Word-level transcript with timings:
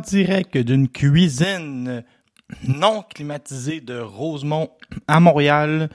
Direct 0.00 0.56
d'une 0.56 0.88
cuisine 0.88 2.04
non 2.66 3.02
climatisée 3.02 3.80
de 3.80 3.98
Rosemont 3.98 4.70
à 5.06 5.20
Montréal, 5.20 5.90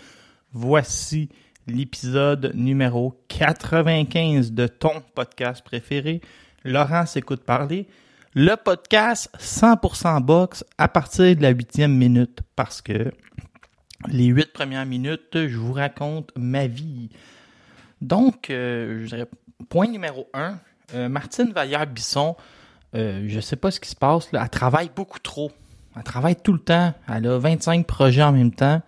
voici 0.54 1.30
l'épisode 1.68 2.52
numéro 2.54 3.20
95 3.28 4.52
de 4.52 4.68
ton 4.68 5.02
podcast 5.16 5.64
préféré, 5.64 6.22
Laurent 6.64 7.06
s'écoute 7.06 7.44
parler, 7.44 7.88
le 8.34 8.56
podcast 8.56 9.30
100% 9.40 10.22
box 10.22 10.64
à 10.78 10.88
partir 10.88 11.36
de 11.36 11.42
la 11.42 11.50
huitième 11.50 11.94
minute 11.94 12.42
parce 12.56 12.82
que 12.82 13.12
les 14.08 14.26
huit 14.26 14.54
premières 14.54 14.86
minutes, 14.86 15.48
je 15.48 15.58
vous 15.58 15.74
raconte 15.74 16.32
ma 16.38 16.68
vie. 16.68 17.10
Donc, 18.02 18.50
euh, 18.50 19.08
point 19.70 19.88
numéro 19.88 20.30
un, 20.34 20.60
euh, 20.94 21.10
Martine 21.10 21.52
Vallière-Bisson, 21.52 22.36
euh, 22.96 23.26
je 23.28 23.40
sais 23.40 23.56
pas 23.56 23.72
ce 23.72 23.80
qui 23.80 23.90
se 23.90 23.96
passe, 23.96 24.30
elle 24.34 24.50
travaille 24.50 24.90
beaucoup 24.96 25.20
trop. 25.20 25.52
Elle 25.96 26.04
travaille 26.04 26.36
tout 26.36 26.54
le 26.54 26.60
temps. 26.60 26.94
Elle 27.08 27.28
a 27.28 27.38
25 27.38 27.86
projets 27.86 28.24
en 28.24 28.32
même 28.32 28.52
temps. 28.52 28.82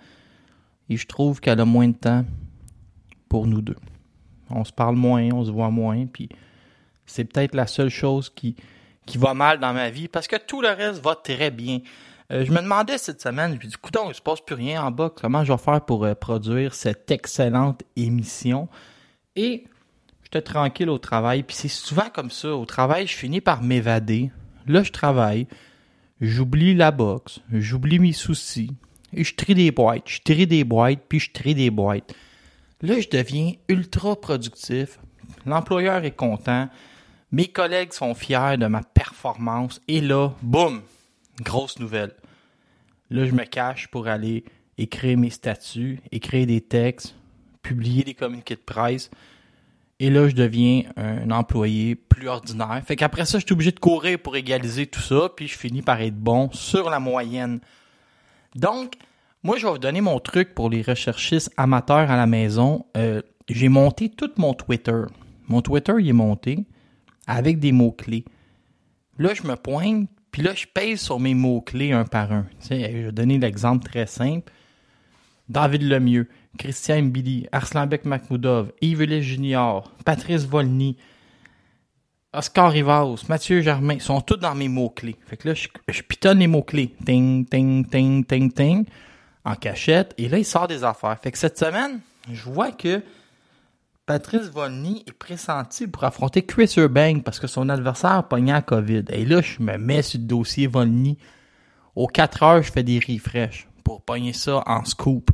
Et 0.90 0.98
je 0.98 1.08
trouve 1.08 1.40
qu'elle 1.40 1.60
a 1.60 1.66
moins 1.66 1.88
de 1.88 1.96
temps 1.96 2.26
pour 3.28 3.48
nous 3.48 3.62
deux. 3.62 3.78
On 4.50 4.64
se 4.64 4.72
parle 4.72 4.96
moins, 4.96 5.30
on 5.34 5.44
se 5.44 5.52
voit 5.52 5.70
moins, 5.70 6.06
puis 6.06 6.30
c'est 7.06 7.26
peut-être 7.26 7.56
la 7.56 7.68
seule 7.68 7.90
chose 7.90 8.30
qui, 8.30 8.56
va 9.16 9.34
mal 9.34 9.60
dans 9.60 9.74
ma 9.74 9.90
vie, 9.90 10.08
parce 10.08 10.28
que 10.28 10.38
tout 10.38 10.62
le 10.62 10.70
reste 10.70 11.04
va 11.04 11.16
très 11.16 11.52
bien. 11.52 11.80
Euh, 12.32 12.46
je 12.46 12.52
me 12.52 12.62
demandais 12.62 12.98
cette 12.98 13.22
semaine, 13.22 13.52
je 13.52 13.56
me 13.58 13.70
dis, 13.70 13.76
écoute, 13.76 13.98
il 14.08 14.16
se 14.16 14.22
passe 14.22 14.42
plus 14.42 14.56
rien 14.56 14.84
en 14.84 14.92
bas, 14.92 15.12
comment 15.14 15.44
je 15.44 15.52
vais 15.52 15.58
faire 15.58 15.82
pour 15.82 16.06
euh, 16.06 16.14
produire 16.14 16.74
cette 16.74 17.10
excellente 17.12 17.84
émission? 17.96 18.68
Et 19.36 19.66
j'étais 20.28 20.42
tranquille 20.42 20.90
au 20.90 20.98
travail, 20.98 21.44
puis 21.44 21.56
c'est 21.56 21.70
souvent 21.70 22.10
comme 22.14 22.32
ça, 22.32 22.54
au 22.54 22.66
travail, 22.66 23.08
je 23.08 23.16
finis 23.16 23.40
par 23.40 23.64
m'évader. 23.64 24.30
Là, 24.68 24.84
je 24.84 24.92
travaille, 24.92 25.48
j'oublie 26.20 26.76
la 26.76 26.92
boxe, 26.92 27.40
j'oublie 27.50 27.98
mes 27.98 28.12
soucis, 28.12 28.72
et 29.14 29.24
je 29.24 29.36
trie 29.36 29.56
des 29.56 29.72
boîtes, 29.72 30.04
je 30.06 30.20
trie 30.20 30.46
des 30.46 30.66
boîtes, 30.66 31.00
puis 31.08 31.22
je 31.22 31.32
trie 31.32 31.56
des 31.56 31.70
boîtes. 31.70 32.14
Là, 32.82 33.00
je 33.00 33.08
deviens 33.08 33.54
ultra 33.70 34.20
productif, 34.20 35.00
l'employeur 35.46 36.04
est 36.04 36.12
content, 36.12 36.68
mes 37.32 37.48
collègues 37.48 37.94
sont 37.94 38.14
fiers 38.14 38.58
de 38.60 38.68
ma 38.68 38.84
performance, 38.84 39.82
et 39.88 40.02
là, 40.02 40.34
boum, 40.42 40.82
grosse 41.42 41.80
nouvelle. 41.80 42.12
Là, 43.12 43.26
je 43.26 43.32
me 43.32 43.46
cache 43.46 43.88
pour 43.88 44.10
aller 44.10 44.44
écrire 44.78 45.18
mes 45.18 45.30
statuts, 45.30 46.02
écrire 46.12 46.48
des 46.48 46.60
textes, 46.60 47.16
publier 47.62 48.04
des 48.04 48.14
communiqués 48.14 48.56
de 48.56 48.60
presse. 48.60 49.10
Et 50.00 50.12
là, 50.12 50.30
je 50.30 50.36
deviens 50.36 50.84
un 50.96 51.32
employé 51.32 51.96
plus 51.96 52.28
ordinaire. 52.28 52.82
Fait 52.86 52.96
qu'après 52.96 53.26
ça, 53.26 53.40
je 53.40 53.46
suis 53.46 53.54
obligé 53.54 53.72
de 53.72 53.80
courir 53.80 54.20
pour 54.20 54.36
égaliser 54.36 54.86
tout 54.86 55.02
ça, 55.02 55.30
puis 55.36 55.48
je 55.48 55.58
finis 55.58 55.82
par 55.82 56.00
être 56.02 56.18
bon 56.18 56.50
sur 56.52 56.90
la 56.90 57.00
moyenne. 57.00 57.60
Donc, 58.56 58.94
moi, 59.44 59.58
je 59.58 59.66
vais 59.66 59.72
vous 59.72 59.80
donner 59.80 60.02
mon 60.02 60.20
truc 60.20 60.54
pour 60.54 60.70
les 60.70 60.84
recherchistes 60.84 61.52
amateurs 61.58 62.12
à 62.12 62.16
la 62.16 62.28
maison. 62.28 62.86
Euh, 62.96 63.22
j'ai 63.50 63.70
monté 63.70 64.10
tout 64.10 64.30
mon 64.38 64.54
Twitter. 64.54 65.02
Mon 65.48 65.62
Twitter, 65.62 65.94
il 66.00 66.10
est 66.10 66.14
monté 66.14 66.66
avec 67.26 67.60
des 67.60 67.72
mots-clés. 67.72 68.26
Là, 69.18 69.34
je 69.34 69.44
me 69.44 69.56
pointe, 69.56 70.10
puis 70.32 70.44
là, 70.44 70.54
je 70.54 70.66
pèse 70.72 71.00
sur 71.00 71.20
mes 71.20 71.34
mots-clés 71.34 71.92
un 71.92 72.06
par 72.06 72.32
un. 72.32 72.46
Tu 72.60 72.68
sais, 72.68 72.92
je 72.92 73.06
vais 73.08 73.12
donner 73.12 73.40
l'exemple 73.40 73.88
très 73.88 74.06
simple. 74.06 74.52
David 75.50 75.84
Lemieux, 75.84 76.28
Christian 76.58 77.04
Mbili, 77.04 77.48
Arslanbek 77.52 78.06
Makhmoudov, 78.06 78.72
Yves 78.82 79.22
Junior, 79.22 79.92
Patrice 80.04 80.46
Volny, 80.46 80.98
Oscar 82.34 82.72
Rivas, 82.72 83.24
Mathieu 83.30 83.62
Germain, 83.62 84.00
sont 84.00 84.22
tous 84.22 84.36
dans 84.36 84.54
mes 84.54 84.68
mots-clés. 84.68 85.16
Fait 85.26 85.38
que 85.38 85.50
là, 85.50 85.54
je, 85.56 86.02
pitonne 86.02 86.40
les 86.40 86.48
mots-clés. 86.48 86.94
Ting, 87.06 87.46
ting, 87.46 87.88
ting, 87.88 88.26
ting, 88.26 88.52
ting, 88.52 88.86
en 89.46 89.56
cachette. 89.56 90.14
Et 90.18 90.28
là, 90.30 90.38
il 90.38 90.46
sort 90.46 90.68
des 90.68 90.84
affaires. 90.84 91.18
Fait 91.22 91.32
que 91.32 91.38
cette 91.38 91.58
semaine, 91.58 92.00
je 92.32 92.44
vois 92.44 92.72
que 92.72 93.02
Patrice 94.06 94.50
Volny 94.50 95.04
est 95.08 95.12
pressenti 95.12 95.88
pour 95.88 96.04
affronter 96.04 96.44
Chris 96.46 96.74
Urbank 96.78 97.24
parce 97.24 97.40
que 97.40 97.48
son 97.48 97.70
adversaire 97.70 98.24
pogné 98.28 98.52
la 98.52 98.62
COVID. 98.62 99.06
Et 99.10 99.26
là, 99.26 99.42
je 99.42 99.62
me 99.62 99.78
mets 99.78 100.02
sur 100.02 100.20
le 100.20 100.26
dossier 100.26 100.68
Volny. 100.68 101.18
Aux 101.96 102.08
4 102.08 102.44
heures, 102.44 102.62
je 102.62 102.72
fais 102.72 102.84
des 102.84 103.00
refresh 103.00 103.68
pour 103.84 104.02
pogner 104.02 104.34
ça 104.34 104.64
en 104.68 104.86
scoop. 104.86 105.32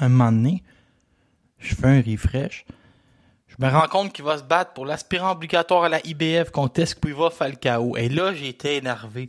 Un 0.00 0.08
moment 0.08 0.32
donné, 0.32 0.62
je 1.58 1.74
fais 1.74 1.86
un 1.86 2.02
refresh. 2.02 2.64
Je 3.46 3.64
me 3.64 3.70
rends 3.70 3.86
compte 3.86 4.12
qu'il 4.12 4.24
va 4.24 4.38
se 4.38 4.42
battre 4.42 4.72
pour 4.72 4.84
l'aspirant 4.84 5.32
obligatoire 5.32 5.84
à 5.84 5.88
la 5.88 6.04
IBF 6.04 6.50
contre 6.50 6.80
Esquiva 6.80 7.30
Falcao. 7.30 7.96
Et 7.96 8.08
là, 8.08 8.32
été 8.32 8.76
énervé. 8.76 9.28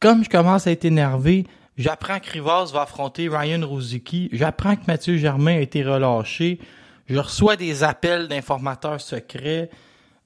Comme 0.00 0.24
je 0.24 0.28
commence 0.28 0.66
à 0.66 0.72
être 0.72 0.84
énervé, 0.84 1.46
j'apprends 1.76 2.18
que 2.18 2.30
Rivas 2.30 2.70
va 2.72 2.82
affronter 2.82 3.28
Ryan 3.28 3.66
Rosicky. 3.66 4.28
J'apprends 4.32 4.74
que 4.74 4.82
Mathieu 4.88 5.16
Germain 5.16 5.56
a 5.56 5.60
été 5.60 5.84
relâché. 5.84 6.58
Je 7.06 7.18
reçois 7.18 7.56
des 7.56 7.84
appels 7.84 8.26
d'informateurs 8.26 9.00
secrets. 9.00 9.70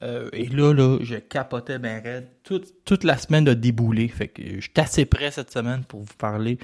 Euh, 0.03 0.31
et 0.33 0.47
là, 0.47 0.73
là, 0.73 0.99
je 1.03 1.17
capotais 1.17 1.79
bien 1.79 2.01
raide. 2.01 2.29
Toute, 2.45 2.85
toute 2.85 3.05
la 3.05 3.19
semaine 3.19 3.45
de 3.45 3.53
déboulé. 3.53 4.09
Fait 4.09 4.29
que 4.29 4.43
je 4.43 4.61
suis 4.61 4.73
assez 4.77 5.05
prêt 5.05 5.31
cette 5.31 5.53
semaine 5.53 5.85
pour 5.85 6.01
vous 6.01 6.15
parler 6.17 6.59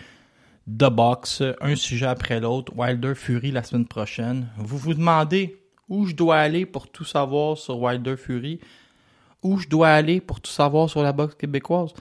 de 0.66 0.88
boxe, 0.88 1.42
un 1.60 1.76
sujet 1.76 2.06
après 2.06 2.40
l'autre. 2.40 2.72
Wilder 2.76 3.14
Fury 3.14 3.50
la 3.50 3.62
semaine 3.62 3.86
prochaine. 3.86 4.48
Vous 4.58 4.78
vous 4.78 4.94
demandez 4.94 5.56
où 5.88 6.06
je 6.06 6.14
dois 6.14 6.36
aller 6.36 6.66
pour 6.66 6.88
tout 6.88 7.04
savoir 7.04 7.58
sur 7.58 7.80
Wilder 7.80 8.16
Fury, 8.16 8.60
où 9.42 9.58
je 9.58 9.68
dois 9.68 9.88
aller 9.88 10.20
pour 10.20 10.40
tout 10.40 10.50
savoir 10.50 10.88
sur 10.88 11.02
la 11.02 11.12
boxe 11.12 11.34
québécoise? 11.34 11.92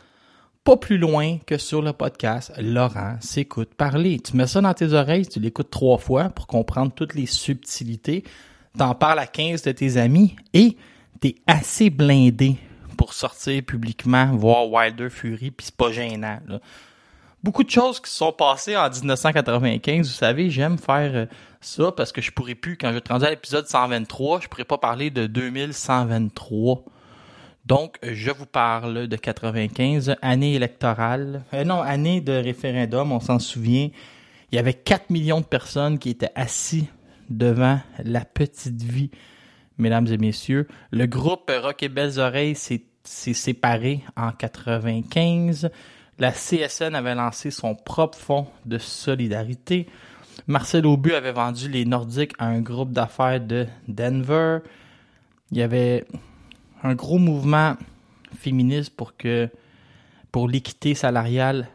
Pas 0.63 0.77
plus 0.77 0.97
loin 0.97 1.39
que 1.45 1.57
sur 1.57 1.81
le 1.81 1.91
podcast, 1.91 2.53
Laurent 2.57 3.17
s'écoute 3.19 3.73
parler. 3.75 4.21
Tu 4.21 4.37
mets 4.37 4.47
ça 4.47 4.61
dans 4.61 4.73
tes 4.73 4.93
oreilles, 4.93 5.27
tu 5.27 5.41
l'écoutes 5.41 5.69
trois 5.69 5.97
fois 5.97 6.29
pour 6.29 6.47
comprendre 6.47 6.93
toutes 6.93 7.15
les 7.15 7.25
subtilités. 7.25 8.23
T'en 8.77 8.95
parles 8.95 9.19
à 9.19 9.27
15 9.27 9.61
de 9.63 9.71
tes 9.73 9.97
amis 9.97 10.37
et 10.53 10.77
t'es 11.19 11.35
assez 11.47 11.89
blindé 11.89 12.55
pour 12.97 13.13
sortir 13.13 13.61
publiquement, 13.63 14.27
voir 14.37 14.69
Wilder 14.69 15.09
Fury, 15.09 15.51
puis 15.51 15.65
c'est 15.65 15.75
pas 15.75 15.91
gênant. 15.91 16.39
Beaucoup 17.43 17.65
de 17.65 17.69
choses 17.69 17.99
qui 17.99 18.09
se 18.09 18.15
sont 18.15 18.31
passées 18.31 18.77
en 18.77 18.89
1995, 18.89 20.07
vous 20.07 20.13
savez, 20.13 20.49
j'aime 20.49 20.77
faire 20.77 21.11
euh, 21.13 21.25
ça 21.59 21.91
parce 21.91 22.13
que 22.13 22.21
je 22.21 22.31
pourrais 22.31 22.55
plus, 22.55 22.77
quand 22.77 22.87
je 22.87 22.93
vais 22.93 23.01
te 23.01 23.11
rendre 23.11 23.25
à 23.25 23.29
l'épisode 23.29 23.67
123, 23.67 24.39
je 24.39 24.47
pourrais 24.47 24.63
pas 24.63 24.77
parler 24.77 25.09
de 25.09 25.27
2123. 25.27 26.85
Donc, 27.65 27.97
je 28.01 28.31
vous 28.31 28.45
parle 28.45 29.07
de 29.07 29.15
95, 29.17 30.15
année 30.21 30.55
électorale. 30.55 31.43
Euh, 31.53 31.65
non, 31.65 31.81
année 31.81 32.21
de 32.21 32.31
référendum, 32.31 33.11
on 33.11 33.19
s'en 33.19 33.39
souvient. 33.39 33.89
Il 34.53 34.55
y 34.55 34.59
avait 34.59 34.73
4 34.73 35.09
millions 35.09 35.41
de 35.41 35.45
personnes 35.45 35.99
qui 35.99 36.11
étaient 36.11 36.31
assis 36.35 36.87
devant 37.29 37.81
la 38.05 38.23
petite 38.23 38.81
vie, 38.81 39.11
mesdames 39.77 40.07
et 40.07 40.17
messieurs. 40.17 40.65
Le 40.91 41.07
groupe 41.07 41.51
Rock 41.61 41.83
et 41.83 41.89
Belles 41.89 42.19
Oreilles 42.19 42.55
s'est 42.55 42.83
séparé 43.03 44.01
en 44.15 44.31
95. 44.31 45.69
La 46.19 46.31
CSN 46.31 46.95
avait 46.95 47.15
lancé 47.15 47.51
son 47.51 47.75
propre 47.75 48.17
fonds 48.17 48.47
de 48.65 48.77
solidarité. 48.77 49.87
Marcel 50.47 50.85
Aubu 50.85 51.13
avait 51.13 51.31
vendu 51.31 51.69
les 51.69 51.85
Nordiques 51.85 52.33
à 52.37 52.45
un 52.47 52.61
groupe 52.61 52.91
d'affaires 52.91 53.41
de 53.41 53.67
Denver. 53.87 54.59
Il 55.51 55.57
y 55.57 55.61
avait 55.61 56.05
un 56.83 56.95
gros 56.95 57.17
mouvement 57.17 57.75
féministe 58.37 58.93
pour 60.31 60.47
l'équité 60.47 60.95
salariale 60.95 61.67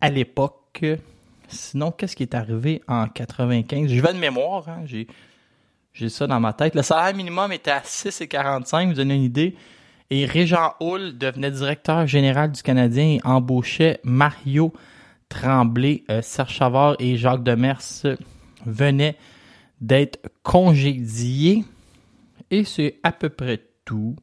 à 0.00 0.10
l'époque. 0.10 0.84
Sinon, 1.48 1.92
qu'est-ce 1.92 2.16
qui 2.16 2.24
est 2.24 2.34
arrivé 2.34 2.82
en 2.88 3.08
95? 3.08 3.88
Je 3.88 4.00
vais 4.00 4.12
de 4.12 4.18
mémoire, 4.18 4.68
hein, 4.68 4.82
j'ai, 4.84 5.06
j'ai 5.92 6.08
ça 6.08 6.26
dans 6.26 6.40
ma 6.40 6.52
tête. 6.52 6.74
Le 6.74 6.82
salaire 6.82 7.14
minimum 7.14 7.52
était 7.52 7.70
à 7.70 7.80
6,45, 7.80 8.88
vous 8.88 8.94
donnez 8.94 9.14
une 9.14 9.22
idée. 9.22 9.56
Et 10.10 10.24
Régent 10.24 10.74
Hull 10.80 11.18
devenait 11.18 11.50
directeur 11.50 12.06
général 12.06 12.52
du 12.52 12.62
Canadien 12.62 13.04
et 13.04 13.20
embauchait 13.24 13.98
Mario 14.04 14.72
Tremblay, 15.28 16.04
euh, 16.10 16.22
Serge 16.22 16.52
Chavard 16.54 16.96
et 17.00 17.16
Jacques 17.16 17.42
Demers 17.42 17.80
venaient 18.64 19.16
d'être 19.80 20.20
congédiés. 20.44 21.64
Et 22.50 22.62
c'est 22.64 23.00
à 23.02 23.10
peu 23.10 23.28
près 23.28 23.60
tout. 23.84 24.14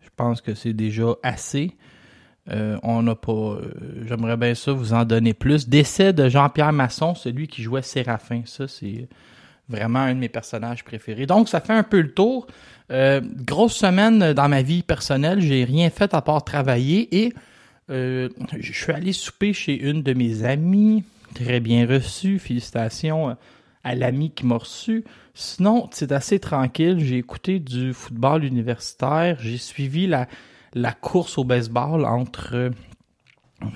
Je 0.00 0.08
pense 0.16 0.40
que 0.40 0.54
c'est 0.54 0.72
déjà 0.72 1.14
assez. 1.24 1.72
Euh, 2.50 2.78
on 2.82 3.02
n'a 3.02 3.14
pas. 3.16 3.32
euh, 3.32 4.04
J'aimerais 4.06 4.36
bien 4.36 4.54
ça 4.54 4.72
vous 4.72 4.92
en 4.94 5.04
donner 5.04 5.34
plus. 5.34 5.68
Décès 5.68 6.12
de 6.12 6.28
Jean-Pierre 6.28 6.72
Masson, 6.72 7.14
celui 7.14 7.48
qui 7.48 7.62
jouait 7.62 7.82
Séraphin. 7.82 8.42
Ça, 8.46 8.68
c'est 8.68 9.08
vraiment 9.68 10.00
un 10.00 10.14
de 10.14 10.20
mes 10.20 10.28
personnages 10.28 10.84
préférés. 10.84 11.26
Donc, 11.26 11.48
ça 11.48 11.60
fait 11.60 11.72
un 11.72 11.82
peu 11.82 12.00
le 12.00 12.12
tour. 12.12 12.46
Euh, 12.90 13.20
grosse 13.22 13.76
semaine 13.76 14.32
dans 14.32 14.48
ma 14.48 14.62
vie 14.62 14.82
personnelle. 14.82 15.40
J'ai 15.40 15.64
rien 15.64 15.90
fait 15.90 16.14
à 16.14 16.22
part 16.22 16.44
travailler 16.44 17.24
et 17.24 17.34
euh, 17.90 18.28
je 18.58 18.72
suis 18.72 18.92
allé 18.92 19.12
souper 19.12 19.52
chez 19.52 19.78
une 19.78 20.02
de 20.02 20.14
mes 20.14 20.44
amies. 20.44 21.04
Très 21.34 21.60
bien 21.60 21.86
reçu. 21.86 22.38
Félicitations 22.38 23.36
à 23.84 23.94
l'ami 23.94 24.30
qui 24.30 24.46
m'a 24.46 24.56
reçu. 24.56 25.04
Sinon, 25.34 25.88
c'est 25.92 26.12
assez 26.12 26.38
tranquille. 26.38 26.98
J'ai 27.00 27.18
écouté 27.18 27.58
du 27.58 27.92
football 27.92 28.44
universitaire. 28.44 29.38
J'ai 29.40 29.58
suivi 29.58 30.06
la, 30.06 30.26
course 31.00 31.38
au 31.38 31.44
baseball 31.44 32.04
entre 32.04 32.70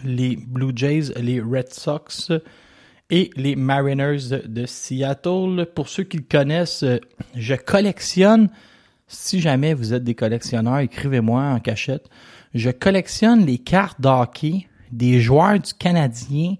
les 0.04 0.36
Blue 0.36 0.72
Jays, 0.74 1.12
les 1.20 1.40
Red 1.40 1.72
Sox 1.72 2.32
et 3.12 3.30
les 3.36 3.54
Mariners 3.54 4.40
de 4.46 4.64
Seattle. 4.64 5.66
Pour 5.74 5.88
ceux 5.88 6.02
qui 6.02 6.16
le 6.16 6.24
connaissent, 6.28 6.84
je 7.36 7.54
collectionne, 7.54 8.48
si 9.06 9.38
jamais 9.38 9.74
vous 9.74 9.92
êtes 9.92 10.02
des 10.02 10.14
collectionneurs, 10.14 10.78
écrivez-moi 10.78 11.42
en 11.42 11.60
cachette. 11.60 12.08
Je 12.54 12.70
collectionne 12.70 13.44
les 13.44 13.58
cartes 13.58 14.00
d'hockey 14.00 14.66
des 14.90 15.20
joueurs 15.20 15.60
du 15.60 15.74
Canadien 15.74 16.54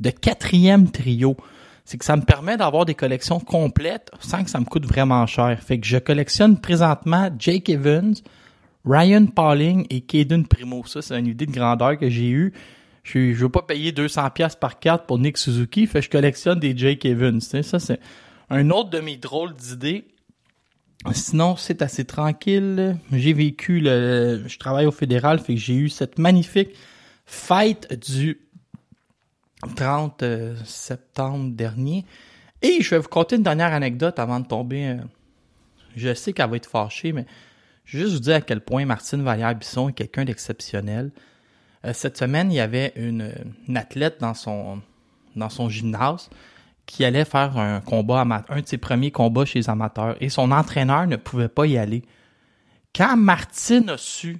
de 0.00 0.10
quatrième 0.10 0.88
trio. 0.90 1.36
C'est 1.84 1.98
que 1.98 2.04
ça 2.04 2.16
me 2.16 2.22
permet 2.22 2.56
d'avoir 2.56 2.84
des 2.84 2.94
collections 2.94 3.40
complètes 3.40 4.10
sans 4.20 4.44
que 4.44 4.50
ça 4.50 4.60
me 4.60 4.66
coûte 4.66 4.86
vraiment 4.86 5.26
cher. 5.26 5.60
Fait 5.60 5.80
que 5.80 5.86
je 5.86 5.98
collectionne 5.98 6.60
présentement 6.60 7.28
Jake 7.36 7.68
Evans, 7.70 8.14
Ryan 8.84 9.26
Pauling 9.26 9.84
et 9.90 10.02
Caden 10.02 10.46
Primo. 10.46 10.84
Ça, 10.86 11.02
c'est 11.02 11.18
une 11.18 11.26
idée 11.26 11.46
de 11.46 11.52
grandeur 11.52 11.98
que 11.98 12.08
j'ai 12.08 12.28
eue. 12.28 12.52
Je 13.04 13.18
ne 13.18 13.34
veux 13.34 13.48
pas 13.48 13.62
payer 13.62 13.92
200$ 13.92 14.32
piastres 14.32 14.58
par 14.58 14.78
carte 14.78 15.06
pour 15.06 15.18
Nick 15.18 15.38
Suzuki, 15.38 15.86
fait 15.86 16.02
je 16.02 16.10
collectionne 16.10 16.58
des 16.60 16.76
Jake 16.76 17.04
Evans. 17.04 17.40
Ça, 17.40 17.78
c'est 17.78 18.00
un 18.50 18.70
autre 18.70 18.90
de 18.90 19.00
mes 19.00 19.16
drôles 19.16 19.54
d'idées. 19.54 20.04
Sinon, 21.12 21.56
c'est 21.56 21.80
assez 21.80 22.04
tranquille. 22.04 22.96
J'ai 23.12 23.32
vécu 23.32 23.80
le. 23.80 24.42
Je 24.46 24.58
travaille 24.58 24.86
au 24.86 24.90
fédéral, 24.90 25.38
fait 25.38 25.54
que 25.54 25.60
j'ai 25.60 25.74
eu 25.76 25.88
cette 25.88 26.18
magnifique 26.18 26.70
fête 27.24 27.92
du 28.10 28.40
30 29.76 30.22
euh, 30.22 30.56
septembre 30.64 31.52
dernier. 31.54 32.04
Et 32.62 32.82
je 32.82 32.90
vais 32.90 32.98
vous 32.98 33.08
conter 33.08 33.36
une 33.36 33.42
dernière 33.42 33.72
anecdote 33.72 34.18
avant 34.18 34.40
de 34.40 34.46
tomber. 34.46 34.86
euh, 34.88 34.96
Je 35.96 36.12
sais 36.14 36.32
qu'elle 36.32 36.50
va 36.50 36.56
être 36.56 36.68
fâchée, 36.68 37.12
mais 37.12 37.26
je 37.84 37.98
vais 37.98 38.04
juste 38.04 38.14
vous 38.16 38.20
dire 38.22 38.36
à 38.36 38.40
quel 38.40 38.60
point 38.60 38.84
Martine 38.84 39.22
Vallière-Bisson 39.22 39.90
est 39.90 39.92
quelqu'un 39.92 40.24
d'exceptionnel. 40.24 41.12
Euh, 41.84 41.92
cette 41.92 42.16
semaine, 42.18 42.50
il 42.52 42.56
y 42.56 42.60
avait 42.60 42.92
une, 42.96 43.32
athlète 43.74 44.20
dans 44.20 44.34
son, 44.34 44.80
dans 45.36 45.48
son 45.48 45.68
gymnase 45.68 46.30
qui 46.86 47.04
allait 47.04 47.26
faire 47.26 47.58
un 47.58 47.82
un 47.86 48.60
de 48.60 48.66
ses 48.66 48.78
premiers 48.78 49.10
combats 49.10 49.44
chez 49.44 49.58
les 49.58 49.68
amateurs, 49.68 50.16
et 50.20 50.30
son 50.30 50.50
entraîneur 50.50 51.06
ne 51.06 51.16
pouvait 51.16 51.48
pas 51.48 51.66
y 51.66 51.76
aller. 51.76 52.02
Quand 52.96 53.16
Martine 53.16 53.90
a 53.90 53.98
su 53.98 54.38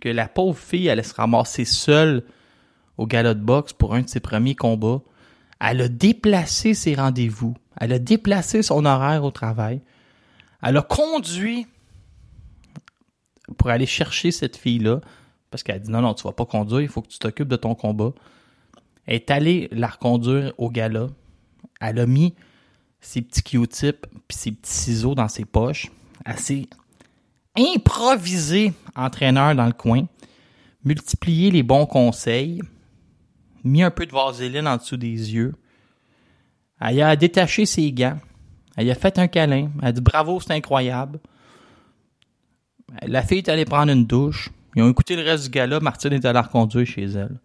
que 0.00 0.08
la 0.08 0.26
pauvre 0.26 0.58
fille 0.58 0.90
allait 0.90 1.04
se 1.04 1.14
ramasser 1.14 1.64
seule 1.64 2.24
au 2.98 3.06
galop 3.06 3.34
de 3.34 3.40
boxe 3.40 3.72
pour 3.72 3.94
un 3.94 4.02
de 4.02 4.08
ses 4.08 4.20
premiers 4.20 4.56
combats, 4.56 5.02
elle 5.60 5.80
a 5.80 5.88
déplacé 5.88 6.74
ses 6.74 6.94
rendez-vous, 6.94 7.54
elle 7.80 7.92
a 7.92 7.98
déplacé 7.98 8.62
son 8.62 8.84
horaire 8.84 9.24
au 9.24 9.30
travail, 9.30 9.80
elle 10.62 10.76
a 10.76 10.82
conduit 10.82 11.66
pour 13.56 13.70
aller 13.70 13.86
chercher 13.86 14.30
cette 14.30 14.56
fille-là, 14.56 15.00
parce 15.54 15.62
qu'elle 15.62 15.76
a 15.76 15.78
dit 15.78 15.90
non, 15.92 16.00
non, 16.00 16.14
tu 16.14 16.24
vas 16.24 16.32
pas 16.32 16.46
conduire, 16.46 16.80
il 16.80 16.88
faut 16.88 17.00
que 17.00 17.06
tu 17.06 17.20
t'occupes 17.20 17.46
de 17.46 17.54
ton 17.54 17.76
combat. 17.76 18.10
Elle 19.06 19.14
est 19.14 19.30
allée 19.30 19.68
la 19.70 19.86
reconduire 19.86 20.52
au 20.58 20.68
gala. 20.68 21.06
Elle 21.80 22.00
a 22.00 22.06
mis 22.06 22.34
ses 23.00 23.22
petits 23.22 23.44
Q-tips 23.44 24.00
puis 24.26 24.36
ses 24.36 24.50
petits 24.50 24.72
ciseaux 24.72 25.14
dans 25.14 25.28
ses 25.28 25.44
poches. 25.44 25.92
Elle 26.24 26.38
s'est 26.40 26.66
improvisée 27.56 28.72
entraîneur 28.96 29.54
dans 29.54 29.66
le 29.66 29.72
coin, 29.72 30.06
multiplié 30.84 31.52
les 31.52 31.62
bons 31.62 31.86
conseils, 31.86 32.60
mis 33.62 33.84
un 33.84 33.92
peu 33.92 34.06
de 34.06 34.12
vaseline 34.12 34.66
en 34.66 34.78
dessous 34.78 34.96
des 34.96 35.34
yeux. 35.34 35.54
Elle 36.80 37.00
a 37.00 37.14
détaché 37.14 37.64
ses 37.64 37.92
gants. 37.92 38.18
Elle 38.76 38.90
a 38.90 38.96
fait 38.96 39.20
un 39.20 39.28
câlin. 39.28 39.70
Elle 39.82 39.86
a 39.88 39.92
dit 39.92 40.00
bravo, 40.00 40.40
c'est 40.40 40.50
incroyable. 40.50 41.20
La 43.02 43.22
fille 43.22 43.38
est 43.38 43.48
allée 43.48 43.64
prendre 43.64 43.92
une 43.92 44.04
douche. 44.04 44.50
Ils 44.76 44.82
ont 44.82 44.90
écouté 44.90 45.16
le 45.16 45.22
reste 45.22 45.44
du 45.44 45.50
gala. 45.50 45.80
Martine 45.80 46.12
est 46.12 46.24
allée 46.24 46.34
la 46.34 46.42
reconduire 46.42 46.86
chez 46.86 47.04
elle. 47.04 47.38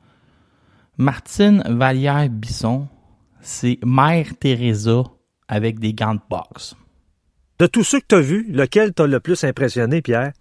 Martine 0.97 1.63
Vallière-Bisson, 1.65 2.87
c'est 3.41 3.79
Mère 3.85 4.37
Teresa 4.39 5.03
avec 5.47 5.79
des 5.79 5.93
gants 5.93 6.15
de 6.15 6.19
boxe. 6.29 6.75
De 7.59 7.67
tous 7.67 7.83
ceux 7.83 7.99
que 7.99 8.05
tu 8.07 8.15
as 8.15 8.21
vus, 8.21 8.45
lequel 8.51 8.93
t'a 8.93 9.05
le 9.05 9.19
plus 9.19 9.43
impressionné, 9.43 10.01
Pierre? 10.01 10.33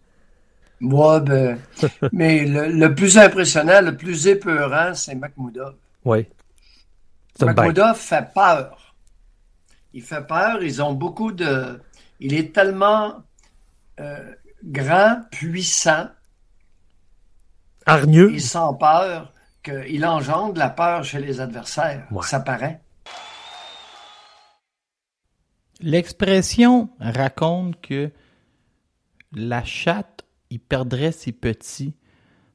Moi, 0.81 1.21
ben, 1.21 1.59
mais 2.13 2.45
le, 2.45 2.69
le 2.69 2.95
plus 2.95 3.19
impressionnant, 3.19 3.81
le 3.81 3.97
plus 3.97 4.27
épeurant, 4.27 4.95
c'est 4.95 5.15
Makhmoudov. 5.15 5.75
Oui. 6.05 6.27
Makhmoudov 7.41 7.97
fait 7.97 8.33
peur. 8.33 8.95
Il 9.93 10.03
fait 10.03 10.27
peur. 10.27 10.63
Ils 10.63 10.83
ont 10.83 10.95
beaucoup 10.95 11.33
de. 11.33 11.81
Il 12.21 12.35
est 12.35 12.55
tellement 12.55 13.23
euh, 14.01 14.33
grand, 14.65 15.23
puissant 15.31 16.09
Hargneux. 17.89 18.35
et 18.35 18.39
sans 18.39 18.75
peur 18.75 19.33
qu'il 19.63 20.05
engendre 20.05 20.59
la 20.59 20.71
peur 20.71 21.05
chez 21.05 21.21
les 21.21 21.41
adversaires. 21.41 22.07
Ouais. 22.11 22.23
Ça 22.23 22.41
paraît. 22.41 22.81
L'expression 25.81 26.91
raconte 27.01 27.81
que 27.81 28.11
la 29.33 29.65
chatte, 29.65 30.25
il 30.51 30.61
perdrait 30.61 31.13
ses 31.13 31.33
petits. 31.33 31.95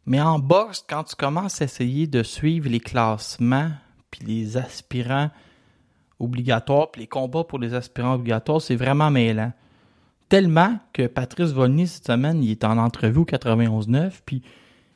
Mais 0.06 0.20
en 0.20 0.40
boxe, 0.40 0.84
quand 0.88 1.04
tu 1.06 1.16
commences 1.16 1.62
à 1.62 1.66
essayer 1.66 2.08
de 2.08 2.24
suivre 2.24 2.70
les 2.70 2.82
classements, 2.82 3.72
puis 4.12 4.26
les 4.26 4.58
aspirants 4.58 5.30
obligatoires, 6.20 6.92
puis 6.92 7.02
les 7.02 7.08
combats 7.08 7.44
pour 7.44 7.60
les 7.60 7.74
aspirants 7.74 8.16
obligatoires, 8.16 8.62
c'est 8.62 8.76
vraiment 8.76 9.10
mêlant. 9.10 9.54
Tellement 10.28 10.80
que 10.92 11.08
Patrice 11.08 11.52
Volny, 11.52 11.88
cette 11.88 12.08
semaine, 12.08 12.44
il 12.44 12.52
est 12.52 12.64
en 12.64 12.78
entrevue 12.78 13.20
au 13.20 13.26
91.9, 13.26 14.22
puis 14.26 14.42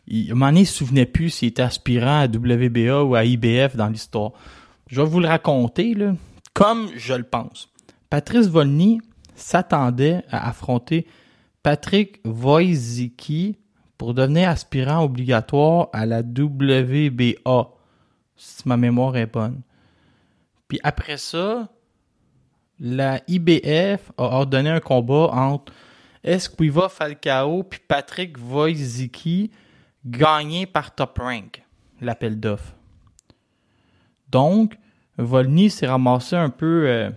il, 0.08 0.34
à 0.42 0.66
se 0.66 0.74
souvenait 0.74 1.06
plus 1.06 1.30
s'il 1.30 1.50
était 1.50 1.62
aspirant 1.62 2.22
à 2.22 2.26
WBA 2.26 3.04
ou 3.04 3.16
à 3.16 3.26
IBF 3.26 3.76
dans 3.76 3.88
l'histoire. 3.88 4.32
Je 4.88 5.02
vais 5.02 5.08
vous 5.08 5.20
le 5.20 5.28
raconter, 5.28 5.96
comme 6.54 6.88
je 6.96 7.14
le 7.14 7.24
pense. 7.24 7.70
Patrice 8.10 8.48
Volny 8.48 9.02
s'attendait 9.36 10.24
à 10.30 10.48
affronter 10.48 11.06
Patrick 11.62 12.22
Wojcicki 12.24 13.58
pour 13.98 14.14
devenir 14.14 14.50
aspirant 14.50 15.04
obligatoire 15.04 15.90
à 15.92 16.06
la 16.06 16.20
WBA, 16.20 17.70
si 18.36 18.68
ma 18.68 18.78
mémoire 18.78 19.18
est 19.18 19.26
bonne. 19.26 19.62
Puis 20.68 20.80
après 20.84 21.18
ça, 21.18 21.70
la 22.80 23.22
IBF 23.28 24.12
a 24.18 24.24
ordonné 24.24 24.70
un 24.70 24.80
combat 24.80 25.30
entre 25.34 25.74
Esquiva 26.24 26.90
Falcao 26.90 27.64
puis 27.64 27.80
Patrick 27.86 28.38
Wojcicki 28.38 29.52
gagné 30.08 30.66
par 30.66 30.96
Top 30.96 31.18
Rank, 31.20 31.64
l'appel 32.02 32.40
d'offres. 32.40 32.76
Donc, 34.30 34.78
Volny 35.18 35.70
s'est 35.70 35.88
ramassé 35.88 36.36
un 36.36 36.50
peu 36.50 36.88
euh, 36.88 37.12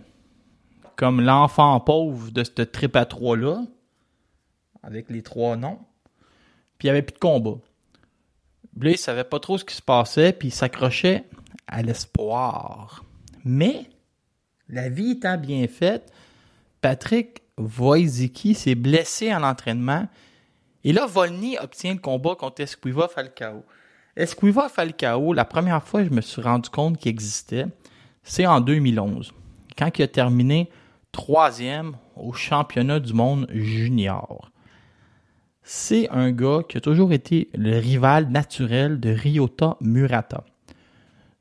comme 0.97 1.21
l'enfant 1.21 1.79
pauvre 1.81 2.31
de 2.31 2.45
cette 2.45 2.73
trip 2.73 2.97
à 2.97 3.05
trois-là, 3.05 3.63
avec 4.83 5.11
les 5.11 5.23
trois 5.23 5.57
noms. 5.57 5.79
Puis 6.79 6.89
il 6.89 6.93
n'y 6.93 6.99
avait 6.99 7.03
plus 7.03 7.15
de 7.15 7.19
combat. 7.19 7.59
Là, 8.81 8.91
il 8.91 8.99
savait 8.99 9.25
pas 9.25 9.41
trop 9.41 9.59
ce 9.59 9.65
qui 9.65 9.75
se 9.75 9.83
passait, 9.83 10.33
puis 10.33 10.49
il 10.49 10.53
s'accrochait 10.53 11.25
à 11.67 11.83
l'espoir. 11.83 13.05
Mais, 13.45 13.91
la 14.69 14.89
vie 14.89 15.13
étant 15.13 15.37
bien 15.37 15.67
faite, 15.67 16.13
Patrick 16.81 17.43
Wojcicki 17.59 18.55
s'est 18.55 18.75
blessé 18.75 19.35
en 19.35 19.43
entraînement. 19.43 20.09
Et 20.85 20.93
là, 20.93 21.07
Volny 21.07 21.59
obtient 21.59 21.95
le 21.95 22.01
combat 22.01 22.35
contre 22.35 22.63
Esquiva 22.63 23.09
Falcao. 23.09 23.65
Esquiva 24.17 24.69
Falcao, 24.69 25.33
la 25.33 25.45
première 25.45 25.83
fois 25.83 26.03
que 26.03 26.09
je 26.09 26.15
me 26.15 26.21
suis 26.21 26.43
rendu 26.43 26.71
compte 26.71 26.99
qu'il 26.99 27.11
existait, 27.11 27.67
c'est 28.23 28.47
en 28.47 28.61
2011, 28.61 29.33
quand 29.77 29.99
il 29.99 30.03
a 30.03 30.09
terminé 30.09 30.71
troisième 31.13 31.97
au 32.17 32.33
championnat 32.33 33.01
du 33.01 33.13
monde 33.13 33.47
junior. 33.51 34.51
C'est 35.63 36.09
un 36.11 36.33
gars 36.33 36.61
qui 36.69 36.79
a 36.79 36.81
toujours 36.81 37.13
été 37.13 37.51
le 37.55 37.79
rival 37.79 38.29
naturel 38.29 38.99
de 38.99 39.11
Ryota 39.11 39.77
Murata. 39.81 40.45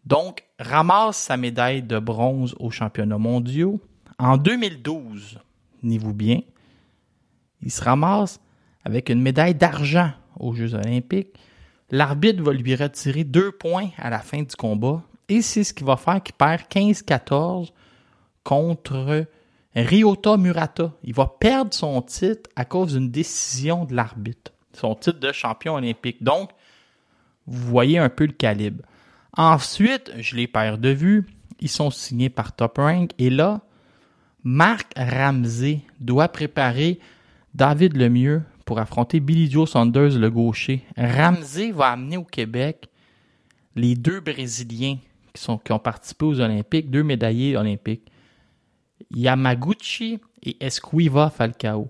Donc, 0.05 0.43
ramasse 0.59 1.17
sa 1.17 1.37
médaille 1.37 1.83
de 1.83 1.99
bronze 1.99 2.55
aux 2.59 2.71
championnats 2.71 3.17
mondiaux. 3.17 3.79
En 4.17 4.37
2012, 4.37 5.39
tenez-vous 5.81 6.13
bien, 6.13 6.41
il 7.61 7.71
se 7.71 7.83
ramasse 7.83 8.39
avec 8.83 9.09
une 9.09 9.21
médaille 9.21 9.55
d'argent 9.55 10.11
aux 10.39 10.53
Jeux 10.53 10.73
olympiques. 10.73 11.35
L'arbitre 11.91 12.43
va 12.43 12.53
lui 12.53 12.75
retirer 12.75 13.23
deux 13.23 13.51
points 13.51 13.89
à 13.97 14.09
la 14.09 14.19
fin 14.19 14.41
du 14.41 14.55
combat 14.55 15.03
et 15.27 15.41
c'est 15.41 15.63
ce 15.63 15.73
qui 15.73 15.83
va 15.83 15.97
faire 15.97 16.21
qu'il 16.21 16.35
perd 16.35 16.61
15-14 16.69 17.69
contre 18.43 19.27
Ryota 19.75 20.37
Murata. 20.37 20.91
Il 21.03 21.13
va 21.13 21.27
perdre 21.27 21.73
son 21.73 22.01
titre 22.01 22.49
à 22.55 22.65
cause 22.65 22.93
d'une 22.93 23.11
décision 23.11 23.85
de 23.85 23.95
l'arbitre, 23.95 24.51
son 24.73 24.95
titre 24.95 25.19
de 25.19 25.31
champion 25.31 25.75
olympique. 25.75 26.23
Donc, 26.23 26.49
vous 27.45 27.67
voyez 27.67 27.97
un 27.97 28.09
peu 28.09 28.25
le 28.25 28.33
calibre. 28.33 28.83
Ensuite, 29.37 30.11
je 30.17 30.35
les 30.35 30.47
perds 30.47 30.79
de 30.79 30.89
vue. 30.89 31.25
Ils 31.59 31.69
sont 31.69 31.91
signés 31.91 32.29
par 32.29 32.55
Top 32.55 32.77
Rank. 32.77 33.11
Et 33.19 33.29
là, 33.29 33.61
Marc 34.43 34.93
Ramsey 34.95 35.81
doit 35.99 36.29
préparer 36.29 36.99
David 37.53 37.97
Lemieux 37.97 38.41
pour 38.69 38.77
affronter 38.77 39.19
Billy 39.19 39.49
Joe 39.49 39.67
Saunders, 39.67 40.19
le 40.19 40.29
gaucher. 40.29 40.85
Ramsey 40.95 41.71
va 41.71 41.87
amener 41.87 42.17
au 42.17 42.23
Québec 42.23 42.87
les 43.75 43.95
deux 43.95 44.19
Brésiliens 44.19 44.97
qui, 45.33 45.71
ont 45.71 45.79
participé 45.79 46.25
aux 46.25 46.39
Olympiques, 46.39 46.91
deux 46.91 47.01
médaillés 47.01 47.57
olympiques. 47.57 48.11
Yamaguchi 49.09 50.19
et 50.43 50.63
Esquiva 50.63 51.31
Falcao 51.31 51.89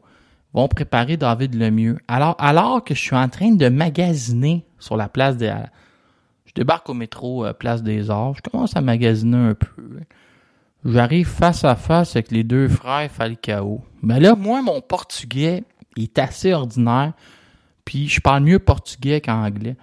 vont 0.53 0.69
préparer 0.69 1.17
David 1.17 1.53
Lemieux. 1.55 1.97
Alors, 2.07 2.37
alors 2.39 2.81
que 2.81 2.95
je 2.95 3.01
suis 3.01 3.15
en 3.17 3.27
train 3.27 3.51
de 3.51 3.67
magasiner 3.67 4.65
sur 4.79 4.95
la 4.95 5.09
place 5.09 5.35
des... 5.35 5.53
Je 6.45 6.53
débarque 6.53 6.87
au 6.87 6.93
métro 6.93 7.45
euh, 7.45 7.51
Place 7.51 7.83
des 7.83 8.09
Arts, 8.09 8.35
je 8.35 8.49
commence 8.49 8.77
à 8.77 8.79
magasiner 8.79 9.35
un 9.35 9.53
peu. 9.53 9.99
J'arrive 10.85 11.27
face 11.27 11.65
à 11.65 11.75
face 11.75 12.15
avec 12.15 12.31
les 12.31 12.45
deux 12.45 12.69
frères 12.69 13.11
Falcao. 13.11 13.81
Mais 14.01 14.21
là, 14.21 14.35
moi, 14.35 14.61
mon 14.61 14.79
portugais 14.79 15.65
est 15.97 16.19
assez 16.19 16.53
ordinaire, 16.53 17.13
puis 17.85 18.07
je 18.07 18.21
parle 18.21 18.43
mieux 18.43 18.59
portugais 18.59 19.21
qu'anglais. 19.21 19.75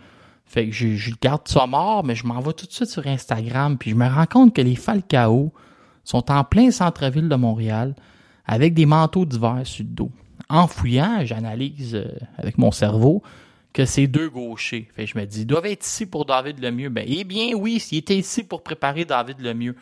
Fait 0.44 0.66
que 0.66 0.72
je, 0.72 0.94
je 0.94 1.12
garde 1.20 1.46
ça 1.48 1.66
mort, 1.66 2.04
mais 2.04 2.14
je 2.14 2.26
m'en 2.26 2.40
vais 2.40 2.52
tout 2.52 2.66
de 2.66 2.72
suite 2.72 2.88
sur 2.88 3.06
Instagram, 3.06 3.76
puis 3.78 3.90
je 3.90 3.96
me 3.96 4.06
rends 4.06 4.26
compte 4.26 4.54
que 4.54 4.62
les 4.62 4.76
Falcao 4.76 5.52
sont 6.04 6.30
en 6.30 6.44
plein 6.44 6.70
centre-ville 6.70 7.28
de 7.28 7.34
Montréal, 7.34 7.94
avec 8.46 8.74
des 8.74 8.86
manteaux 8.86 9.26
d'hiver 9.26 9.62
sur 9.64 9.84
le 9.84 9.90
dos. 9.90 10.10
En 10.48 10.68
fouillant, 10.68 11.24
j'analyse 11.24 11.96
euh, 11.96 12.06
avec 12.38 12.58
mon 12.58 12.70
cerveau 12.70 13.22
que 13.72 13.84
c'est 13.84 14.06
deux 14.06 14.30
gauchers. 14.30 14.88
Fait 14.94 15.04
que 15.04 15.10
je 15.10 15.18
me 15.18 15.26
dis, 15.26 15.40
ils 15.40 15.46
doivent 15.46 15.66
être 15.66 15.84
ici 15.84 16.06
pour 16.06 16.24
David 16.24 16.60
Lemieux. 16.60 16.88
Ben, 16.88 17.04
eh 17.06 17.24
bien 17.24 17.54
oui, 17.54 17.82
ils 17.90 17.98
étaient 17.98 18.16
ici 18.16 18.44
pour 18.44 18.62
préparer 18.62 19.04
David 19.04 19.40
Lemieux. 19.40 19.76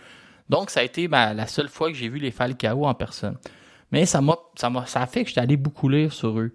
Donc, 0.49 0.71
ça 0.71 0.81
a 0.81 0.83
été 0.83 1.07
la 1.09 1.47
seule 1.47 1.69
fois 1.69 1.91
que 1.91 1.97
j'ai 1.97 2.09
vu 2.09 2.19
les 2.19 2.31
Falcao 2.31 2.87
en 2.87 2.95
personne. 2.95 3.37
Mais 3.95 4.07
ça 4.07 4.21
m'a, 4.21 4.37
ça 4.57 4.71
m'a, 4.71 4.87
ça 4.87 5.03
a 5.03 5.07
fait 5.07 5.23
que 5.23 5.29
j'étais 5.29 5.41
allé 5.41 5.57
beaucoup 5.57 5.89
lire 5.89 6.13
sur 6.13 6.41
eux. 6.41 6.51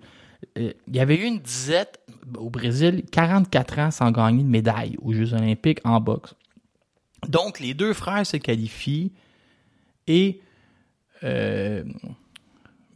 Euh, 0.58 0.74
il 0.88 0.96
y 0.96 1.00
avait 1.00 1.16
eu 1.16 1.24
une 1.24 1.40
disette 1.40 2.02
au 2.38 2.50
Brésil, 2.50 3.04
44 3.10 3.80
ans 3.80 3.92
sans 3.92 4.12
gagner 4.12 4.44
de 4.44 4.50
médaille 4.50 4.98
aux 5.02 5.14
Jeux 5.14 5.34
Olympiques 5.34 5.80
en 5.86 6.02
boxe. 6.02 6.36
Donc, 7.30 7.62
les 7.62 7.74
deux 7.74 7.94
frères 7.94 8.26
se 8.26 8.36
qualifient 8.36 9.14
et 10.08 10.42
euh, 11.24 11.86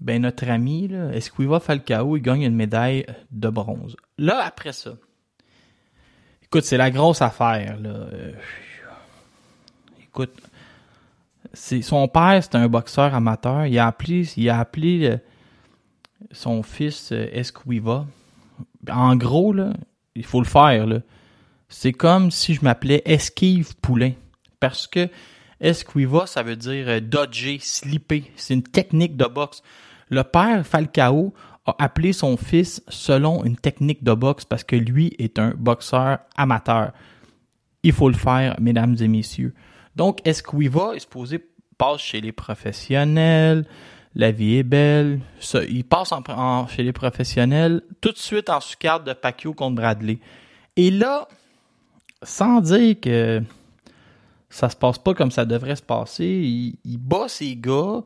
ben 0.02 0.22
notre 0.22 0.50
ami, 0.50 0.92
Esquiva 1.14 1.62
Falcao, 1.62 2.18
il 2.18 2.22
gagne 2.22 2.42
une 2.42 2.56
médaille 2.56 3.06
de 3.32 3.48
bronze. 3.48 3.96
Là, 4.18 4.44
après 4.44 4.74
ça, 4.74 4.96
écoute, 6.42 6.66
c'est 6.66 6.78
la 6.78 6.92
grosse 6.92 7.22
affaire. 7.22 7.80
Là. 7.80 7.90
Euh, 7.90 8.34
écoute, 10.02 10.36
son 11.54 12.08
père, 12.08 12.44
c'est 12.44 12.56
un 12.56 12.68
boxeur 12.68 13.14
amateur. 13.14 13.66
Il 13.66 13.80
a 13.80 13.88
appelé, 13.88 15.06
euh, 15.06 15.18
son 16.32 16.64
fils 16.64 17.12
euh, 17.12 17.28
Esquiva. 17.32 18.06
En 18.92 19.16
gros, 19.16 19.56
il 20.16 20.26
faut 20.26 20.42
le 20.42 20.48
faire. 20.48 20.88
C'est 21.70 21.94
comme 21.94 22.32
si 22.32 22.54
je 22.54 22.64
m'appelais 22.64 23.02
Esquive 23.06 23.76
Poulain. 23.78 24.14
Parce 24.60 24.88
que 24.88 25.10
Esquiva, 25.60 26.26
ça 26.26 26.44
veut 26.44 26.56
dire 26.56 26.86
euh, 26.88 27.00
dodger, 27.00 27.60
slipper. 27.62 28.32
C'est 28.36 28.54
une 28.54 28.64
technique 28.64 29.16
de 29.16 29.26
boxe. 29.26 29.62
Le 30.10 30.24
père 30.24 30.66
Falcao 30.66 31.34
a 31.66 31.76
appelé 31.80 32.14
son 32.14 32.36
fils 32.36 32.84
selon 32.90 33.44
une 33.46 33.56
technique 33.56 34.04
de 34.04 34.14
boxe 34.14 34.44
parce 34.44 34.64
que 34.64 34.76
lui 34.76 35.16
est 35.20 35.40
un 35.40 35.52
boxeur 35.52 36.20
amateur. 36.36 36.92
Il 37.84 37.94
faut 37.94 38.10
le 38.10 38.16
faire, 38.16 38.56
mesdames 38.60 38.96
et 39.00 39.08
messieurs. 39.08 39.54
Donc, 39.96 40.26
Esquiva 40.28 40.96
est 40.96 41.00
supposé 41.00 41.44
passer 41.78 42.04
chez 42.04 42.22
les 42.22 42.32
professionnels. 42.32 43.66
La 44.16 44.32
vie 44.32 44.58
est 44.58 44.64
belle. 44.64 45.20
Il 45.70 45.84
passe 45.84 46.14
chez 46.70 46.84
les 46.84 46.94
professionnels 46.94 47.82
tout 48.00 48.12
de 48.12 48.18
suite 48.18 48.50
en 48.50 48.60
sous-carte 48.60 49.06
de 49.06 49.14
Pacquiao 49.14 49.54
contre 49.54 49.76
Bradley. 49.76 50.20
Et 50.76 50.92
là, 50.92 51.28
sans 52.22 52.62
dire 52.62 53.00
que 53.00 53.42
ça 54.50 54.70
se 54.70 54.76
passe 54.76 55.00
pas 55.00 55.16
comme 55.16 55.32
ça 55.32 55.46
devrait 55.46 55.76
se 55.76 55.82
passer, 55.82 56.26
il, 56.26 56.78
il 56.86 56.98
bat 57.00 57.28
ses 57.28 57.56
gars, 57.56 58.04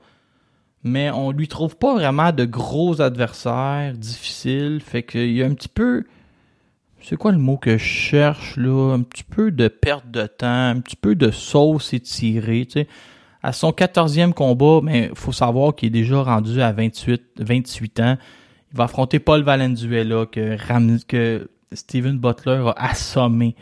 mais 0.84 1.12
on 1.12 1.32
lui 1.32 1.50
trouve 1.50 1.76
pas 1.76 1.94
vraiment 1.94 2.32
de 2.32 2.46
gros 2.46 3.02
adversaires 3.02 3.94
difficiles. 3.94 4.82
Fait 4.82 5.04
qu'il 5.04 5.34
y 5.34 5.44
a 5.44 5.46
un 5.46 5.54
petit 5.54 5.68
peu 5.68 6.06
c'est 7.02 7.16
quoi 7.16 7.32
le 7.32 7.38
mot 7.38 7.58
que 7.58 7.78
je 7.78 7.84
cherche 7.84 8.58
là? 8.58 8.94
Un 8.94 9.02
petit 9.02 9.24
peu 9.24 9.52
de 9.52 9.68
perte 9.68 10.10
de 10.10 10.26
temps, 10.26 10.70
un 10.70 10.80
petit 10.80 10.96
peu 10.96 11.16
de 11.16 11.32
sauce 11.32 11.94
étirée, 11.94 12.66
tu 12.66 12.82
sais. 12.82 12.88
À 13.44 13.54
son 13.54 13.70
14e 13.70 14.34
combat, 14.34 14.80
mais 14.84 15.12
faut 15.14 15.32
savoir 15.32 15.76
qu'il 15.76 15.88
est 15.88 16.02
déjà 16.02 16.22
rendu 16.22 16.62
à 16.62 16.72
28, 16.72 17.22
28 17.40 18.00
ans. 18.00 18.18
Il 18.72 18.78
va 18.78 18.86
affronter 18.86 19.20
Paul 19.20 19.44
Valenzuela 19.44 20.26
que, 20.26 21.48
Steven 21.72 22.18
Butler 22.18 22.72
a 22.76 22.90
assommé. 22.90 23.56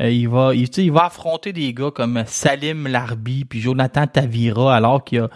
Euh, 0.00 0.10
il 0.10 0.28
va, 0.28 1.04
affronter 1.04 1.52
des 1.52 1.74
gars 1.74 1.90
comme 1.90 2.22
Salim 2.26 2.86
Larbi 2.88 3.44
puis 3.44 3.60
Jonathan 3.60 4.06
Tavira 4.06 4.74
alors 4.74 5.04
qu'il 5.04 5.28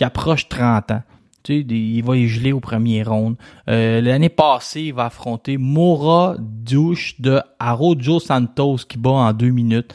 approche 0.00 0.48
30 0.48 0.90
ans. 0.92 1.02
Tu 1.44 1.60
sais, 1.60 1.60
il 1.60 2.02
va 2.02 2.16
y 2.16 2.26
geler 2.26 2.52
au 2.52 2.60
premier 2.60 3.02
round. 3.02 3.36
Euh, 3.68 4.00
L'année 4.00 4.30
passée, 4.30 4.82
il 4.82 4.94
va 4.94 5.04
affronter 5.06 5.58
Moura 5.58 6.36
Douche 6.38 7.20
de 7.20 7.40
Arrojo 7.58 8.18
Santos 8.18 8.78
qui 8.88 8.98
bat 8.98 9.10
en 9.10 9.32
deux 9.32 9.50
minutes 9.50 9.94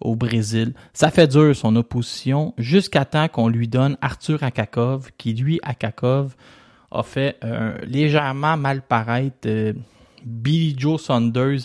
au 0.00 0.16
Brésil. 0.16 0.74
Ça 0.92 1.10
fait 1.10 1.28
dur 1.28 1.54
son 1.54 1.74
opposition 1.76 2.52
jusqu'à 2.58 3.04
temps 3.04 3.28
qu'on 3.28 3.48
lui 3.48 3.68
donne 3.68 3.96
Arthur 4.00 4.42
Akakov 4.42 5.10
qui 5.16 5.34
lui, 5.34 5.60
Akakov, 5.62 6.34
a 6.90 7.02
fait 7.02 7.38
légèrement 7.86 8.56
mal 8.56 8.82
paraître 8.82 9.46
euh, 9.46 9.72
Billy 10.24 10.74
Joe 10.76 11.00
Saunders. 11.00 11.60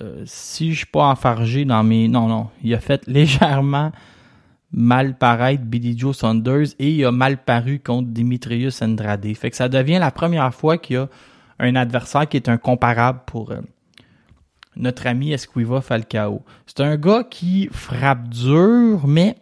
Euh, 0.00 0.22
si 0.24 0.72
je 0.72 0.78
suis 0.78 0.86
pas 0.86 1.06
enfargé 1.06 1.64
dans 1.64 1.82
mes... 1.82 2.08
Non, 2.08 2.26
non. 2.26 2.48
Il 2.62 2.74
a 2.74 2.80
fait 2.80 3.02
légèrement 3.06 3.92
mal 4.72 5.16
paraître 5.16 5.64
Billy 5.64 5.98
Joe 5.98 6.16
Saunders 6.16 6.68
et 6.78 6.90
il 6.90 7.04
a 7.04 7.12
mal 7.12 7.42
paru 7.44 7.78
contre 7.78 8.08
Dimitrius 8.08 8.80
Andrade. 8.82 9.26
Fait 9.34 9.50
que 9.50 9.56
ça 9.56 9.68
devient 9.68 9.98
la 9.98 10.10
première 10.10 10.54
fois 10.54 10.78
qu'il 10.78 10.96
y 10.96 10.98
a 10.98 11.08
un 11.58 11.76
adversaire 11.76 12.28
qui 12.28 12.36
est 12.36 12.48
un 12.48 12.56
comparable 12.56 13.20
pour 13.26 13.52
euh, 13.52 13.60
notre 14.76 15.06
ami 15.06 15.32
Esquiva 15.32 15.80
Falcao. 15.80 16.42
C'est 16.66 16.80
un 16.80 16.96
gars 16.96 17.24
qui 17.24 17.68
frappe 17.70 18.28
dur, 18.28 19.06
mais 19.06 19.36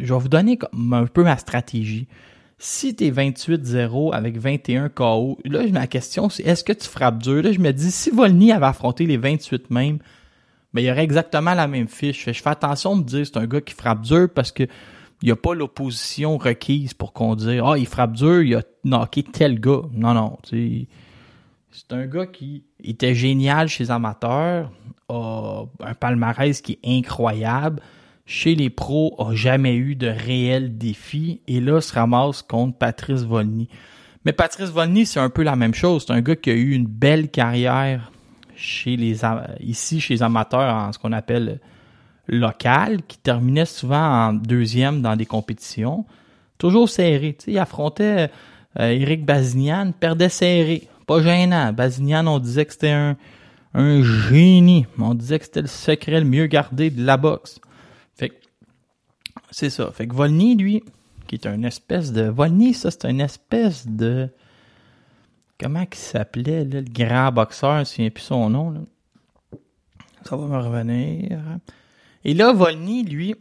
je 0.00 0.12
vais 0.12 0.20
vous 0.20 0.28
donner 0.28 0.58
un 0.92 1.06
peu 1.06 1.24
ma 1.24 1.38
stratégie. 1.38 2.06
Si 2.58 2.94
t'es 2.94 3.10
28-0 3.10 4.14
avec 4.14 4.38
21 4.38 4.88
KO, 4.88 5.38
là, 5.44 5.66
ma 5.70 5.86
question, 5.86 6.30
c'est 6.30 6.42
est-ce 6.42 6.64
que 6.64 6.72
tu 6.72 6.88
frappes 6.88 7.22
dur? 7.22 7.42
Là, 7.42 7.52
je 7.52 7.58
me 7.58 7.70
dis, 7.70 7.90
si 7.90 8.10
Volny 8.10 8.50
avait 8.50 8.66
affronté 8.66 9.04
les 9.04 9.18
28 9.18 9.70
même, 9.70 9.98
ben, 10.76 10.82
il 10.82 10.88
y 10.88 10.90
aurait 10.90 11.04
exactement 11.04 11.54
la 11.54 11.66
même 11.66 11.88
fiche. 11.88 12.26
Je 12.26 12.32
fais 12.32 12.50
attention 12.50 12.96
de 12.96 13.02
dire, 13.02 13.26
c'est 13.26 13.38
un 13.38 13.46
gars 13.46 13.60
qui 13.62 13.74
frappe 13.74 14.02
dur 14.02 14.28
parce 14.34 14.52
que 14.52 14.64
il 15.22 15.26
n'y 15.26 15.32
a 15.32 15.36
pas 15.36 15.54
l'opposition 15.54 16.36
requise 16.36 16.92
pour 16.92 17.14
qu'on 17.14 17.34
dise, 17.34 17.60
ah, 17.64 17.78
il 17.78 17.86
frappe 17.86 18.12
dur, 18.12 18.42
il 18.42 18.54
a 18.54 18.62
knocké 18.84 19.22
tel 19.22 19.58
gars. 19.58 19.82
Non, 19.92 20.12
non. 20.12 20.36
C'est 20.44 20.86
un 21.92 22.06
gars 22.06 22.26
qui 22.26 22.64
était 22.84 23.14
génial 23.14 23.68
chez 23.68 23.84
les 23.84 23.90
amateurs, 23.90 24.70
a 25.08 25.64
un 25.80 25.94
palmarès 25.94 26.60
qui 26.60 26.72
est 26.72 26.98
incroyable. 26.98 27.80
Chez 28.26 28.54
les 28.54 28.68
pros, 28.70 29.14
a 29.18 29.34
jamais 29.34 29.76
eu 29.76 29.94
de 29.94 30.08
réel 30.08 30.76
défi 30.76 31.40
et 31.46 31.60
là 31.60 31.80
se 31.80 31.94
ramasse 31.94 32.42
contre 32.42 32.76
Patrice 32.76 33.22
Volny. 33.22 33.68
Mais 34.26 34.32
Patrice 34.32 34.70
Volny, 34.70 35.06
c'est 35.06 35.20
un 35.20 35.30
peu 35.30 35.44
la 35.44 35.56
même 35.56 35.74
chose. 35.74 36.04
C'est 36.06 36.12
un 36.12 36.20
gars 36.20 36.36
qui 36.36 36.50
a 36.50 36.54
eu 36.54 36.72
une 36.72 36.86
belle 36.86 37.30
carrière 37.30 38.10
chez 38.56 38.96
les 38.96 39.20
ici 39.60 40.00
chez 40.00 40.14
les 40.14 40.22
amateurs 40.22 40.74
en 40.74 40.92
ce 40.92 40.98
qu'on 40.98 41.12
appelle 41.12 41.60
local, 42.28 43.02
qui 43.06 43.18
terminait 43.18 43.66
souvent 43.66 44.28
en 44.28 44.32
deuxième 44.32 45.02
dans 45.02 45.16
des 45.16 45.26
compétitions. 45.26 46.04
Toujours 46.58 46.88
serré. 46.88 47.36
Tu 47.38 47.46
sais, 47.46 47.52
il 47.52 47.58
affrontait 47.58 48.30
euh, 48.80 48.90
Eric 48.90 49.24
Bazignan, 49.24 49.92
perdait 49.92 50.28
serré. 50.28 50.88
Pas 51.06 51.22
gênant. 51.22 51.72
Bazignan, 51.72 52.26
on 52.26 52.38
disait 52.38 52.64
que 52.64 52.72
c'était 52.72 52.90
un, 52.90 53.16
un 53.74 54.02
génie. 54.02 54.86
On 54.98 55.14
disait 55.14 55.38
que 55.38 55.44
c'était 55.44 55.62
le 55.62 55.68
secret 55.68 56.20
le 56.20 56.26
mieux 56.26 56.46
gardé 56.46 56.90
de 56.90 57.04
la 57.04 57.16
boxe. 57.16 57.60
Fait 58.16 58.30
que 58.30 58.34
c'est 59.50 59.70
ça. 59.70 59.90
Fait 59.92 60.06
que 60.06 60.14
Volny, 60.14 60.56
lui, 60.56 60.82
qui 61.26 61.36
est 61.36 61.46
une 61.46 61.64
espèce 61.64 62.12
de. 62.12 62.22
Volny, 62.22 62.74
ça, 62.74 62.90
c'est 62.90 63.08
une 63.08 63.20
espèce 63.20 63.86
de. 63.86 64.28
Comment 65.58 65.86
qu'il 65.86 66.00
s'appelait, 66.00 66.64
le 66.64 66.82
grand 66.82 67.32
boxeur, 67.32 67.70
je 67.70 67.74
ne 67.74 67.80
me 67.80 67.84
souviens 67.84 68.10
plus 68.10 68.24
son 68.24 68.50
nom. 68.50 68.70
Là. 68.70 68.80
Ça 70.24 70.36
va 70.36 70.46
me 70.46 70.58
revenir. 70.58 71.40
Et 72.24 72.34
là, 72.34 72.52
Volny, 72.52 73.04
lui, 73.04 73.34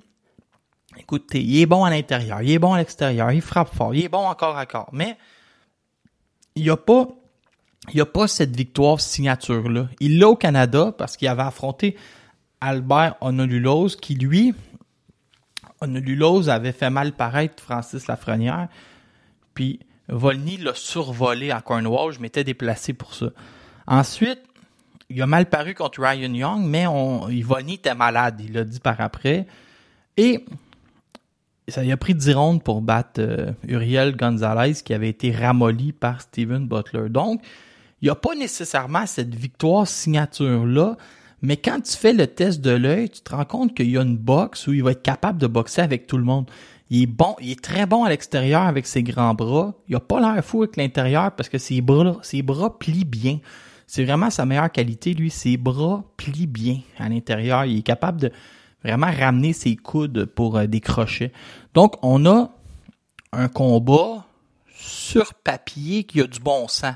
écoutez, 0.98 1.44
il 1.44 1.60
est 1.60 1.66
bon 1.66 1.84
à 1.84 1.90
l'intérieur, 1.90 2.42
il 2.42 2.52
est 2.52 2.60
bon 2.60 2.74
à 2.74 2.78
l'extérieur, 2.78 3.32
il 3.32 3.42
frappe 3.42 3.74
fort, 3.74 3.94
il 3.94 4.06
est 4.06 4.10
bon 4.10 4.26
encore 4.26 4.58
à 4.58 4.66
corps. 4.66 4.90
Mais 4.94 5.18
il 6.56 6.64
n'y 6.64 6.70
a 6.70 6.78
pas. 6.78 7.08
Il 7.94 8.02
a 8.02 8.06
pas 8.06 8.28
cette 8.28 8.56
victoire 8.56 9.00
signature-là. 9.00 9.90
Il 10.00 10.18
l'a 10.18 10.30
au 10.30 10.36
Canada 10.36 10.92
parce 10.98 11.18
qu'il 11.18 11.28
avait 11.28 11.44
affronté 11.44 11.96
Albert 12.60 13.16
Honolulose 13.22 13.96
qui, 13.96 14.16
lui, 14.16 14.56
Honolulose 15.82 16.50
avait 16.50 16.72
fait 16.72 16.90
mal 16.90 17.12
paraître 17.12 17.62
Francis 17.62 18.08
Lafrenière. 18.08 18.70
Puis 19.54 19.80
Volny 20.08 20.58
l'a 20.58 20.74
survolé 20.76 21.52
à 21.52 21.62
Cornwall. 21.62 22.14
Je 22.14 22.20
m'étais 22.20 22.44
déplacé 22.44 22.94
pour 22.94 23.14
ça. 23.14 23.28
Ensuite, 23.88 24.42
il 25.10 25.22
a 25.22 25.28
mal 25.28 25.48
paru 25.48 25.74
contre 25.74 26.02
Ryan 26.02 26.34
Young, 26.34 26.66
mais 26.66 26.88
on, 26.88 27.28
Volny 27.44 27.76
était 27.76 27.96
malade. 27.96 28.42
Il 28.44 28.54
l'a 28.54 28.64
dit 28.64 28.80
par 28.80 29.00
après. 29.02 29.46
Et 30.18 30.46
ça 31.68 31.84
lui 31.84 31.92
a 31.92 31.98
pris 31.98 32.14
10 32.14 32.34
rondes 32.34 32.64
pour 32.64 32.82
battre 32.82 33.20
euh, 33.20 33.52
Uriel 33.68 34.16
Gonzalez 34.16 34.74
qui 34.84 34.94
avait 34.94 35.10
été 35.10 35.32
ramolli 35.32 35.92
par 35.92 36.22
Steven 36.22 36.68
Butler. 36.68 37.10
Donc, 37.10 37.42
il 38.02 38.06
n'y 38.06 38.12
a 38.12 38.16
pas 38.16 38.36
nécessairement 38.36 39.06
cette 39.08 39.34
victoire 39.34 39.88
signature-là, 39.88 40.98
mais 41.42 41.58
quand 41.58 41.82
tu 41.82 41.98
fais 41.98 42.14
le 42.14 42.28
test 42.28 42.62
de 42.62 42.72
l'œil, 42.72 43.10
tu 43.10 43.22
te 43.22 43.34
rends 43.34 43.46
compte 43.46 43.76
qu'il 43.76 43.90
y 43.90 43.98
a 43.98 44.02
une 44.02 44.18
boxe 44.18 44.68
où 44.68 44.74
il 44.74 44.84
va 44.84 44.92
être 44.92 45.02
capable 45.02 45.40
de 45.40 45.48
boxer 45.48 45.82
avec 45.82 46.08
tout 46.08 46.18
le 46.18 46.24
monde. 46.24 46.50
Il 46.90 47.04
est 47.04 47.08
bon, 47.08 47.36
il 47.42 47.52
est 47.52 47.64
très 47.64 47.86
bon 47.86 48.04
à 48.04 48.10
l'extérieur 48.10 48.64
avec 48.64 48.86
ses 48.86 49.02
grands 49.02 49.34
bras. 49.34 49.74
Il 49.88 49.96
a 49.96 50.00
pas 50.00 50.20
l'air 50.20 50.44
fou 50.44 50.64
avec 50.64 50.78
l'intérieur 50.78 51.32
parce 51.32 51.50
que 51.50 51.58
ses 51.58 51.82
bras, 51.82 52.22
plient 52.78 53.06
bien. 53.06 53.40
C'est 53.88 54.04
vraiment 54.04 54.30
sa 54.30 54.46
meilleure 54.46 54.72
qualité, 54.72 55.14
lui. 55.14 55.30
Ses 55.30 55.58
bras 55.58 56.04
plient 56.18 56.48
bien 56.48 56.80
à 56.98 57.10
l'intérieur. 57.10 57.66
Il 57.66 57.80
est 57.80 57.84
capable 57.84 58.22
de 58.22 58.32
vraiment 58.84 59.12
ramener 59.12 59.54
ses 59.54 59.76
coudes 59.76 60.26
pour 60.26 60.58
euh, 60.58 60.68
des. 60.68 60.82
Donc, 61.74 61.96
on 62.04 62.26
a 62.26 62.52
un 63.32 63.48
combat 63.48 64.26
sur 64.76 65.34
papier 65.34 66.04
qui 66.04 66.22
a 66.22 66.28
du 66.28 66.40
bon 66.40 66.68
sens. 66.68 66.96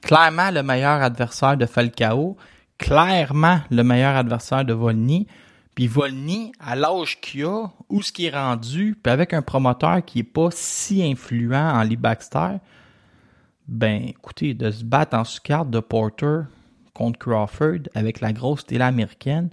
Clairement 0.00 0.50
le 0.50 0.62
meilleur 0.62 1.00
adversaire 1.02 1.56
de 1.56 1.66
Falcao, 1.66 2.36
clairement 2.78 3.60
le 3.70 3.84
meilleur 3.84 4.16
adversaire 4.16 4.64
de 4.64 4.72
Volny. 4.72 5.28
Puis 5.74 5.86
Volny, 5.86 6.52
à 6.60 6.76
l'âge 6.76 7.20
qu'il 7.20 7.44
a, 7.44 7.68
où 7.88 8.02
ce 8.02 8.12
qui 8.12 8.26
est 8.26 8.30
rendu, 8.30 8.96
puis 9.02 9.12
avec 9.12 9.32
un 9.32 9.42
promoteur 9.42 10.04
qui 10.04 10.20
est 10.20 10.24
pas 10.24 10.50
si 10.50 11.02
influent 11.02 11.74
en 11.74 11.82
Lee 11.82 11.96
Baxter, 11.96 12.58
ben 13.68 14.02
écoutez, 14.02 14.54
de 14.54 14.70
se 14.70 14.84
battre 14.84 15.16
en 15.16 15.24
sous-carte 15.24 15.70
de 15.70 15.80
Porter 15.80 16.42
contre 16.92 17.18
Crawford 17.18 17.88
avec 17.94 18.20
la 18.20 18.32
grosse 18.32 18.66
télé 18.66 18.82
américaine, 18.82 19.48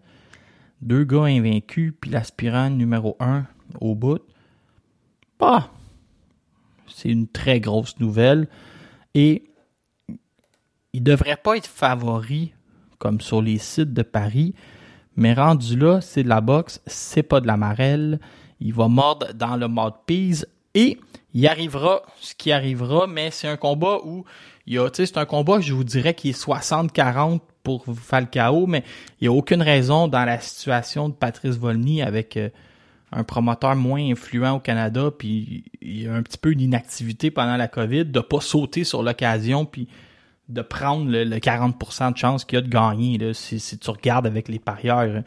deux 0.81 1.05
gars 1.05 1.23
invaincus, 1.23 1.93
puis 1.99 2.11
l'aspirant 2.11 2.69
numéro 2.69 3.15
un 3.19 3.45
au 3.79 3.95
bout, 3.95 4.21
bah, 5.39 5.69
c'est 6.88 7.09
une 7.09 7.27
très 7.27 7.61
grosse 7.61 7.97
nouvelle. 7.99 8.47
Et 9.13 9.45
il 10.91 11.03
devrait 11.03 11.38
pas 11.38 11.55
être 11.55 11.67
favori 11.67 12.53
comme 12.97 13.21
sur 13.21 13.41
les 13.41 13.58
sites 13.58 13.93
de 13.93 14.01
Paris, 14.01 14.53
mais 15.19 15.34
rendu 15.34 15.75
là, 15.75 15.99
c'est 15.99 16.23
de 16.23 16.29
la 16.29 16.39
boxe, 16.39 16.82
c'est 16.88 17.23
pas 17.23 17.41
de 17.41 17.47
la 17.47 17.58
marelle. 17.58 18.21
Il 18.62 18.73
va 18.73 18.88
mordre 18.88 19.34
dans 19.34 19.58
le 19.58 19.67
mouthpiece 19.67 20.47
et 20.73 20.97
il 21.34 21.45
arrivera 21.45 22.03
ce 22.21 22.34
qui 22.34 22.53
arrivera, 22.53 23.05
mais 23.05 23.29
c'est 23.29 23.49
un 23.49 23.58
combat 23.58 23.99
où 24.05 24.23
il 24.65 24.75
y 24.75 24.79
a, 24.79 24.89
tu 24.89 24.97
sais, 24.97 25.05
c'est 25.08 25.17
un 25.17 25.25
combat, 25.25 25.60
je 25.60 25.73
vous 25.73 25.84
dirais, 25.84 26.13
qui 26.13 26.29
est 26.29 26.41
60-40 26.41 27.41
pour 27.63 27.84
Falcao, 27.84 28.65
mais 28.65 28.86
il 29.19 29.25
n'y 29.25 29.27
a 29.27 29.38
aucune 29.38 29.62
raison 29.62 30.08
dans 30.08 30.23
la 30.23 30.39
situation 30.39 31.10
de 31.10 31.13
Patrice 31.13 31.58
Volny 31.58 32.01
avec 32.01 32.38
euh, 32.38 32.47
un 33.12 33.25
promoteur 33.25 33.75
moins 33.75 34.01
influent 34.01 34.55
au 34.55 34.60
Canada, 34.60 35.12
puis 35.12 35.65
il 35.82 36.03
y 36.03 36.08
a 36.08 36.13
un 36.13 36.23
petit 36.23 36.38
peu 36.38 36.55
d'inactivité 36.55 37.29
pendant 37.29 37.58
la 37.58 37.67
COVID, 37.67 38.05
de 38.05 38.21
pas 38.21 38.39
sauter 38.39 38.86
sur 38.86 39.03
l'occasion, 39.03 39.65
puis 39.65 39.89
de 40.49 40.62
prendre 40.62 41.09
le, 41.09 41.23
le 41.23 41.38
40% 41.38 42.12
de 42.13 42.17
chance 42.17 42.43
qu'il 42.45 42.57
y 42.57 42.59
a 42.59 42.62
de 42.62 42.69
gagner. 42.69 43.17
Là. 43.17 43.33
Si, 43.33 43.59
si 43.59 43.77
tu 43.77 43.89
regardes 43.89 44.25
avec 44.27 44.47
les 44.49 44.59
parieurs, 44.59 45.23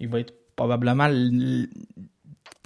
il 0.00 0.08
va 0.08 0.20
être 0.20 0.34
probablement 0.56 1.06
l- 1.06 1.68
tu 1.96 2.02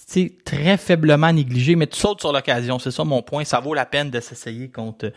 sais, 0.06 0.32
très 0.44 0.76
faiblement 0.76 1.32
négligé, 1.32 1.76
mais 1.76 1.86
tu 1.86 1.98
sautes 1.98 2.20
sur 2.20 2.32
l'occasion. 2.32 2.78
C'est 2.78 2.90
ça 2.90 3.04
mon 3.04 3.22
point. 3.22 3.44
Ça 3.44 3.60
vaut 3.60 3.74
la 3.74 3.84
peine 3.86 4.10
de 4.10 4.18
s'essayer 4.20 4.68
contre 4.70 5.12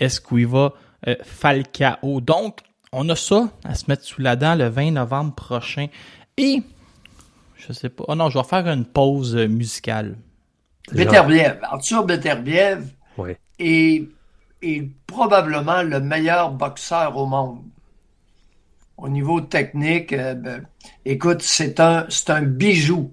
Esquiva 0.00 0.72
euh, 1.06 1.14
Falcao. 1.22 2.20
Donc, 2.20 2.60
on 2.90 3.08
a 3.10 3.16
ça 3.16 3.50
à 3.64 3.74
se 3.74 3.84
mettre 3.88 4.02
sous 4.04 4.20
la 4.22 4.34
dent 4.36 4.54
le 4.54 4.68
20 4.68 4.92
novembre 4.92 5.34
prochain. 5.34 5.86
Et, 6.36 6.62
je 7.56 7.72
sais 7.72 7.90
pas. 7.90 8.04
Oh 8.08 8.14
non, 8.14 8.30
je 8.30 8.38
vais 8.38 8.44
faire 8.44 8.66
une 8.66 8.84
pause 8.86 9.36
euh, 9.36 9.46
musicale. 9.46 10.16
Beterbiev, 10.92 11.58
Arthur 11.62 12.04
Beterbiev 12.04 12.86
Oui. 13.18 13.32
est, 13.58 14.08
est 14.64 14.88
probablement 15.06 15.82
le 15.82 16.00
meilleur 16.00 16.50
boxeur 16.52 17.16
au 17.16 17.26
monde. 17.26 17.62
Au 18.96 19.08
niveau 19.08 19.40
technique, 19.40 20.12
euh, 20.12 20.34
ben, 20.34 20.66
écoute, 21.04 21.42
c'est 21.42 21.80
un, 21.80 22.06
c'est 22.08 22.30
un 22.30 22.42
bijou. 22.42 23.12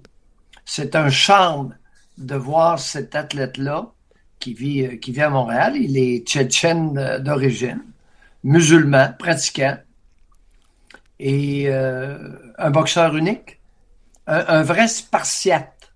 C'est 0.64 0.94
un 0.94 1.10
charme 1.10 1.74
de 2.18 2.36
voir 2.36 2.78
cet 2.78 3.16
athlète-là 3.16 3.90
qui 4.38 4.54
vit, 4.54 4.82
euh, 4.82 4.96
qui 4.96 5.12
vit 5.12 5.22
à 5.22 5.30
Montréal. 5.30 5.76
Il 5.76 5.98
est 5.98 6.26
tchétchène 6.26 6.96
euh, 6.98 7.18
d'origine, 7.18 7.82
musulman, 8.44 9.12
pratiquant, 9.18 9.76
et 11.18 11.72
un 11.72 12.70
boxeur 12.72 13.16
unique, 13.16 13.60
un, 14.26 14.64
vrai 14.64 14.88
spartiate. 14.88 15.92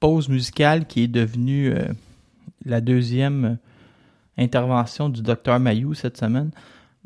Pause 0.00 0.28
musicale 0.28 0.88
qui 0.88 1.04
est 1.04 1.08
devenue 1.08 1.72
la 2.64 2.80
deuxième 2.80 3.58
intervention 4.38 5.08
du 5.08 5.22
docteur 5.22 5.60
Mayou 5.60 5.94
cette 5.94 6.16
semaine. 6.16 6.50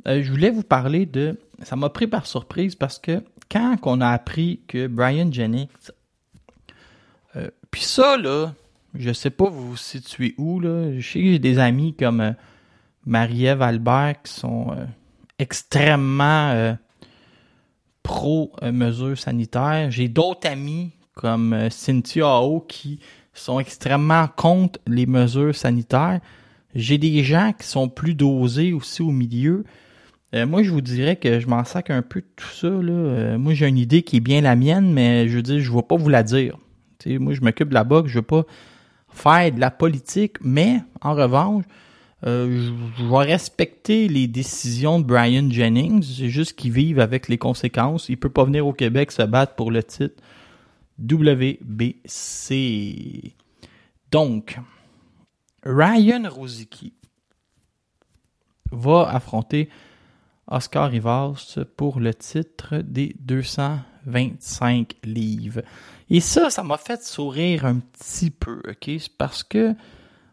Euh, 0.06 0.22
je 0.22 0.30
voulais 0.30 0.50
vous 0.50 0.62
parler 0.62 1.06
de... 1.06 1.38
Ça 1.62 1.76
m'a 1.76 1.88
pris 1.88 2.06
par 2.06 2.26
surprise 2.26 2.74
parce 2.74 2.98
que 2.98 3.22
quand 3.50 3.76
on 3.82 4.00
a 4.00 4.08
appris 4.08 4.60
que 4.68 4.86
Brian 4.86 5.30
Jennings... 5.30 5.68
euh, 7.36 7.48
Puis 7.70 7.82
ça, 7.82 8.16
là, 8.16 8.54
je 8.94 9.12
sais 9.12 9.30
pas 9.30 9.48
vous 9.48 9.70
vous 9.70 9.76
situez 9.76 10.34
où, 10.38 10.60
là. 10.60 10.98
Je 10.98 11.06
sais 11.06 11.20
que 11.20 11.26
j'ai 11.26 11.38
des 11.38 11.58
amis 11.58 11.94
comme 11.94 12.20
euh, 12.20 12.32
Marie-Ève 13.06 13.62
Albert 13.62 14.22
qui 14.22 14.32
sont 14.32 14.76
extrêmement 15.38 16.76
pro-mesures 18.02 19.18
sanitaires. 19.18 19.90
J'ai 19.90 20.08
d'autres 20.08 20.48
amis 20.48 20.90
comme 21.14 21.68
Cynthia 21.70 22.26
Ao 22.26 22.60
qui 22.60 23.00
sont 23.32 23.60
extrêmement 23.60 24.26
contre 24.28 24.78
les 24.86 25.06
mesures 25.06 25.54
sanitaires. 25.54 26.20
J'ai 26.74 26.98
des 26.98 27.22
gens 27.22 27.52
qui 27.58 27.66
sont 27.66 27.88
plus 27.88 28.14
dosés 28.14 28.72
aussi 28.72 29.02
au 29.02 29.10
milieu. 29.10 29.64
Euh, 30.34 30.46
moi, 30.46 30.62
je 30.62 30.70
vous 30.70 30.82
dirais 30.82 31.16
que 31.16 31.40
je 31.40 31.46
m'en 31.46 31.64
sac 31.64 31.90
un 31.90 32.02
peu 32.02 32.20
de 32.20 32.26
tout 32.36 32.48
ça. 32.48 32.68
Là. 32.68 32.92
Euh, 32.92 33.38
moi, 33.38 33.54
j'ai 33.54 33.66
une 33.66 33.78
idée 33.78 34.02
qui 34.02 34.18
est 34.18 34.20
bien 34.20 34.42
la 34.42 34.56
mienne, 34.56 34.92
mais 34.92 35.28
je 35.28 35.36
veux 35.36 35.42
dire, 35.42 35.60
je 35.60 35.70
ne 35.70 35.76
vais 35.76 35.82
pas 35.82 35.96
vous 35.96 36.10
la 36.10 36.22
dire. 36.22 36.58
Tu 36.98 37.12
sais, 37.12 37.18
moi, 37.18 37.32
je 37.32 37.40
m'occupe 37.40 37.70
de 37.70 37.74
la 37.74 37.84
boxe, 37.84 38.10
je 38.10 38.18
ne 38.18 38.20
veux 38.20 38.26
pas 38.26 38.44
faire 39.08 39.52
de 39.52 39.60
la 39.60 39.70
politique, 39.70 40.36
mais 40.42 40.80
en 41.00 41.14
revanche, 41.14 41.64
euh, 42.26 42.72
je, 42.96 43.02
je 43.02 43.08
vais 43.08 43.24
respecter 43.24 44.08
les 44.08 44.26
décisions 44.26 44.98
de 45.00 45.04
Brian 45.04 45.48
Jennings. 45.50 46.02
C'est 46.02 46.28
juste 46.28 46.54
qu'il 46.54 46.72
vive 46.72 47.00
avec 47.00 47.28
les 47.28 47.38
conséquences. 47.38 48.08
Il 48.10 48.18
peut 48.18 48.28
pas 48.28 48.44
venir 48.44 48.66
au 48.66 48.72
Québec 48.74 49.12
se 49.12 49.22
battre 49.22 49.54
pour 49.54 49.70
le 49.70 49.82
titre 49.82 50.22
WBC. 50.98 52.02
Donc, 54.10 54.58
Ryan 55.64 56.28
Rosicky 56.28 56.92
va 58.70 59.08
affronter 59.10 59.68
Oscar 60.46 60.90
Rivas 60.90 61.58
pour 61.76 62.00
le 62.00 62.14
titre 62.14 62.78
des 62.78 63.14
225 63.20 64.94
livres. 65.04 65.62
Et 66.10 66.20
ça, 66.20 66.48
ça 66.50 66.62
m'a 66.62 66.78
fait 66.78 67.02
sourire 67.02 67.66
un 67.66 67.80
petit 67.80 68.30
peu, 68.30 68.62
ok? 68.68 68.90
Parce 69.18 69.42
que 69.42 69.74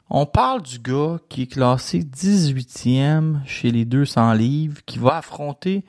On 0.09 0.27
parle 0.27 0.61
du 0.61 0.77
gars 0.79 1.17
qui 1.29 1.43
est 1.43 1.47
classé 1.47 2.03
18e 2.03 3.43
chez 3.45 3.71
les 3.71 3.85
200 3.85 4.33
livres, 4.33 4.81
qui 4.85 4.99
va 4.99 5.17
affronter 5.17 5.83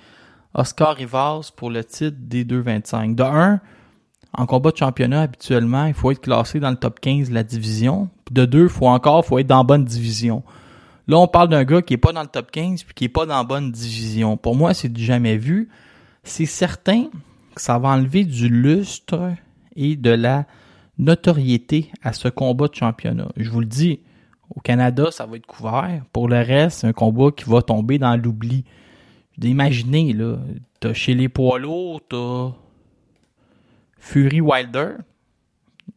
Oscar 0.55 0.97
Rivas 0.97 1.51
pour 1.55 1.71
le 1.71 1.85
titre 1.85 2.17
des 2.19 2.45
225. 2.45 3.15
De 3.15 3.23
un, 3.23 3.61
en 4.37 4.47
combat 4.47 4.71
de 4.71 4.77
championnat, 4.77 5.23
habituellement, 5.23 5.87
il 5.87 5.95
faut 5.95 6.11
être 6.11 6.21
classé 6.21 6.61
dans 6.61 6.71
le 6.71 6.77
top 6.77 7.01
15 7.01 7.31
de 7.31 7.35
la 7.35 7.43
division. 7.43 8.09
De 8.31 8.45
deux, 8.45 8.69
faut 8.69 8.89
encore 8.89 9.25
faut 9.25 9.39
être 9.39 9.47
dans 9.47 9.65
bonne 9.65 9.85
division. 9.85 10.43
Là, 11.09 11.19
on 11.19 11.29
parle 11.29 11.49
d'un 11.49 11.65
gars 11.65 11.83
qui 11.83 11.95
est 11.95 11.99
pas 11.99 12.13
dans 12.13 12.23
le 12.23 12.29
top 12.29 12.51
15 12.51 12.83
puis 12.83 12.95
qui 12.95 13.05
est 13.05 13.09
pas 13.09 13.27
dans 13.27 13.43
bonne 13.45 13.71
division. 13.71 14.37
Pour 14.37 14.57
moi, 14.57 14.75
c'est 14.75 14.89
du 14.89 15.03
jamais 15.03 15.37
vu. 15.37 15.69
C'est 16.25 16.47
certain 16.47 17.05
que 17.55 17.63
ça 17.63 17.79
va 17.79 17.91
enlever 17.91 18.25
du 18.25 18.49
lustre 18.49 19.33
et 19.75 19.97
de 19.97 20.11
la 20.11 20.45
notoriété 20.99 21.91
à 22.03 22.13
ce 22.13 22.29
combat 22.29 22.69
de 22.69 22.75
championnat. 22.75 23.29
Je 23.37 23.49
vous 23.49 23.61
le 23.61 23.67
dis, 23.67 24.01
au 24.55 24.61
Canada, 24.61 25.11
ça 25.11 25.27
va 25.27 25.37
être 25.37 25.47
couvert. 25.47 26.03
Pour 26.13 26.29
le 26.29 26.39
reste, 26.39 26.81
c'est 26.81 26.87
un 26.89 26.93
combat 26.93 27.31
qui 27.31 27.49
va 27.49 27.63
tomber 27.63 27.99
dans 27.99 28.17
l'oubli. 28.17 28.65
Imaginez, 29.41 30.13
là, 30.13 30.39
t'as 30.81 30.93
chez 30.93 31.15
les 31.15 31.29
poids 31.29 31.59
lourds, 31.59 32.01
t'as 32.09 32.53
Fury 34.07 34.41
Wilder, 34.41 34.91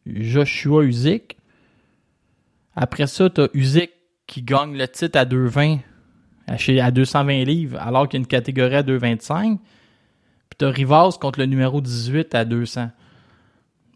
Joshua 0.06 0.82
Usyk. 0.84 1.36
Après 2.74 3.06
ça, 3.06 3.30
t'as 3.30 3.46
Usyk 3.54 3.90
qui 4.26 4.42
gagne 4.42 4.76
le 4.76 4.86
titre 4.88 5.18
à 5.18 5.24
2,20 5.24 5.78
à, 6.46 6.56
chez- 6.56 6.80
à 6.80 6.90
220 6.90 7.44
livres, 7.44 7.78
alors 7.80 8.08
qu'il 8.08 8.18
y 8.18 8.20
a 8.20 8.22
une 8.22 8.26
catégorie 8.26 8.74
à 8.76 8.82
2,25. 8.82 9.58
Puis 9.58 10.56
t'as 10.58 10.70
Rivas 10.70 11.18
contre 11.20 11.38
le 11.38 11.46
numéro 11.46 11.80
18 11.80 12.34
à 12.34 12.44
200. 12.44 12.90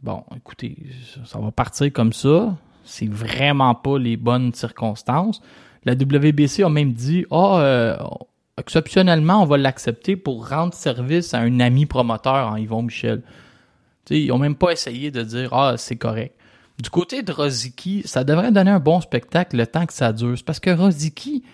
Bon, 0.03 0.23
écoutez, 0.37 0.77
ça- 1.25 1.39
va 1.41 1.51
partir 1.51 1.93
comme 1.93 2.13
ça. 2.13 2.57
C'est 2.85 3.09
vraiment 3.11 3.75
pas 3.75 3.99
les 3.99 4.17
bonnes 4.17 4.53
circonstances. 4.53 5.41
La 5.85 5.95
WBC 5.95 6.63
a 6.63 6.69
même 6.69 6.93
dit, 6.93 7.25
ah, 7.31 7.59
euh, 7.61 7.97
exceptionnellement, 8.59 9.43
on 9.43 9.47
va 9.47 9.57
l'accepter 9.57 10.17
pour 10.17 10.49
rendre 10.49 10.75
service 10.75 11.35
à 11.35 11.39
un 11.41 11.59
ami 11.61 11.87
promoteur 11.87 12.49
en 12.53 12.57
Yvon 12.57 12.83
Michel. 12.83 13.23
Ils 14.11 14.31
ont 14.33 14.39
même 14.39 14.57
pas 14.57 14.73
essayé 14.73 15.11
de 15.11 15.23
dire, 15.23 15.53
ah, 15.53 15.77
c'est 15.77 15.97
correct. 15.97 16.37
Du 16.83 16.91
côté 16.91 17.23
de 17.23 17.33
Roziki, 17.33 18.03
ça 18.05 18.25
devrait 18.25 18.53
donner 18.53 18.71
un 18.71 18.81
bon 18.81 19.01
spectacle 19.01 19.57
le 19.57 19.67
temps 19.67 19.87
que 19.87 19.93
ça 19.93 20.13
dure. 20.13 20.37
Parce 20.45 20.61
que 20.61 20.71
Roziki, 20.71 21.45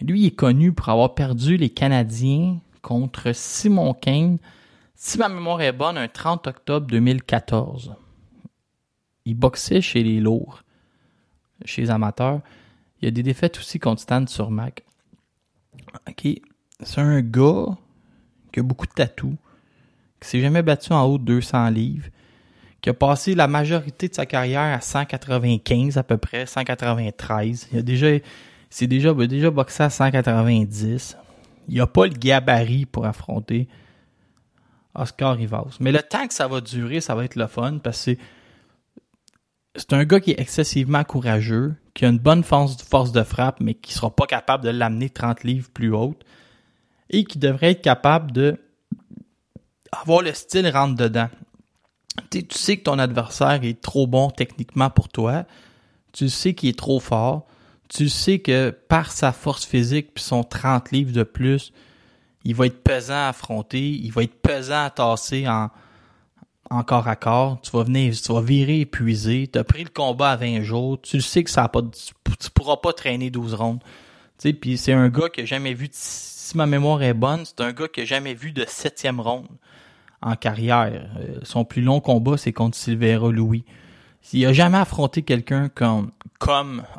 lui, 0.00 0.26
est 0.26 0.32
connu 0.32 0.72
pour 0.72 0.88
avoir 0.88 1.14
perdu 1.14 1.56
les 1.56 1.70
Canadiens 1.70 2.58
contre 2.82 3.32
Simon 3.32 3.94
Kane, 3.94 4.38
si 4.94 5.16
ma 5.16 5.28
mémoire 5.28 5.60
est 5.60 5.72
bonne, 5.72 5.96
un 5.96 6.08
30 6.08 6.48
octobre 6.48 6.86
2014. 6.88 7.94
Il 9.26 9.34
boxait 9.34 9.80
chez 9.80 10.02
les 10.02 10.18
lourds, 10.18 10.64
chez 11.64 11.82
les 11.82 11.90
amateurs. 11.90 12.40
Il 13.00 13.04
y 13.04 13.08
a 13.08 13.12
des 13.12 13.22
défaites 13.22 13.58
aussi 13.58 13.78
contre 13.78 14.02
Stan 14.02 14.26
sur 14.26 14.50
Mac. 14.50 14.84
OK. 16.08 16.26
C'est 16.82 17.00
un 17.00 17.20
gars 17.20 17.66
qui 18.52 18.58
a 18.58 18.62
beaucoup 18.64 18.86
de 18.86 18.92
tatous, 18.92 19.34
qui 20.20 20.28
s'est 20.28 20.40
jamais 20.40 20.62
battu 20.62 20.92
en 20.92 21.04
haut 21.04 21.18
de 21.18 21.24
200 21.24 21.70
livres, 21.70 22.08
qui 22.80 22.90
a 22.90 22.94
passé 22.94 23.34
la 23.34 23.48
majorité 23.48 24.08
de 24.08 24.14
sa 24.14 24.26
carrière 24.26 24.74
à 24.74 24.80
195 24.80 25.96
à 25.96 26.02
peu 26.02 26.16
près, 26.16 26.46
193. 26.46 27.68
Il 27.72 27.78
a 27.78 27.82
déjà, 27.82 28.08
c'est 28.70 28.86
déjà, 28.86 29.12
déjà 29.14 29.50
boxé 29.50 29.82
à 29.82 29.90
190. 29.90 31.16
Il 31.68 31.80
a 31.80 31.86
pas 31.86 32.06
le 32.06 32.14
gabarit 32.14 32.86
pour 32.86 33.04
affronter 33.04 33.68
Oscar 34.94 35.36
Rivas. 35.36 35.76
Mais 35.80 35.92
le 35.92 36.02
temps 36.02 36.26
que 36.26 36.34
ça 36.34 36.48
va 36.48 36.60
durer, 36.60 37.00
ça 37.00 37.14
va 37.14 37.24
être 37.24 37.36
le 37.36 37.46
fun 37.46 37.78
parce 37.78 38.04
que 38.04 38.16
c'est, 39.76 39.92
un 39.92 40.04
gars 40.04 40.20
qui 40.20 40.32
est 40.32 40.40
excessivement 40.40 41.04
courageux, 41.04 41.74
qui 41.94 42.04
a 42.04 42.08
une 42.08 42.18
bonne 42.18 42.42
force, 42.42 43.12
de 43.12 43.22
frappe, 43.22 43.60
mais 43.60 43.74
qui 43.74 43.92
sera 43.92 44.10
pas 44.10 44.26
capable 44.26 44.64
de 44.64 44.70
l'amener 44.70 45.10
30 45.10 45.44
livres 45.44 45.68
plus 45.72 45.94
haute 45.94 46.24
et 47.10 47.24
qui 47.24 47.38
devrait 47.38 47.72
être 47.72 47.82
capable 47.82 48.32
de 48.32 48.58
avoir 49.92 50.22
le 50.22 50.32
style 50.32 50.68
rentre 50.68 50.94
dedans. 50.94 51.28
Tu 52.30 52.44
sais, 52.50 52.76
que 52.76 52.84
ton 52.84 52.98
adversaire 52.98 53.60
est 53.62 53.80
trop 53.80 54.06
bon 54.06 54.30
techniquement 54.30 54.90
pour 54.90 55.08
toi. 55.08 55.44
Tu 56.12 56.28
sais 56.28 56.54
qu'il 56.54 56.68
est 56.68 56.78
trop 56.78 57.00
fort. 57.00 57.46
Tu 57.88 58.08
sais 58.08 58.38
que 58.40 58.70
par 58.70 59.12
sa 59.12 59.32
force 59.32 59.64
physique 59.64 60.12
puis 60.14 60.22
son 60.22 60.44
30 60.44 60.90
livres 60.90 61.12
de 61.12 61.22
plus, 61.22 61.72
il 62.44 62.54
va 62.54 62.66
être 62.66 62.82
pesant 62.82 63.14
à 63.14 63.28
affronter, 63.28 63.88
il 63.88 64.12
va 64.12 64.24
être 64.24 64.40
pesant 64.42 64.84
à 64.84 64.90
tasser 64.90 65.46
en, 65.48 65.70
corps 66.82 67.08
à 67.08 67.16
corps. 67.16 67.60
Tu 67.62 67.70
vas 67.70 67.84
venir, 67.84 68.14
tu 68.14 68.32
vas 68.32 68.42
virer 68.42 68.80
épuisé. 68.80 69.48
Tu 69.50 69.58
as 69.58 69.64
pris 69.64 69.84
le 69.84 69.90
combat 69.90 70.32
à 70.32 70.36
20 70.36 70.62
jours. 70.62 71.00
Tu 71.00 71.20
sais 71.20 71.44
que 71.44 71.50
ça 71.50 71.64
a 71.64 71.68
pas, 71.68 71.82
tu, 71.82 72.12
tu 72.38 72.50
pourras 72.50 72.76
pas 72.76 72.92
traîner 72.92 73.30
12 73.30 73.54
rondes. 73.54 73.80
C'est 74.38 74.92
un 74.92 75.08
gars 75.08 75.28
que 75.28 75.42
j'ai 75.42 75.46
jamais 75.46 75.74
vu, 75.74 75.88
si 76.48 76.56
ma 76.56 76.64
mémoire 76.64 77.02
est 77.02 77.12
bonne, 77.12 77.44
c'est 77.44 77.60
un 77.60 77.72
gars 77.72 77.88
que 77.88 78.00
j'ai 78.00 78.06
jamais 78.06 78.32
vu 78.32 78.52
de 78.52 78.64
septième 78.66 79.20
ronde 79.20 79.48
en 80.22 80.34
carrière. 80.34 81.10
Euh, 81.20 81.38
son 81.42 81.66
plus 81.66 81.82
long 81.82 82.00
combat, 82.00 82.38
c'est 82.38 82.54
contre 82.54 82.74
Silvera 82.74 83.30
Louis. 83.30 83.64
Il 84.32 84.46
a 84.46 84.54
jamais 84.54 84.78
affronté 84.78 85.20
quelqu'un 85.20 85.68
comme, 85.68 86.10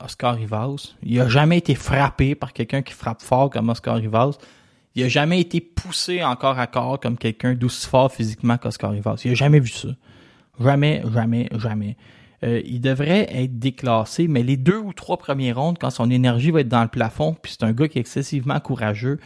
Oscar 0.04 0.36
Rivas. 0.36 0.94
Il 1.02 1.20
a 1.20 1.28
jamais 1.28 1.58
été 1.58 1.74
frappé 1.74 2.36
par 2.36 2.54
quelqu'un 2.54 2.84
qui 2.84 2.94
frappe 2.94 3.24
fort 3.24 3.50
comme 3.50 3.70
Oscar 3.70 3.96
Rivas. 3.96 4.38
Il 4.94 5.04
a 5.04 5.08
jamais 5.08 5.42
été 5.42 5.62
poussé 5.62 6.24
en 6.24 6.36
corps 6.36 6.60
à 6.60 6.68
corps 6.68 7.00
comme 7.00 7.18
quelqu'un 7.18 7.56
d'aussi 7.56 7.88
fort 7.88 8.12
physiquement 8.12 8.60
qu'Oscar 8.60 8.92
Rivas. 8.92 9.20
Il 9.26 9.32
a 9.32 9.36
jamais 9.36 9.60
vu 9.60 9.70
ça. 9.70 9.90
Jamais, 10.60 11.02
jamais, 11.12 11.50
jamais. 11.58 11.98
Euh, 12.44 12.62
il 12.66 12.80
devrait 12.80 13.28
être 13.32 13.60
déclassé, 13.60 14.28
mais 14.28 14.44
les 14.44 14.58
deux 14.58 14.78
ou 14.78 14.94
trois 14.94 15.18
premières 15.18 15.58
rondes, 15.58 15.78
quand 15.80 15.90
son 15.90 16.10
énergie 16.10 16.52
va 16.52 16.62
être 16.62 16.70
dans 16.70 16.84
le 16.84 16.88
plafond, 16.88 17.36
puis 17.42 17.52
c'est 17.52 17.66
un 17.66 17.74
gars 17.74 17.88
qui 17.88 17.98
est 17.98 18.02
excessivement 18.02 18.60
courageux, 18.60 19.20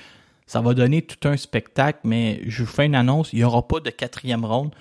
ça 0.47 0.61
va 0.61 0.73
donner 0.73 1.03
tout 1.03 1.27
un 1.27 1.37
spectacle, 1.37 1.99
mais 2.03 2.41
je 2.47 2.63
vous 2.63 2.69
fais 2.69 2.85
une 2.85 2.95
annonce, 2.95 3.31
il 3.33 3.37
n'y 3.37 3.43
aura 3.43 3.67
pas 3.67 3.79
de 3.79 3.89
quatrième 3.89 4.45
ronde. 4.45 4.73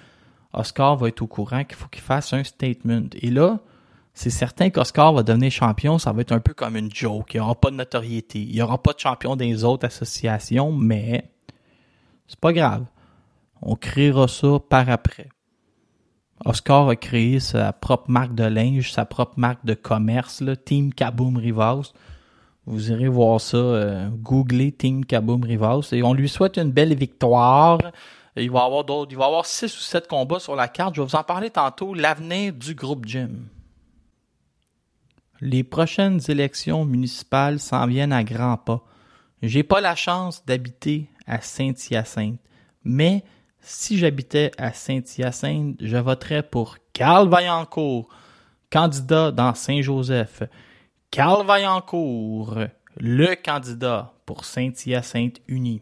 Oscar 0.55 0.97
va 0.97 1.09
être 1.09 1.23
au 1.23 1.27
courant 1.27 1.65
qu'il 1.65 1.77
faut 1.77 1.89
qu'il 1.89 2.03
fasse 2.03 2.33
un 2.33 2.45
statement. 2.45 3.05
Et 3.21 3.31
là, 3.31 3.61
c'est 4.15 4.31
certain 4.31 4.71
qu'Oscar 4.71 5.13
va 5.13 5.23
devenir 5.23 5.51
champion, 5.51 5.99
ça 5.99 6.13
va 6.13 6.21
être 6.21 6.33
un 6.33 6.41
peu 6.41 6.53
comme 6.53 6.77
une 6.77 6.93
joke. 6.93 7.35
Il 7.35 7.39
n'y 7.39 7.41
aura 7.41 7.55
pas 7.55 7.71
de 7.71 7.77
notoriété. 7.77 8.41
Il 8.41 8.53
n'y 8.53 8.63
aura 8.63 8.83
pas 8.83 8.93
de 8.93 8.99
champion 8.99 9.37
des 9.37 9.65
autres 9.65 9.87
associations, 9.87 10.73
mais 10.73 11.31
c'est 12.27 12.41
pas 12.41 12.53
grave. 12.53 12.85
On 13.63 13.77
créera 13.77 14.29
ça 14.29 14.59
par 14.69 14.89
après. 14.91 15.29
Oscar 16.45 16.89
a 16.89 16.97
créé 16.97 17.41
sa 17.41 17.73
propre 17.73 18.11
marque 18.11 18.35
de 18.35 18.45
linge, 18.45 18.93
sa 18.93 19.05
propre 19.05 19.35
marque 19.37 19.65
de 19.65 19.75
commerce, 19.75 20.41
là, 20.41 20.57
Team 20.57 20.93
Kaboom 20.93 21.37
Rivas. 21.37 21.93
Vous 22.67 22.91
irez 22.91 23.09
voir 23.09 23.41
ça, 23.41 23.57
euh, 23.57 24.09
googlez 24.11 24.73
Team 24.73 25.05
Kaboom 25.05 25.43
Rivas 25.43 25.89
et 25.93 26.03
on 26.03 26.15
lui 26.15 26.29
souhaite 26.29 26.59
une 26.59 26.71
belle 26.71 26.95
victoire. 26.95 27.79
Il 28.37 28.51
va 28.51 28.61
y 28.61 28.63
avoir 28.63 28.85
avoir 29.27 29.47
six 29.47 29.77
ou 29.77 29.81
sept 29.81 30.07
combats 30.09 30.39
sur 30.39 30.57
la 30.57 30.69
carte. 30.69 30.95
Je 30.95 31.03
vais 31.03 31.07
vous 31.07 31.17
en 31.17 31.25
parler 31.25 31.51
tantôt. 31.51 31.93
L'avenir 31.93 32.53
du 32.53 32.75
groupe 32.75 33.05
Jim. 33.07 33.31
Les 35.41 35.65
prochaines 35.65 36.21
élections 36.29 36.85
municipales 36.85 37.59
s'en 37.59 37.87
viennent 37.87 38.13
à 38.13 38.25
grands 38.25 38.57
pas. 38.57 38.83
J'ai 39.43 39.65
pas 39.65 39.81
la 39.81 39.97
chance 39.97 40.45
d'habiter 40.47 41.11
à 41.27 41.41
Saint-Hyacinthe, 41.41 42.39
mais 42.85 43.25
si 43.63 43.97
j'habitais 43.97 44.51
à 44.59 44.73
Saint-Hyacinthe, 44.73 45.77
je 45.81 45.97
voterais 45.97 46.43
pour 46.43 46.77
Carl 46.93 47.29
Vaillancourt, 47.29 48.09
candidat 48.71 49.31
dans 49.31 49.55
Saint-Joseph. 49.55 50.43
Carl 51.11 51.47
Vaillancourt, 51.47 52.59
le 52.99 53.35
candidat 53.37 54.13
pour 54.27 54.45
Saint-Hyacinthe 54.45 55.41
uni. 55.47 55.81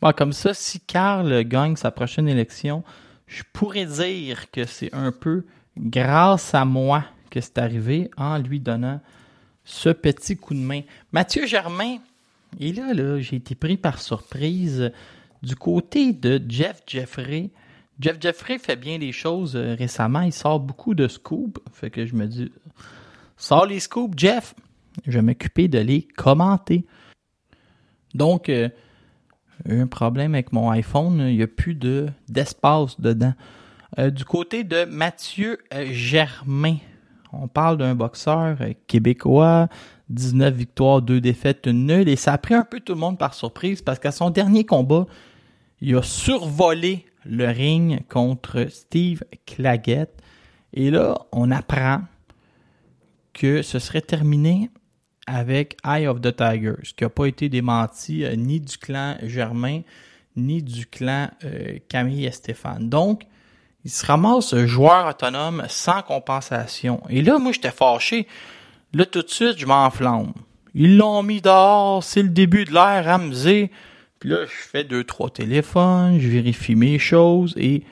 Bon, 0.00 0.12
comme 0.12 0.32
ça, 0.32 0.52
si 0.52 0.80
Carl 0.80 1.44
gagne 1.44 1.76
sa 1.76 1.90
prochaine 1.90 2.28
élection, 2.28 2.82
je 3.26 3.42
pourrais 3.52 3.86
dire 3.86 4.50
que 4.50 4.64
c'est 4.64 4.92
un 4.92 5.12
peu 5.12 5.46
grâce 5.78 6.54
à 6.54 6.64
moi 6.64 7.04
que 7.30 7.40
c'est 7.40 7.58
arrivé 7.58 8.10
en 8.16 8.38
lui 8.38 8.60
donnant 8.60 9.00
ce 9.64 9.90
petit 9.90 10.36
coup 10.36 10.54
de 10.54 10.60
main. 10.60 10.82
Mathieu 11.12 11.46
Germain, 11.46 11.98
et 12.58 12.72
là, 12.72 12.92
là, 12.94 13.20
j'ai 13.20 13.36
été 13.36 13.54
pris 13.54 13.76
par 13.76 14.00
surprise 14.00 14.92
du 15.46 15.56
côté 15.56 16.12
de 16.12 16.42
Jeff 16.48 16.82
Jeffrey. 16.86 17.50
Jeff 18.00 18.16
Jeffrey 18.20 18.58
fait 18.58 18.76
bien 18.76 18.98
les 18.98 19.12
choses 19.12 19.56
euh, 19.56 19.74
récemment. 19.74 20.20
Il 20.20 20.32
sort 20.32 20.60
beaucoup 20.60 20.94
de 20.94 21.08
scoops. 21.08 21.60
Fait 21.72 21.88
que 21.90 22.04
je 22.04 22.14
me 22.14 22.26
dis, 22.26 22.52
sors 23.36 23.64
les 23.64 23.80
scoops, 23.80 24.18
Jeff. 24.18 24.54
Je 25.06 25.12
vais 25.12 25.22
m'occuper 25.22 25.68
de 25.68 25.78
les 25.78 26.02
commenter. 26.02 26.84
Donc, 28.14 28.48
euh, 28.48 28.68
un 29.68 29.86
problème 29.86 30.34
avec 30.34 30.52
mon 30.52 30.70
iPhone. 30.70 31.18
Il 31.28 31.36
n'y 31.36 31.42
a 31.42 31.46
plus 31.46 31.74
de, 31.74 32.08
d'espace 32.28 33.00
dedans. 33.00 33.34
Euh, 33.98 34.10
du 34.10 34.24
côté 34.24 34.64
de 34.64 34.84
Mathieu 34.84 35.58
euh, 35.72 35.86
Germain, 35.90 36.76
on 37.32 37.46
parle 37.46 37.78
d'un 37.78 37.94
boxeur 37.94 38.58
québécois, 38.86 39.68
19 40.10 40.54
victoires, 40.54 41.02
2 41.02 41.20
défaites, 41.20 41.66
une 41.66 41.86
nulle, 41.86 42.08
et 42.08 42.16
ça 42.16 42.32
a 42.32 42.38
pris 42.38 42.54
un 42.54 42.64
peu 42.64 42.80
tout 42.80 42.94
le 42.94 43.00
monde 43.00 43.18
par 43.18 43.34
surprise 43.34 43.82
parce 43.82 43.98
qu'à 43.98 44.12
son 44.12 44.30
dernier 44.30 44.64
combat, 44.64 45.06
il 45.80 45.96
a 45.96 46.02
survolé 46.02 47.06
le 47.24 47.46
ring 47.46 48.06
contre 48.08 48.66
Steve 48.70 49.22
Claggett. 49.46 50.10
Et 50.72 50.90
là, 50.90 51.18
on 51.32 51.50
apprend 51.50 52.02
que 53.32 53.62
ce 53.62 53.78
serait 53.78 54.00
terminé 54.00 54.70
avec 55.26 55.76
Eye 55.84 56.06
of 56.06 56.20
the 56.20 56.34
Tiger, 56.34 56.74
ce 56.82 56.94
qui 56.94 57.04
n'a 57.04 57.10
pas 57.10 57.26
été 57.26 57.48
démenti 57.48 58.24
euh, 58.24 58.36
ni 58.36 58.60
du 58.60 58.78
clan 58.78 59.16
Germain, 59.22 59.82
ni 60.36 60.62
du 60.62 60.86
clan 60.86 61.28
euh, 61.44 61.78
Camille 61.88 62.26
et 62.26 62.30
Stéphane. 62.30 62.88
Donc, 62.88 63.26
il 63.84 63.90
se 63.90 64.06
ramasse 64.06 64.54
joueur 64.64 65.08
autonome 65.08 65.64
sans 65.68 66.02
compensation. 66.02 67.02
Et 67.08 67.22
là, 67.22 67.38
moi, 67.38 67.52
j'étais 67.52 67.70
fâché. 67.70 68.26
Là, 68.92 69.04
tout 69.04 69.22
de 69.22 69.30
suite, 69.30 69.58
je 69.58 69.66
m'enflamme. 69.66 70.32
Ils 70.74 70.96
l'ont 70.96 71.22
mis 71.22 71.40
dehors, 71.40 72.02
c'est 72.02 72.22
le 72.22 72.28
début 72.28 72.64
de 72.64 72.72
l'ère 72.72 73.04
Ramsey. 73.04 73.70
Là, 74.26 74.38
je 74.44 74.50
fais 74.50 74.82
deux, 74.82 75.04
trois 75.04 75.30
téléphones, 75.30 76.18
je 76.18 76.26
vérifie 76.26 76.74
mes 76.74 76.98
choses 76.98 77.54
et 77.56 77.84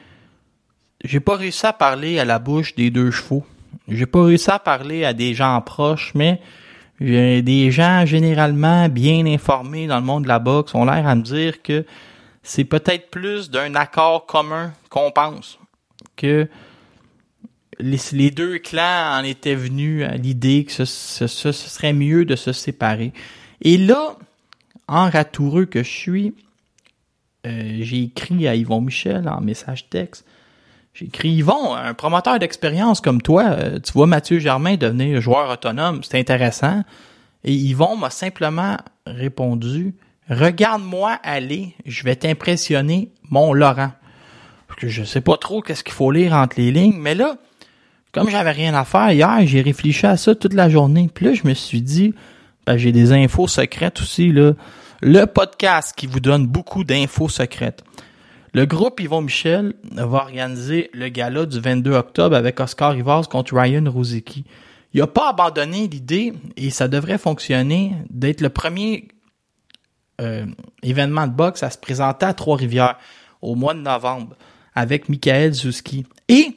j'ai 1.04 1.20
pas 1.20 1.36
réussi 1.36 1.64
à 1.64 1.72
parler 1.72 2.18
à 2.18 2.24
la 2.24 2.40
bouche 2.40 2.74
des 2.74 2.90
deux 2.90 3.12
chevaux. 3.12 3.46
J'ai 3.86 4.06
pas 4.06 4.24
réussi 4.24 4.50
à 4.50 4.58
parler 4.58 5.04
à 5.04 5.12
des 5.12 5.32
gens 5.32 5.60
proches, 5.60 6.10
mais 6.16 6.40
des 6.98 7.70
gens 7.70 8.04
généralement 8.04 8.88
bien 8.88 9.24
informés 9.26 9.86
dans 9.86 10.00
le 10.00 10.04
monde 10.04 10.24
de 10.24 10.28
la 10.28 10.40
boxe 10.40 10.74
ont 10.74 10.84
l'air 10.84 11.06
à 11.06 11.14
me 11.14 11.22
dire 11.22 11.62
que 11.62 11.86
c'est 12.42 12.64
peut-être 12.64 13.10
plus 13.10 13.48
d'un 13.48 13.76
accord 13.76 14.26
commun 14.26 14.72
qu'on 14.90 15.12
pense. 15.12 15.60
Que 16.16 16.48
les, 17.78 18.32
deux 18.32 18.58
clans 18.58 19.20
en 19.20 19.22
étaient 19.22 19.54
venus 19.54 20.04
à 20.04 20.16
l'idée 20.16 20.64
que 20.64 20.72
ce 20.72 21.26
serait 21.28 21.92
mieux 21.92 22.24
de 22.24 22.34
se 22.34 22.50
séparer. 22.50 23.12
Et 23.62 23.76
là, 23.76 24.16
en 24.88 25.08
ratoureux 25.08 25.64
que 25.66 25.82
je 25.82 25.90
suis, 25.90 26.34
euh, 27.46 27.78
j'ai 27.80 28.02
écrit 28.02 28.48
à 28.48 28.54
Yvon 28.54 28.80
Michel 28.80 29.28
en 29.28 29.40
message 29.40 29.88
texte. 29.88 30.24
J'ai 30.94 31.06
écrit 31.06 31.30
Yvon, 31.30 31.74
un 31.74 31.94
promoteur 31.94 32.38
d'expérience 32.38 33.00
comme 33.00 33.20
toi, 33.20 33.44
euh, 33.44 33.80
tu 33.80 33.92
vois 33.92 34.06
Mathieu 34.06 34.38
Germain 34.38 34.76
devenir 34.76 35.20
joueur 35.20 35.50
autonome, 35.50 36.02
c'est 36.02 36.18
intéressant. 36.18 36.82
Et 37.42 37.52
Yvon 37.52 37.96
m'a 37.96 38.10
simplement 38.10 38.76
répondu 39.06 39.94
Regarde-moi 40.30 41.18
aller, 41.22 41.74
je 41.84 42.02
vais 42.04 42.16
t'impressionner, 42.16 43.10
mon 43.28 43.52
Laurent. 43.52 43.92
Parce 44.66 44.80
que 44.80 44.88
je 44.88 45.04
sais 45.04 45.20
pas 45.20 45.36
trop 45.36 45.60
qu'est-ce 45.60 45.84
qu'il 45.84 45.92
faut 45.92 46.10
lire 46.10 46.32
entre 46.32 46.58
les 46.58 46.72
lignes, 46.72 46.96
mais 46.98 47.14
là, 47.14 47.36
comme 48.12 48.30
j'avais 48.30 48.52
rien 48.52 48.74
à 48.74 48.84
faire 48.84 49.10
hier, 49.10 49.40
j'ai 49.44 49.60
réfléchi 49.60 50.06
à 50.06 50.16
ça 50.16 50.34
toute 50.34 50.54
la 50.54 50.70
journée. 50.70 51.10
Puis 51.12 51.26
là, 51.26 51.34
je 51.34 51.46
me 51.46 51.52
suis 51.52 51.82
dit, 51.82 52.14
j'ai 52.76 52.92
des 52.92 53.12
infos 53.12 53.48
secrètes 53.48 54.00
aussi, 54.00 54.32
là. 54.32 54.52
Le 55.02 55.26
podcast 55.26 55.94
qui 55.96 56.06
vous 56.06 56.20
donne 56.20 56.46
beaucoup 56.46 56.84
d'infos 56.84 57.28
secrètes. 57.28 57.84
Le 58.54 58.64
groupe 58.64 59.00
Yvon 59.00 59.22
Michel 59.22 59.74
va 59.92 60.18
organiser 60.18 60.88
le 60.94 61.08
gala 61.08 61.44
du 61.44 61.60
22 61.60 61.92
octobre 61.92 62.36
avec 62.36 62.60
Oscar 62.60 62.92
Rivas 62.92 63.24
contre 63.28 63.54
Ryan 63.54 63.84
Ruzicki. 63.90 64.44
Il 64.94 65.00
n'a 65.00 65.08
pas 65.08 65.30
abandonné 65.30 65.88
l'idée, 65.88 66.32
et 66.56 66.70
ça 66.70 66.86
devrait 66.86 67.18
fonctionner, 67.18 67.92
d'être 68.08 68.40
le 68.40 68.48
premier 68.48 69.08
euh, 70.20 70.46
événement 70.84 71.26
de 71.26 71.32
boxe 71.32 71.64
à 71.64 71.70
se 71.70 71.78
présenter 71.78 72.24
à 72.24 72.32
Trois-Rivières 72.32 72.96
au 73.42 73.56
mois 73.56 73.74
de 73.74 73.80
novembre 73.80 74.36
avec 74.76 75.08
Michael 75.08 75.52
Zuski. 75.52 76.06
Et 76.28 76.56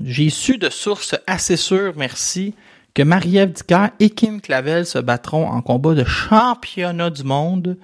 j'ai 0.00 0.30
su 0.30 0.58
de 0.58 0.70
sources 0.70 1.16
assez 1.26 1.56
sûres, 1.56 1.94
merci, 1.96 2.54
que 2.94 3.02
Marie-Ève 3.02 3.52
Dicker 3.52 3.88
et 3.98 4.10
Kim 4.10 4.40
Clavel 4.40 4.86
se 4.86 4.98
battront 4.98 5.48
en 5.48 5.60
combat 5.60 5.94
de 5.94 6.04
championnat 6.04 7.10
du 7.10 7.24
monde. 7.24 7.76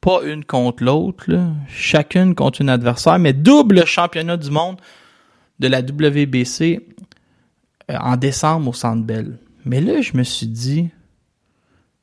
Pas 0.00 0.22
une 0.24 0.44
contre 0.44 0.82
l'autre, 0.82 1.30
chacune 1.68 2.34
contre 2.34 2.60
une 2.60 2.68
adversaire, 2.68 3.20
mais 3.20 3.32
double 3.32 3.86
championnat 3.86 4.36
du 4.36 4.50
monde 4.50 4.80
de 5.60 5.68
la 5.68 5.80
WBC 5.80 6.80
euh, 7.88 7.96
en 8.00 8.16
décembre 8.16 8.70
au 8.70 8.72
Centre 8.72 9.04
Bell. 9.04 9.38
Mais 9.64 9.80
là, 9.80 10.00
je 10.00 10.16
me 10.16 10.24
suis 10.24 10.48
dit, 10.48 10.88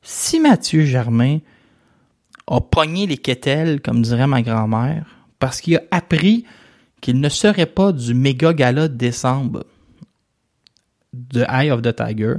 si 0.00 0.40
Mathieu 0.40 0.86
Germain 0.86 1.40
a 2.46 2.62
pogné 2.62 3.06
les 3.06 3.18
quételles, 3.18 3.82
comme 3.82 4.00
dirait 4.00 4.26
ma 4.26 4.40
grand-mère, 4.40 5.04
parce 5.38 5.60
qu'il 5.60 5.76
a 5.76 5.82
appris 5.90 6.46
qu'il 7.02 7.20
ne 7.20 7.28
serait 7.28 7.66
pas 7.66 7.92
du 7.92 8.14
méga 8.14 8.54
gala 8.54 8.88
de 8.88 8.94
décembre 8.94 9.64
de 11.12 11.44
Eye 11.48 11.70
of 11.70 11.82
the 11.82 11.94
Tiger, 11.94 12.34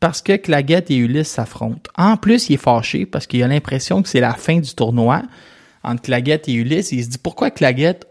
parce 0.00 0.22
que 0.22 0.36
Claguette 0.36 0.90
et 0.90 0.96
Ulysse 0.96 1.28
s'affrontent. 1.28 1.90
En 1.96 2.16
plus, 2.16 2.48
il 2.48 2.54
est 2.54 2.58
fâché 2.58 3.06
parce 3.06 3.26
qu'il 3.26 3.42
a 3.42 3.48
l'impression 3.48 4.02
que 4.02 4.08
c'est 4.08 4.20
la 4.20 4.34
fin 4.34 4.58
du 4.58 4.74
tournoi 4.74 5.22
entre 5.82 6.02
Claguette 6.02 6.48
et 6.48 6.54
Ulysse. 6.54 6.92
Il 6.92 7.04
se 7.04 7.08
dit 7.10 7.18
pourquoi 7.18 7.50
Claguette 7.50 8.06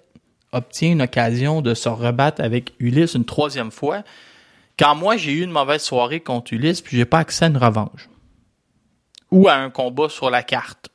obtient 0.52 0.92
une 0.92 1.02
occasion 1.02 1.62
de 1.62 1.74
se 1.74 1.90
rebattre 1.90 2.42
avec 2.42 2.74
Ulysse 2.80 3.14
une 3.14 3.26
troisième 3.26 3.72
fois 3.72 4.04
quand 4.80 4.96
moi 4.96 5.18
j'ai 5.18 5.34
eu 5.34 5.44
une 5.44 5.52
mauvaise 5.52 5.82
soirée 5.82 6.22
contre 6.22 6.54
Ulysse 6.54 6.82
puis 6.82 6.98
j'ai 6.98 7.06
pas 7.06 7.20
accès 7.20 7.46
à 7.46 7.48
une 7.50 7.58
revanche 7.58 8.10
ou 9.32 9.48
à 9.48 9.56
un 9.56 9.70
combat 9.70 10.10
sur 10.10 10.30
la 10.30 10.44
carte. 10.44 10.90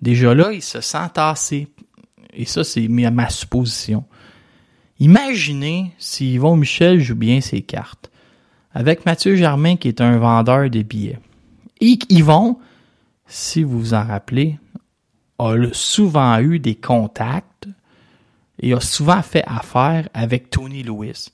Déjà 0.00 0.34
là, 0.34 0.52
il 0.52 0.62
se 0.62 0.80
sent 0.80 1.08
tassé. 1.14 1.68
Et 2.32 2.44
ça, 2.44 2.64
c'est 2.64 2.86
ma 2.88 3.28
supposition. 3.28 4.04
Imaginez 5.00 5.92
si 5.98 6.34
Yvon 6.34 6.56
Michel 6.56 7.00
joue 7.00 7.14
bien 7.14 7.40
ses 7.40 7.62
cartes. 7.62 8.10
Avec 8.72 9.06
Mathieu 9.06 9.34
Germain, 9.34 9.76
qui 9.76 9.88
est 9.88 10.00
un 10.00 10.18
vendeur 10.18 10.70
de 10.70 10.82
billets. 10.82 11.18
Et 11.80 11.98
Yvon, 12.10 12.58
si 13.26 13.62
vous 13.62 13.80
vous 13.80 13.94
en 13.94 14.04
rappelez, 14.04 14.58
a 15.38 15.56
souvent 15.72 16.38
eu 16.38 16.58
des 16.58 16.74
contacts 16.74 17.66
et 18.60 18.74
a 18.74 18.80
souvent 18.80 19.22
fait 19.22 19.42
affaire 19.46 20.08
avec 20.12 20.50
Tony 20.50 20.82
Lewis. 20.82 21.30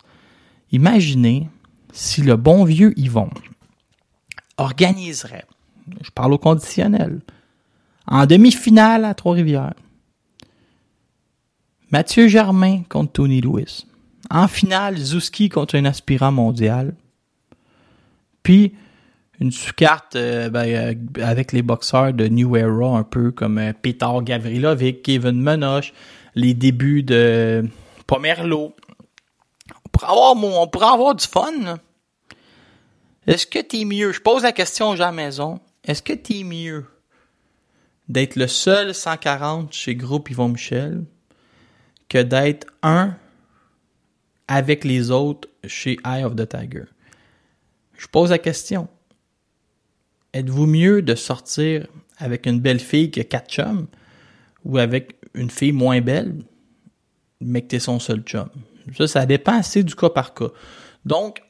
Imaginez 0.70 1.48
si 1.92 2.22
le 2.22 2.36
bon 2.36 2.64
vieux 2.64 2.92
Yvon 2.98 3.30
organiserait, 4.58 5.44
je 6.02 6.10
parle 6.10 6.34
au 6.34 6.38
conditionnel, 6.38 7.20
en 8.06 8.26
demi-finale 8.26 9.04
à 9.04 9.14
Trois-Rivières, 9.14 9.74
Mathieu 11.90 12.26
Germain 12.26 12.82
contre 12.88 13.12
Tony 13.12 13.40
Lewis. 13.40 13.86
En 14.30 14.48
finale, 14.48 14.96
Zuski 14.96 15.48
contre 15.48 15.76
un 15.76 15.84
aspirant 15.84 16.32
mondial. 16.32 16.94
Puis, 18.42 18.74
une 19.40 19.52
sous-carte 19.52 20.16
euh, 20.16 20.48
ben, 20.48 20.66
euh, 20.66 20.94
avec 21.22 21.52
les 21.52 21.62
boxeurs 21.62 22.12
de 22.12 22.26
New 22.26 22.56
Era, 22.56 22.96
un 22.96 23.04
peu 23.04 23.30
comme 23.30 23.58
euh, 23.58 23.72
Petar 23.72 24.22
Gavrilovic, 24.22 25.02
Kevin 25.02 25.40
Menoche, 25.40 25.92
les 26.34 26.54
débuts 26.54 27.02
de 27.02 27.68
Pomerlo. 28.06 28.74
On 29.84 29.88
pourrait 29.90 30.10
avoir, 30.10 30.36
on 30.36 30.66
pourrait 30.66 31.14
du 31.14 31.26
fun. 31.26 31.78
Est-ce 33.26 33.46
que 33.46 33.60
t'es 33.60 33.84
mieux? 33.84 34.12
Je 34.12 34.20
pose 34.20 34.42
la 34.42 34.52
question 34.52 34.90
aux 34.90 34.96
gens 34.96 35.08
à 35.08 35.12
maison. 35.12 35.60
Est-ce 35.84 36.02
que 36.02 36.12
t'es 36.12 36.42
mieux 36.42 36.86
d'être 38.08 38.36
le 38.36 38.46
seul 38.46 38.94
140 38.94 39.72
chez 39.72 39.94
Groupe 39.94 40.30
Yvon 40.30 40.48
Michel 40.48 41.04
que 42.08 42.18
d'être 42.22 42.66
un 42.82 43.16
avec 44.48 44.84
les 44.84 45.10
autres 45.10 45.48
chez 45.66 45.96
Eye 46.04 46.24
of 46.24 46.36
the 46.36 46.48
Tiger? 46.48 46.84
Je 47.96 48.06
pose 48.06 48.30
la 48.30 48.38
question. 48.38 48.88
Êtes-vous 50.32 50.66
mieux 50.66 51.02
de 51.02 51.14
sortir 51.14 51.86
avec 52.18 52.46
une 52.46 52.60
belle 52.60 52.80
fille 52.80 53.10
qui 53.10 53.20
a 53.20 53.24
quatre 53.24 53.50
chums 53.50 53.86
ou 54.64 54.78
avec 54.78 55.16
une 55.34 55.50
fille 55.50 55.72
moins 55.72 56.00
belle, 56.00 56.42
mais 57.40 57.62
que 57.62 57.68
t'es 57.68 57.78
son 57.78 57.98
seul 57.98 58.20
chum? 58.20 58.48
Ça, 58.96 59.06
ça 59.06 59.26
dépend 59.26 59.58
assez 59.58 59.82
du 59.82 59.94
cas 59.94 60.10
par 60.10 60.34
cas. 60.34 60.48
Donc, 61.04 61.42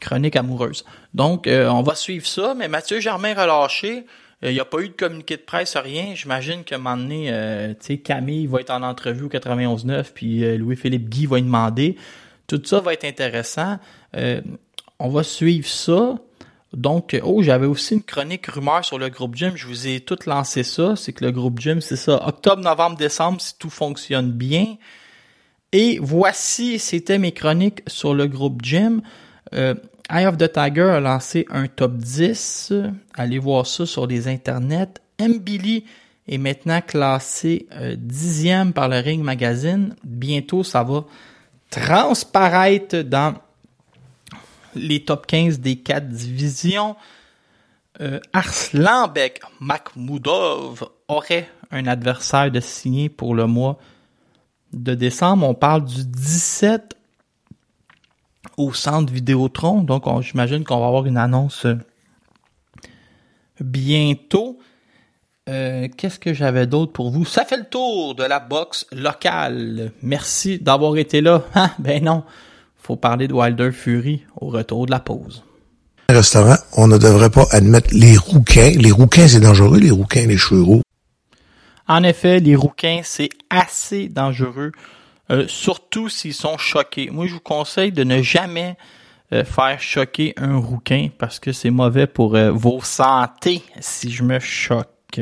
chronique 0.00 0.36
amoureuse. 0.36 0.84
Donc, 1.14 1.46
euh, 1.46 1.68
on 1.68 1.82
va 1.82 1.94
suivre 1.94 2.26
ça, 2.26 2.54
mais 2.54 2.68
Mathieu 2.68 3.00
Germain 3.00 3.34
relâché. 3.34 4.06
Euh, 4.44 4.50
Il 4.50 4.54
n'y 4.54 4.60
a 4.60 4.64
pas 4.64 4.80
eu 4.80 4.88
de 4.88 4.94
communiqué 4.94 5.36
de 5.36 5.42
presse, 5.42 5.76
rien. 5.76 6.14
J'imagine 6.14 6.64
qu'à 6.64 6.76
un 6.76 6.78
moment 6.78 6.96
donné, 6.96 7.28
euh, 7.30 7.74
Camille 8.04 8.46
va 8.46 8.60
être 8.60 8.70
en 8.70 8.82
entrevue 8.82 9.24
au 9.24 9.28
91.9, 9.28 10.12
puis 10.14 10.44
euh, 10.44 10.56
Louis-Philippe 10.56 11.08
Guy 11.08 11.26
va 11.26 11.38
y 11.38 11.42
demander. 11.42 11.96
Tout 12.46 12.60
ça 12.64 12.80
va 12.80 12.92
être 12.92 13.04
intéressant. 13.04 13.78
Euh, 14.16 14.40
on 14.98 15.08
va 15.08 15.22
suivre 15.22 15.66
ça. 15.66 16.16
Donc, 16.72 17.14
euh, 17.14 17.20
oh, 17.22 17.42
j'avais 17.42 17.66
aussi 17.66 17.94
une 17.94 18.02
chronique 18.02 18.46
rumeur 18.46 18.84
sur 18.84 18.98
le 18.98 19.08
groupe 19.08 19.36
Gym. 19.36 19.52
Je 19.56 19.66
vous 19.66 19.86
ai 19.86 20.00
tout 20.00 20.18
lancé 20.26 20.62
ça. 20.62 20.96
C'est 20.96 21.12
que 21.12 21.24
le 21.24 21.30
groupe 21.30 21.60
Gym, 21.60 21.80
c'est 21.80 21.96
ça. 21.96 22.26
Octobre, 22.26 22.62
novembre, 22.62 22.96
décembre, 22.96 23.40
si 23.40 23.56
tout 23.58 23.70
fonctionne 23.70 24.32
bien. 24.32 24.76
Et 25.72 25.98
voici, 26.00 26.78
c'était 26.78 27.18
mes 27.18 27.32
chroniques 27.32 27.82
sur 27.86 28.14
le 28.14 28.26
groupe 28.26 28.62
Gym. 28.62 29.02
Euh, 29.54 29.74
Eye 30.10 30.26
of 30.26 30.36
the 30.36 30.52
Tiger 30.52 30.90
a 30.90 31.00
lancé 31.00 31.46
un 31.50 31.66
top 31.66 31.96
10. 31.96 32.72
Allez 33.14 33.38
voir 33.38 33.66
ça 33.66 33.86
sur 33.86 34.06
les 34.06 34.28
internets. 34.28 34.94
M. 35.18 35.38
Billy 35.38 35.84
est 36.28 36.38
maintenant 36.38 36.80
classé 36.82 37.66
euh, 37.72 37.96
dixième 37.96 38.72
par 38.72 38.88
le 38.88 38.98
Ring 38.98 39.22
Magazine. 39.22 39.96
Bientôt, 40.04 40.62
ça 40.62 40.82
va 40.82 41.04
transparaître 41.70 42.98
dans 43.02 43.34
les 44.74 45.04
top 45.04 45.26
15 45.26 45.60
des 45.60 45.76
quatre 45.76 46.08
divisions. 46.08 46.96
Euh, 48.00 48.20
Arslanbek 48.32 49.40
Makhmoudov 49.60 50.84
aurait 51.08 51.48
un 51.70 51.86
adversaire 51.86 52.50
de 52.50 52.60
signer 52.60 53.08
pour 53.08 53.34
le 53.34 53.46
mois 53.46 53.78
de 54.72 54.94
décembre. 54.94 55.48
On 55.48 55.54
parle 55.54 55.84
du 55.84 56.04
17 56.04 56.94
au 58.56 58.72
centre 58.72 59.12
Vidéotron. 59.12 59.82
Donc, 59.82 60.06
on- 60.06 60.20
j'imagine 60.20 60.64
qu'on 60.64 60.80
va 60.80 60.86
avoir 60.86 61.06
une 61.06 61.16
annonce 61.16 61.66
euh, 61.66 61.76
bientôt. 63.60 64.58
Euh, 65.48 65.88
Qu'est-ce 65.96 66.18
que 66.18 66.32
j'avais 66.32 66.66
d'autre 66.66 66.92
pour 66.92 67.10
vous? 67.10 67.24
Ça 67.24 67.44
fait 67.44 67.58
le 67.58 67.64
tour 67.66 68.14
de 68.14 68.24
la 68.24 68.40
boxe 68.40 68.86
locale. 68.92 69.92
Merci 70.02 70.58
d'avoir 70.58 70.96
été 70.96 71.20
là. 71.20 71.42
Ah, 71.54 71.72
ben 71.78 72.02
non, 72.02 72.24
faut 72.82 72.96
parler 72.96 73.28
de 73.28 73.34
Wilder 73.34 73.70
Fury 73.72 74.22
au 74.40 74.48
retour 74.48 74.86
de 74.86 74.90
la 74.90 75.00
pause. 75.00 75.44
restaurant, 76.08 76.56
on 76.76 76.86
ne 76.86 76.96
devrait 76.98 77.30
pas 77.30 77.46
admettre 77.50 77.88
les 77.92 78.16
rouquins. 78.16 78.72
Les 78.78 78.90
rouquins, 78.90 79.28
c'est 79.28 79.40
dangereux, 79.40 79.78
les 79.78 79.90
rouquins, 79.90 80.26
les 80.26 80.38
chevaux. 80.38 80.80
En 81.86 82.02
effet, 82.02 82.40
les 82.40 82.56
rouquins, 82.56 83.00
c'est 83.04 83.28
assez 83.50 84.08
dangereux, 84.08 84.72
euh, 85.30 85.46
surtout 85.48 86.08
s'ils 86.08 86.34
sont 86.34 86.58
choqués. 86.58 87.10
Moi, 87.10 87.26
je 87.26 87.34
vous 87.34 87.40
conseille 87.40 87.92
de 87.92 88.04
ne 88.04 88.20
jamais 88.22 88.76
euh, 89.32 89.44
faire 89.44 89.80
choquer 89.80 90.34
un 90.36 90.58
rouquin 90.58 91.08
parce 91.18 91.38
que 91.38 91.52
c'est 91.52 91.70
mauvais 91.70 92.06
pour 92.06 92.36
euh, 92.36 92.50
vos 92.50 92.80
santé 92.82 93.62
si 93.80 94.10
je 94.10 94.22
me 94.22 94.38
choque. 94.38 95.20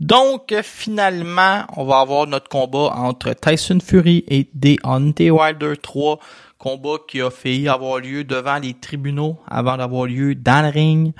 Donc, 0.00 0.54
finalement, 0.62 1.64
on 1.76 1.84
va 1.84 2.00
avoir 2.00 2.26
notre 2.26 2.48
combat 2.48 2.92
entre 2.96 3.34
Tyson 3.34 3.78
Fury 3.84 4.24
et 4.28 4.48
Deontay 4.54 5.30
Wilder 5.30 5.74
3. 5.80 6.18
Combat 6.58 6.96
qui 7.06 7.20
a 7.22 7.30
failli 7.30 7.68
avoir 7.68 8.00
lieu 8.00 8.24
devant 8.24 8.58
les 8.58 8.74
tribunaux 8.74 9.38
avant 9.46 9.76
d'avoir 9.76 10.06
lieu 10.06 10.34
dans 10.34 10.64
le 10.64 10.70
ring. 10.70 11.12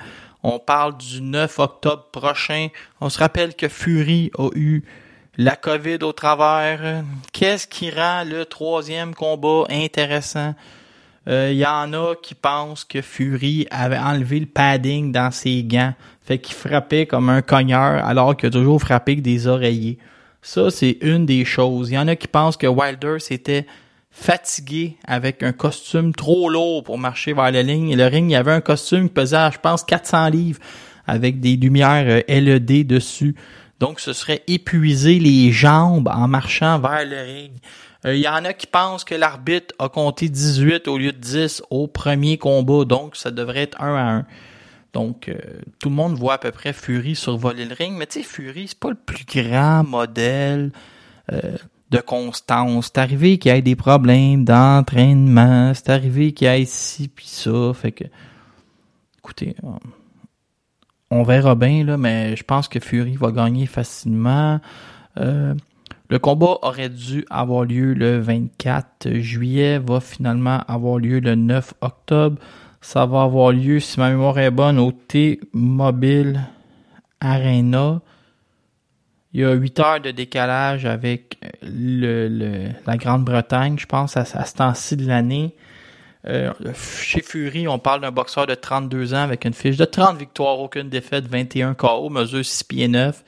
On 0.43 0.59
parle 0.59 0.97
du 0.97 1.21
9 1.21 1.59
octobre 1.59 2.07
prochain. 2.11 2.67
On 2.99 3.09
se 3.09 3.19
rappelle 3.19 3.55
que 3.55 3.67
Fury 3.67 4.31
a 4.37 4.49
eu 4.55 4.83
la 5.37 5.55
COVID 5.55 5.99
au 6.01 6.11
travers. 6.11 7.03
Qu'est-ce 7.31 7.67
qui 7.67 7.89
rend 7.89 8.23
le 8.23 8.45
troisième 8.45 9.15
combat 9.15 9.63
intéressant? 9.69 10.53
Il 11.27 11.53
y 11.53 11.65
en 11.65 11.93
a 11.93 12.15
qui 12.15 12.33
pensent 12.33 12.83
que 12.83 13.01
Fury 13.01 13.67
avait 13.69 13.97
enlevé 13.97 14.39
le 14.39 14.47
padding 14.47 15.11
dans 15.11 15.31
ses 15.31 15.63
gants. 15.63 15.93
Fait 16.23 16.39
qu'il 16.39 16.55
frappait 16.55 17.05
comme 17.05 17.29
un 17.29 17.41
cogneur 17.41 18.03
alors 18.03 18.35
qu'il 18.35 18.47
a 18.47 18.51
toujours 18.51 18.81
frappé 18.81 19.13
avec 19.13 19.21
des 19.21 19.47
oreillers. 19.47 19.99
Ça, 20.41 20.71
c'est 20.71 20.97
une 21.01 21.25
des 21.25 21.45
choses. 21.45 21.91
Il 21.91 21.93
y 21.93 21.97
en 21.99 22.07
a 22.07 22.15
qui 22.15 22.27
pensent 22.27 22.57
que 22.57 22.67
Wilder 22.67 23.19
s'était 23.19 23.67
fatigué 24.09 24.97
avec 25.07 25.43
un 25.43 25.51
costume 25.51 26.13
trop 26.13 26.49
lourd 26.49 26.83
pour 26.83 26.97
marcher 26.97 27.33
vers 27.33 27.51
la 27.51 27.63
ligne. 27.63 27.89
Et 27.89 27.95
le 27.95 28.05
ring, 28.07 28.29
il 28.29 28.33
y 28.33 28.35
avait 28.35 28.51
un 28.51 28.61
costume 28.61 29.07
qui 29.07 29.13
pesait, 29.13 29.51
je 29.53 29.59
pense, 29.59 29.83
400 29.83 30.29
livres 30.29 30.59
avec 31.07 31.39
des 31.39 31.55
lumières 31.55 32.05
euh, 32.07 32.21
LED 32.27 32.87
dessus. 32.87 33.35
Donc, 33.81 33.99
ce 33.99 34.13
serait 34.13 34.43
épuiser 34.45 35.17
les 35.17 35.51
jambes 35.51 36.07
en 36.07 36.27
marchant 36.27 36.77
vers 36.77 37.03
le 37.03 37.19
ring. 37.19 37.51
Euh, 38.05 38.15
Il 38.15 38.21
y 38.21 38.27
en 38.27 38.45
a 38.45 38.53
qui 38.53 38.67
pensent 38.67 39.03
que 39.03 39.15
l'arbitre 39.15 39.73
a 39.79 39.89
compté 39.89 40.29
18 40.29 40.87
au 40.87 40.99
lieu 40.99 41.11
de 41.11 41.17
10 41.17 41.63
au 41.71 41.87
premier 41.87 42.37
combat, 42.37 42.85
donc 42.85 43.15
ça 43.15 43.31
devrait 43.31 43.63
être 43.63 43.81
1 43.81 43.95
à 43.95 44.11
1. 44.17 44.25
Donc, 44.93 45.29
euh, 45.29 45.33
tout 45.79 45.89
le 45.89 45.95
monde 45.95 46.13
voit 46.13 46.35
à 46.35 46.37
peu 46.37 46.51
près 46.51 46.73
Fury 46.73 47.15
survoler 47.15 47.65
le 47.65 47.73
ring, 47.73 47.97
mais 47.97 48.05
tu 48.05 48.21
sais, 48.21 48.23
Fury, 48.23 48.67
c'est 48.67 48.79
pas 48.79 48.89
le 48.89 48.95
plus 48.95 49.25
grand 49.25 49.83
modèle 49.83 50.71
euh, 51.31 51.41
de 51.89 51.97
constance. 51.97 52.91
C'est 52.93 52.99
arrivé 52.99 53.39
qu'il 53.39 53.51
y 53.51 53.57
ait 53.57 53.63
des 53.63 53.75
problèmes 53.75 54.45
d'entraînement, 54.45 55.73
c'est 55.73 55.89
arrivé 55.89 56.33
qu'il 56.33 56.47
y 56.47 56.51
ait 56.51 56.65
ci 56.65 57.07
puis 57.07 57.25
ça, 57.25 57.71
fait 57.73 57.93
que, 57.93 58.03
écoutez, 59.17 59.55
on 61.11 61.23
verra 61.23 61.55
bien, 61.55 61.83
là, 61.83 61.97
mais 61.97 62.35
je 62.37 62.43
pense 62.43 62.69
que 62.69 62.79
Fury 62.79 63.17
va 63.17 63.31
gagner 63.31 63.65
facilement. 63.65 64.61
Euh, 65.17 65.53
le 66.09 66.19
combat 66.19 66.57
aurait 66.61 66.89
dû 66.89 67.25
avoir 67.29 67.65
lieu 67.65 67.93
le 67.93 68.19
24 68.19 69.19
juillet, 69.19 69.77
va 69.77 69.99
finalement 69.99 70.61
avoir 70.67 70.99
lieu 70.99 71.19
le 71.19 71.35
9 71.35 71.73
octobre. 71.81 72.37
Ça 72.79 73.05
va 73.05 73.23
avoir 73.23 73.51
lieu, 73.51 73.81
si 73.81 73.99
ma 73.99 74.09
mémoire 74.09 74.39
est 74.39 74.51
bonne, 74.51 74.79
au 74.79 74.93
T-Mobile 74.93 76.41
Arena. 77.19 78.01
Il 79.33 79.41
y 79.41 79.43
a 79.45 79.53
8 79.53 79.79
heures 79.79 80.01
de 80.01 80.11
décalage 80.11 80.85
avec 80.85 81.37
le, 81.61 82.69
la 82.87 82.97
Grande-Bretagne, 82.97 83.77
je 83.77 83.85
pense, 83.85 84.15
à, 84.15 84.21
à 84.21 84.45
ce 84.45 84.55
temps-ci 84.55 84.95
de 84.95 85.05
l'année. 85.05 85.55
Euh, 86.27 86.51
chez 86.75 87.21
Fury, 87.21 87.67
on 87.67 87.79
parle 87.79 88.01
d'un 88.01 88.11
boxeur 88.11 88.45
de 88.45 88.53
32 88.53 89.13
ans 89.13 89.23
avec 89.23 89.43
une 89.45 89.53
fiche 89.53 89.77
de 89.77 89.85
30 89.85 90.17
victoires, 90.17 90.59
aucune 90.59 90.87
défaite, 90.89 91.25
21 91.27 91.73
KO, 91.73 92.09
mesure 92.09 92.45
6 92.45 92.63
pieds 92.63 92.87
9. 92.87 93.23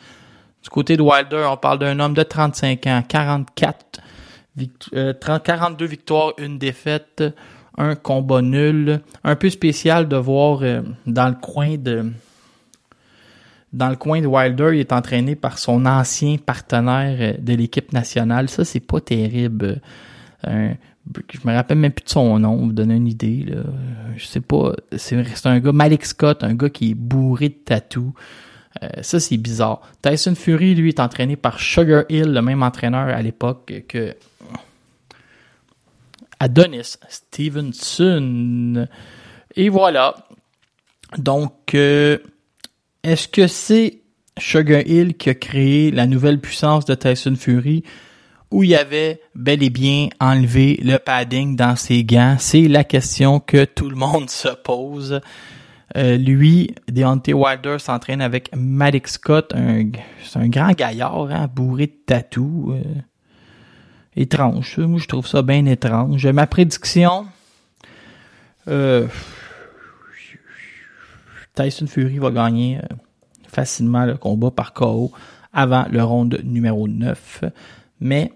Du 0.63 0.69
côté 0.69 0.95
de 0.95 1.01
Wilder, 1.01 1.45
on 1.49 1.58
parle 1.58 1.79
d'un 1.79 1.99
homme 1.99 2.13
de 2.13 2.23
35 2.23 2.86
ans, 2.88 3.03
44 3.08 3.99
vict- 4.56 4.89
euh, 4.93 5.13
30 5.13 5.43
42 5.43 5.86
victoires, 5.86 6.34
une 6.38 6.60
défaite, 6.60 7.23
un 7.77 7.95
combat 7.95 8.41
nul. 8.43 9.01
Un 9.23 9.36
peu 9.36 9.49
spécial 9.49 10.08
de 10.08 10.15
voir 10.15 10.60
euh, 10.62 10.82
dans 11.08 11.27
le 11.29 11.36
coin 11.36 11.75
de 11.77 12.12
dans 13.73 13.89
le 13.89 13.95
coin 13.95 14.21
de 14.21 14.27
Wilder, 14.27 14.69
il 14.73 14.82
est 14.82 14.93
entraîné 14.93 15.36
par 15.36 15.58
son 15.58 15.88
ancien 15.88 16.38
partenaire 16.38 17.36
de 17.39 17.53
l'équipe 17.56 17.91
nationale. 17.91 18.47
Ça, 18.47 18.63
c'est 18.65 18.79
pas 18.79 19.01
terrible. 19.01 19.82
Je 21.32 21.39
me 21.48 21.54
rappelle 21.54 21.78
même 21.78 21.92
plus 21.92 22.06
de 22.06 22.10
son 22.10 22.39
nom, 22.39 22.56
vous 22.56 22.72
donner 22.72 22.96
une 22.96 23.08
idée. 23.08 23.46
Là. 23.48 23.63
Je 24.16 24.26
sais 24.26 24.42
pas. 24.42 24.74
C'est 24.96 25.46
un 25.46 25.60
gars, 25.60 25.72
Malik 25.72 26.06
Scott, 26.06 26.44
un 26.44 26.54
gars 26.54 26.70
qui 26.70 26.92
est 26.92 26.96
bourré 26.96 27.50
de 27.50 27.56
tatous. 27.56 28.13
Euh, 28.82 28.88
ça, 29.02 29.20
c'est 29.20 29.38
bizarre. 29.38 29.82
Tyson 30.02 30.36
Fury, 30.36 30.76
lui, 30.76 30.89
est 30.89 31.00
entraîné 31.00 31.36
par 31.36 31.60
Sugar 31.60 32.06
Hill, 32.10 32.34
le 32.34 32.42
même 32.42 32.63
entraîneur 32.63 33.10
à 33.10 33.22
l'époque 33.22 33.72
que 33.88 34.16
Adonis 36.39 36.98
Stevenson. 37.08 38.88
Et 39.56 39.70
voilà. 39.70 40.28
Donc, 41.18 41.76
euh, 41.76 42.18
est-ce 43.04 43.28
que 43.28 43.48
c'est 43.48 44.00
Sugar 44.39 44.82
Hill 44.88 45.16
qui 45.16 45.30
a 45.30 45.36
créé 45.36 45.92
la 45.92 46.08
nouvelle 46.08 46.39
puissance 46.39 46.86
de 46.86 46.96
Tyson 46.96 47.36
Fury? 47.36 47.84
Ou 48.54 48.63
il 48.63 48.76
avait 48.76 49.20
bel 49.36 49.63
et 49.63 49.70
bien 49.70 50.10
enlevé 50.20 50.80
le 50.84 50.98
padding 50.98 51.56
dans 51.56 51.76
ses 51.76 52.04
gants? 52.04 52.36
C'est 52.39 52.68
la 52.68 52.84
question 52.84 53.39
que 53.39 53.66
tout 53.66 53.89
le 53.89 53.96
monde 53.96 54.30
se 54.30 54.50
pose. 54.50 55.20
Euh, 55.98 56.18
lui, 56.18 56.74
Deontay 56.89 57.34
Wilder 57.34 57.78
s'entraîne 57.80 58.22
avec 58.22 58.50
Maddox 58.56 59.13
Scott, 59.13 59.54
un, 59.56 59.89
c'est 60.24 60.39
un 60.39 60.48
grand 60.48 60.72
gaillard, 60.72 61.30
hein, 61.32 61.50
bourré 61.54 61.88
de 61.88 61.98
tatous. 62.06 62.72
euh, 62.74 62.82
étrange, 64.16 64.78
moi 64.78 65.00
je 65.00 65.08
trouve 65.08 65.28
ça 65.28 65.42
bien 65.42 65.66
étrange. 65.66 66.26
Ma 66.28 66.48
prédiction, 66.48 67.26
euh, 68.68 69.08
Tyson 71.56 71.88
Fury 71.88 72.20
va 72.20 72.32
gagner 72.32 72.78
euh, 72.78 72.96
facilement 73.48 74.06
le 74.06 74.18
combat 74.18 74.52
par 74.52 74.74
KO 74.74 75.12
avant 75.52 75.86
le 75.92 76.04
round 76.04 76.39
numéro 76.44 76.88
9. 76.88 77.44
Mais 78.00 78.32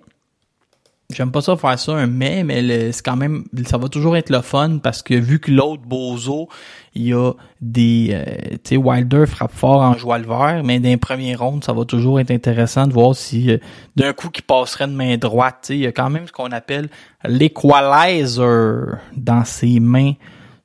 J'aime 1.13 1.31
pas 1.31 1.39
ça 1.39 1.55
faire 1.55 1.79
ça 1.79 1.93
un 1.93 2.05
mais, 2.05 2.43
mais 2.43 2.91
c'est 2.91 3.01
quand 3.01 3.15
même, 3.15 3.45
ça 3.65 3.77
va 3.77 3.87
toujours 3.87 4.17
être 4.17 4.29
le 4.29 4.41
fun 4.41 4.79
parce 4.79 5.01
que 5.01 5.13
vu 5.13 5.39
que 5.39 5.49
l'autre 5.49 5.83
Bozo, 5.83 6.49
il 6.95 7.07
y 7.07 7.13
a 7.13 7.31
des, 7.61 8.09
euh, 8.11 8.25
tu 8.61 8.71
sais, 8.71 8.77
Wilder 8.77 9.25
frappe 9.25 9.53
fort 9.53 9.81
en 9.81 9.93
joie 9.93 10.17
le 10.17 10.27
vert, 10.27 10.63
mais 10.65 10.81
dans 10.81 10.89
les 10.89 10.97
premiers 10.97 11.35
rounds, 11.35 11.65
ça 11.65 11.71
va 11.71 11.85
toujours 11.85 12.19
être 12.19 12.31
intéressant 12.31 12.87
de 12.87 12.93
voir 12.93 13.15
si 13.15 13.51
euh, 13.51 13.57
d'un 13.95 14.11
coup 14.11 14.29
qui 14.29 14.41
passerait 14.41 14.87
de 14.87 14.91
main 14.91 15.15
droite, 15.15 15.67
tu 15.67 15.75
il 15.75 15.79
y 15.79 15.87
a 15.87 15.93
quand 15.93 16.09
même 16.09 16.27
ce 16.27 16.33
qu'on 16.33 16.51
appelle 16.51 16.89
l'equalizer 17.23 18.97
dans 19.15 19.45
ses 19.45 19.79
mains. 19.79 20.11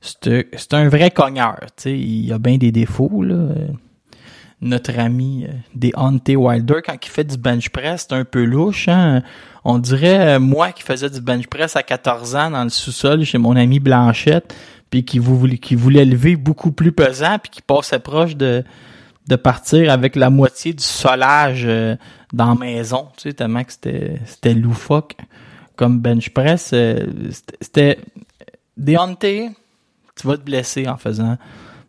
C'est 0.01 0.73
un 0.73 0.89
vrai 0.89 1.09
cogneur, 1.11 1.57
tu 1.77 1.83
sais, 1.83 1.97
il 1.97 2.25
y 2.25 2.33
a 2.33 2.37
bien 2.37 2.57
des 2.57 2.73
défauts 2.73 3.23
là. 3.23 3.47
Notre 4.63 4.97
ami 4.97 5.45
euh, 5.45 5.51
des 5.75 5.91
Hunter 5.95 6.37
Wilder, 6.37 6.75
quand 6.85 6.95
il 7.03 7.09
fait 7.09 7.25
du 7.25 7.37
bench 7.37 7.69
press, 7.69 8.07
c'est 8.09 8.15
un 8.15 8.23
peu 8.23 8.43
louche. 8.45 8.87
Hein? 8.87 9.21
On 9.65 9.77
dirait, 9.77 10.35
euh, 10.35 10.39
moi 10.39 10.71
qui 10.71 10.83
faisais 10.83 11.09
du 11.09 11.19
bench 11.19 11.47
press 11.47 11.75
à 11.75 11.83
14 11.83 12.35
ans 12.35 12.49
dans 12.51 12.63
le 12.63 12.69
sous-sol 12.69 13.23
chez 13.25 13.37
mon 13.37 13.55
ami 13.57 13.79
Blanchette, 13.79 14.55
puis 14.89 15.03
qui 15.03 15.19
voulait, 15.19 15.57
qui 15.57 15.75
voulait 15.75 16.05
lever 16.05 16.35
beaucoup 16.37 16.71
plus 16.71 16.91
pesant, 16.93 17.37
puis 17.39 17.49
qui 17.51 17.61
passait 17.61 17.99
proche 17.99 18.35
de, 18.37 18.63
de 19.27 19.35
partir 19.35 19.91
avec 19.91 20.15
la 20.15 20.29
moitié 20.29 20.73
du 20.73 20.83
solage 20.83 21.63
euh, 21.65 21.95
dans 22.31 22.47
la 22.49 22.55
maison, 22.55 23.07
tu 23.17 23.29
sais, 23.29 23.33
tellement 23.33 23.63
que 23.63 23.71
c'était, 23.73 24.53
loufoque 24.53 25.15
comme 25.75 25.99
bench 25.99 26.29
press. 26.29 26.67
c'était- 26.67 27.57
c'était 27.59 27.99
Hunter, 28.97 29.49
tu 30.19 30.27
vas 30.27 30.37
te 30.37 30.43
blesser 30.43 30.87
en 30.87 30.97
faisant 30.97 31.37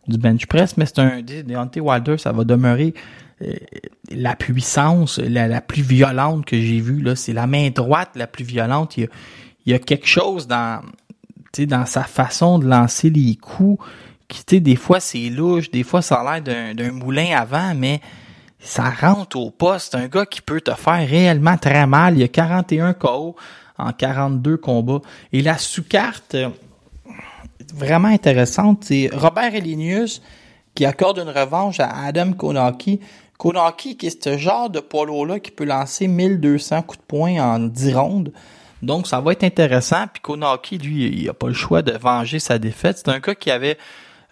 du 0.07 0.17
bench 0.17 0.45
press, 0.45 0.77
mais 0.77 0.85
c'est 0.85 0.99
un 0.99 1.21
Deontay 1.21 1.79
Wilder, 1.79 2.17
ça 2.17 2.31
va 2.31 2.43
demeurer 2.43 2.93
euh, 3.41 3.53
la 4.11 4.35
puissance 4.35 5.19
la, 5.19 5.47
la 5.47 5.61
plus 5.61 5.81
violente 5.81 6.45
que 6.45 6.55
j'ai 6.55 6.79
vue. 6.79 7.03
C'est 7.15 7.33
la 7.33 7.47
main 7.47 7.69
droite 7.69 8.11
la 8.15 8.27
plus 8.27 8.45
violente. 8.45 8.97
Il 8.97 9.01
y 9.01 9.03
a, 9.05 9.09
il 9.65 9.71
y 9.71 9.75
a 9.75 9.79
quelque 9.79 10.07
chose 10.07 10.47
dans, 10.47 10.81
dans 11.63 11.85
sa 11.85 12.03
façon 12.03 12.59
de 12.59 12.67
lancer 12.67 13.09
les 13.09 13.35
coups 13.35 13.83
qui, 14.27 14.61
des 14.61 14.75
fois 14.75 14.99
c'est 14.99 15.29
louche, 15.29 15.69
des 15.71 15.83
fois 15.83 16.01
ça 16.01 16.15
a 16.15 16.39
l'air 16.39 16.73
d'un, 16.75 16.91
moulin 16.91 17.37
avant, 17.37 17.73
mais 17.75 18.01
ça 18.59 18.89
rentre 18.89 19.37
au 19.37 19.51
poste. 19.51 19.95
Un 19.95 20.07
gars 20.07 20.25
qui 20.25 20.41
peut 20.41 20.61
te 20.61 20.73
faire 20.73 21.07
réellement 21.07 21.57
très 21.57 21.85
mal. 21.85 22.15
Il 22.15 22.21
y 22.21 22.23
a 22.23 22.27
41 22.27 22.93
KO 22.93 23.35
en 23.77 23.91
42 23.91 24.57
combats. 24.57 25.01
Et 25.31 25.41
la 25.41 25.57
sous-carte, 25.57 26.35
euh, 26.35 26.49
vraiment 27.73 28.07
intéressante. 28.07 28.83
C'est 28.85 29.09
Robert 29.13 29.55
Elinius 29.55 30.21
qui 30.73 30.85
accorde 30.85 31.19
une 31.19 31.29
revanche 31.29 31.79
à 31.79 32.05
Adam 32.05 32.33
Konaki. 32.33 32.99
Konaki 33.37 33.97
qui 33.97 34.07
est 34.07 34.23
ce 34.23 34.37
genre 34.37 34.69
de 34.69 34.79
poids 34.79 35.05
là 35.25 35.39
qui 35.39 35.51
peut 35.51 35.65
lancer 35.65 36.07
1200 36.07 36.83
coups 36.83 36.99
de 36.99 37.05
poing 37.05 37.39
en 37.41 37.59
10 37.59 37.95
rondes. 37.95 38.33
Donc 38.81 39.07
ça 39.07 39.21
va 39.21 39.31
être 39.31 39.43
intéressant. 39.43 40.05
Puis 40.11 40.21
Konaki, 40.21 40.77
lui, 40.77 41.07
il 41.07 41.29
a 41.29 41.33
pas 41.33 41.47
le 41.47 41.53
choix 41.53 41.81
de 41.81 41.91
venger 41.91 42.39
sa 42.39 42.59
défaite. 42.59 42.97
C'est 42.97 43.09
un 43.09 43.19
gars 43.19 43.35
qui 43.35 43.51
avait 43.51 43.77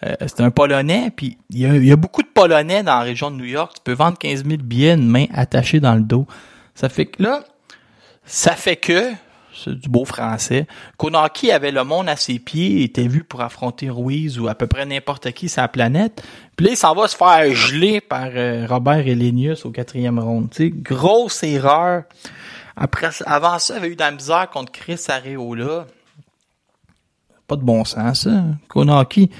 euh, 0.04 0.14
c'est 0.20 0.40
un 0.40 0.50
Polonais, 0.50 1.10
puis 1.14 1.38
il 1.50 1.60
y, 1.60 1.66
a, 1.66 1.76
il 1.76 1.84
y, 1.84 1.92
a, 1.92 1.96
beaucoup 1.96 2.22
de 2.22 2.28
Polonais 2.28 2.82
dans 2.82 2.98
la 2.98 3.00
région 3.00 3.30
de 3.30 3.36
New 3.36 3.44
York. 3.44 3.72
Tu 3.76 3.80
peux 3.82 3.92
vendre 3.92 4.18
15 4.18 4.44
000 4.44 4.58
billets, 4.62 4.94
une 4.94 5.08
main 5.08 5.26
attachée 5.32 5.80
dans 5.80 5.94
le 5.94 6.02
dos. 6.02 6.26
Ça 6.74 6.88
fait 6.88 7.06
que 7.06 7.22
là, 7.22 7.44
ça 8.26 8.52
fait 8.52 8.76
que, 8.76 9.12
c'est 9.54 9.78
du 9.78 9.88
beau 9.88 10.04
français, 10.04 10.66
Konaki 10.96 11.50
avait 11.50 11.70
le 11.70 11.84
monde 11.84 12.08
à 12.08 12.16
ses 12.16 12.38
pieds, 12.38 12.82
était 12.82 13.08
vu 13.08 13.24
pour 13.24 13.40
affronter 13.40 13.90
Ruiz 13.90 14.38
ou 14.38 14.48
à 14.48 14.54
peu 14.54 14.66
près 14.66 14.86
n'importe 14.86 15.32
qui 15.32 15.48
sur 15.48 15.62
la 15.62 15.68
planète. 15.68 16.22
Puis 16.56 16.66
là, 16.66 16.72
il 16.72 16.76
s'en 16.76 16.94
va 16.94 17.08
se 17.08 17.16
faire 17.16 17.52
geler 17.54 18.00
par 18.00 18.28
euh, 18.34 18.66
Robert 18.68 19.06
Elenius 19.06 19.64
au 19.64 19.70
quatrième 19.70 20.18
round. 20.18 20.48
Grosse 20.82 21.42
erreur. 21.42 22.04
Après, 22.76 23.10
avant 23.26 23.58
ça, 23.58 23.74
il 23.74 23.76
avait 23.78 23.88
eu 23.88 23.94
de 23.96 24.00
la 24.00 24.10
misère 24.10 24.50
contre 24.50 24.72
Chris 24.72 25.00
Areola. 25.08 25.86
Pas 27.46 27.56
de 27.56 27.62
bon 27.62 27.84
sens, 27.84 28.22
ça. 28.22 28.44
Konaki 28.68 29.30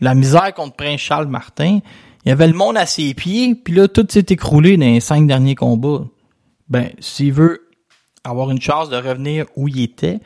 la 0.00 0.14
misère 0.14 0.54
contre 0.54 0.76
Prince 0.76 1.00
Charles 1.00 1.28
Martin. 1.28 1.80
Il 2.24 2.32
avait 2.32 2.46
le 2.46 2.54
monde 2.54 2.76
à 2.76 2.86
ses 2.86 3.14
pieds, 3.14 3.54
puis 3.54 3.74
là, 3.74 3.88
tout 3.88 4.06
s'est 4.08 4.26
écroulé 4.28 4.76
dans 4.76 4.86
les 4.86 5.00
cinq 5.00 5.26
derniers 5.26 5.54
combats. 5.54 6.04
Ben, 6.68 6.90
s'il 7.00 7.32
veut 7.32 7.69
avoir 8.24 8.50
une 8.50 8.60
chance 8.60 8.90
de 8.90 8.96
revenir 8.96 9.46
où 9.56 9.68
il 9.68 9.82
était, 9.82 10.20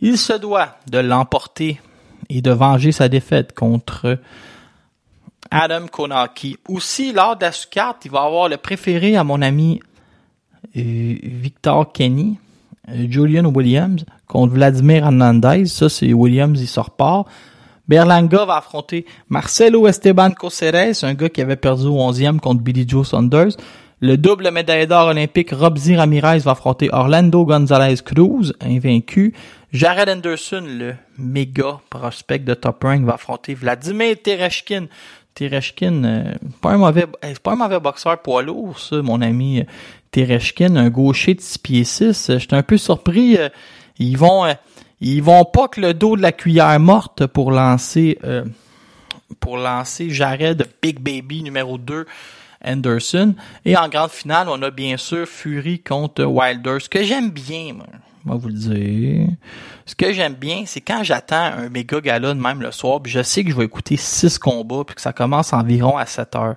il 0.00 0.18
se 0.18 0.32
doit 0.32 0.76
de 0.90 0.98
l'emporter 0.98 1.80
et 2.28 2.42
de 2.42 2.50
venger 2.50 2.92
sa 2.92 3.08
défaite 3.08 3.54
contre 3.54 4.18
Adam 5.50 5.86
Konaki. 5.90 6.56
Aussi, 6.68 7.12
lors 7.12 7.36
de 7.36 7.44
la 7.44 7.52
carte, 7.70 8.04
il 8.04 8.10
va 8.10 8.22
avoir 8.22 8.48
le 8.48 8.56
préféré 8.56 9.16
à 9.16 9.24
mon 9.24 9.40
ami 9.42 9.80
euh, 10.76 11.14
Victor 11.22 11.92
Kenny, 11.92 12.38
euh, 12.88 13.06
Julian 13.08 13.46
Williams, 13.46 14.04
contre 14.26 14.54
Vladimir 14.54 15.04
Hernandez. 15.04 15.66
Ça, 15.66 15.88
c'est 15.88 16.12
Williams, 16.12 16.60
il 16.60 16.68
sort 16.68 16.90
pas. 16.90 17.24
Berlanga 17.88 18.44
va 18.44 18.58
affronter 18.58 19.06
Marcelo 19.30 19.86
Esteban 19.86 20.32
Coceres, 20.32 21.04
un 21.04 21.14
gars 21.14 21.30
qui 21.30 21.40
avait 21.40 21.56
perdu 21.56 21.86
au 21.86 21.96
11e 21.96 22.38
contre 22.38 22.62
Billy 22.62 22.86
Joe 22.86 23.08
Saunders. 23.08 23.56
Le 24.00 24.16
double 24.16 24.50
médaille 24.52 24.86
d'or 24.86 25.08
olympique 25.08 25.50
Robzi 25.50 25.96
Ramirez 25.96 26.38
va 26.38 26.52
affronter 26.52 26.88
Orlando 26.92 27.44
Gonzalez 27.44 27.96
Cruz, 28.04 28.52
invaincu. 28.60 29.34
Jared 29.72 30.08
Anderson, 30.08 30.64
le 30.66 30.94
méga 31.18 31.80
prospect 31.90 32.38
de 32.38 32.54
Top 32.54 32.84
Rank, 32.84 33.04
va 33.04 33.14
affronter 33.14 33.54
Vladimir 33.54 34.14
Tereshkin. 34.22 34.86
Tereshkin, 35.34 36.04
euh, 36.04 36.34
pas 36.60 36.70
un 36.70 36.78
mauvais, 36.78 37.06
euh, 37.24 37.34
pas 37.42 37.52
un 37.52 37.56
mauvais 37.56 37.80
boxeur 37.80 38.22
poids 38.22 38.42
lourd, 38.42 38.78
ça, 38.78 39.02
mon 39.02 39.20
ami 39.20 39.60
euh, 39.60 39.64
Tereshkin, 40.12 40.76
un 40.76 40.90
gaucher 40.90 41.34
de 41.34 41.40
6 41.40 41.58
pieds 41.58 41.84
6. 41.84 42.38
J'étais 42.38 42.54
un 42.54 42.62
peu 42.62 42.76
surpris. 42.76 43.36
Ils 43.98 44.16
vont, 44.16 44.46
ils 45.00 45.22
vont 45.22 45.44
pas 45.44 45.68
que 45.68 45.80
le 45.80 45.94
dos 45.94 46.16
de 46.16 46.22
la 46.22 46.32
cuillère 46.32 46.78
morte 46.80 47.26
pour 47.26 47.50
lancer 47.50 48.18
euh, 48.24 48.44
pour 49.40 49.56
lancer 49.56 50.10
Jared 50.10 50.66
Big 50.82 50.98
Baby 51.00 51.42
numéro 51.42 51.78
2 51.78 52.06
Anderson. 52.64 53.34
Et 53.64 53.76
en 53.76 53.88
grande 53.88 54.10
finale, 54.10 54.48
on 54.48 54.60
a 54.62 54.70
bien 54.70 54.96
sûr 54.96 55.26
Fury 55.26 55.80
contre 55.80 56.24
Wilder. 56.24 56.78
Ce 56.80 56.88
que 56.88 57.02
j'aime 57.02 57.30
bien, 57.30 57.74
moi, 57.74 57.86
moi 58.24 58.36
vous 58.36 58.48
le 58.48 58.54
dire. 58.54 59.28
Ce 59.86 59.94
que 59.94 60.12
j'aime 60.12 60.34
bien, 60.34 60.64
c'est 60.66 60.80
quand 60.80 61.02
j'attends 61.02 61.36
un 61.36 61.68
méga 61.68 62.00
gala 62.00 62.34
même 62.34 62.60
le 62.60 62.72
soir, 62.72 63.00
puis 63.00 63.10
je 63.10 63.22
sais 63.22 63.44
que 63.44 63.50
je 63.50 63.56
vais 63.56 63.64
écouter 63.64 63.96
six 63.96 64.38
combats, 64.38 64.84
puis 64.84 64.94
que 64.94 65.00
ça 65.00 65.12
commence 65.12 65.52
environ 65.52 65.96
à 65.96 66.06
7 66.06 66.36
heures. 66.36 66.56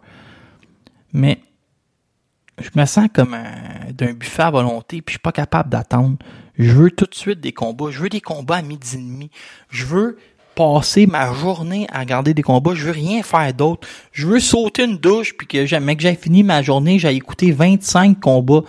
Mais 1.14 1.40
je 2.60 2.70
me 2.76 2.86
sens 2.86 3.08
comme 3.14 3.38
d'un 3.92 4.14
buffet 4.14 4.44
à 4.44 4.52
volonté, 4.52 5.02
puis 5.02 5.14
je 5.14 5.18
suis 5.18 5.22
pas 5.22 5.32
capable 5.32 5.70
d'attendre. 5.70 6.18
Je 6.58 6.72
veux 6.74 6.92
tout 6.92 7.06
de 7.06 7.16
suite 7.16 7.40
des 7.40 7.54
combats. 7.54 7.90
Je 7.90 8.00
veux 8.00 8.10
des 8.10 8.22
combats 8.22 8.58
à 8.58 8.62
midi 8.62 8.96
et 8.96 8.98
demi. 8.98 9.32
Je 9.70 9.86
veux 9.86 10.18
passer 10.56 11.08
ma 11.08 11.34
journée 11.34 11.88
à 11.92 12.00
regarder 12.00 12.34
des 12.34 12.42
combats. 12.42 12.74
Je 12.76 12.86
veux 12.86 12.92
rien 12.92 13.24
faire 13.24 13.54
d'autre. 13.54 13.88
Je 14.12 14.28
veux 14.28 14.40
sauter 14.40 14.84
une 14.84 14.98
douche 14.98 15.36
puis 15.38 15.48
que 15.48 15.66
jamais 15.66 15.96
que 15.96 16.04
j'ai 16.04 16.16
fini 16.16 16.44
ma 16.44 16.62
journée, 16.62 17.00
j'ai 17.00 17.14
écouté 17.14 17.52
25 17.52 18.20
combats, 18.20 18.64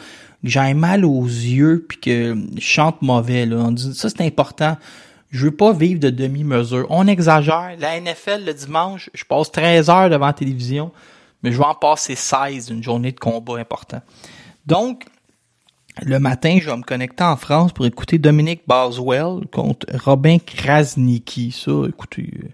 j'ai 0.45 0.75
mal 0.75 1.05
aux 1.05 1.25
yeux 1.25 1.85
puis 1.89 1.99
que 1.99 2.37
je 2.57 2.61
chante 2.61 3.03
mauvais. 3.03 3.47
Là. 3.47 3.57
On 3.57 3.73
dit, 3.73 3.95
ça, 3.95 4.09
c'est 4.09 4.23
important. 4.23 4.77
Je 5.31 5.47
veux 5.47 5.57
pas 5.57 5.73
vivre 5.73 5.99
de 5.99 6.11
demi-mesure. 6.11 6.87
On 6.91 7.07
exagère. 7.07 7.77
La 7.79 7.99
NFL, 7.99 8.45
le 8.45 8.55
dimanche, 8.55 9.09
je 9.15 9.25
passe 9.25 9.51
13 9.51 9.89
heures 9.89 10.11
devant 10.11 10.27
la 10.27 10.33
télévision, 10.35 10.93
mais 11.43 11.53
je 11.53 11.59
vais 11.59 11.65
en 11.65 11.75
passer 11.75 12.15
16 12.15 12.69
une 12.71 12.83
journée 12.83 13.13
de 13.13 13.19
combat 13.19 13.59
important. 13.59 14.03
Donc, 14.67 15.07
le 16.01 16.19
matin, 16.19 16.59
je 16.61 16.71
vais 16.71 16.77
me 16.77 16.83
connecter 16.83 17.23
en 17.23 17.37
France 17.37 17.73
pour 17.73 17.85
écouter 17.85 18.19
Dominique 18.19 18.63
Boswell 18.67 19.47
contre 19.53 19.87
Robin 20.05 20.39
Krasniki. 20.39 21.53
Ça, 21.53 21.71
écoutez, 21.87 22.31
euh, 22.43 22.49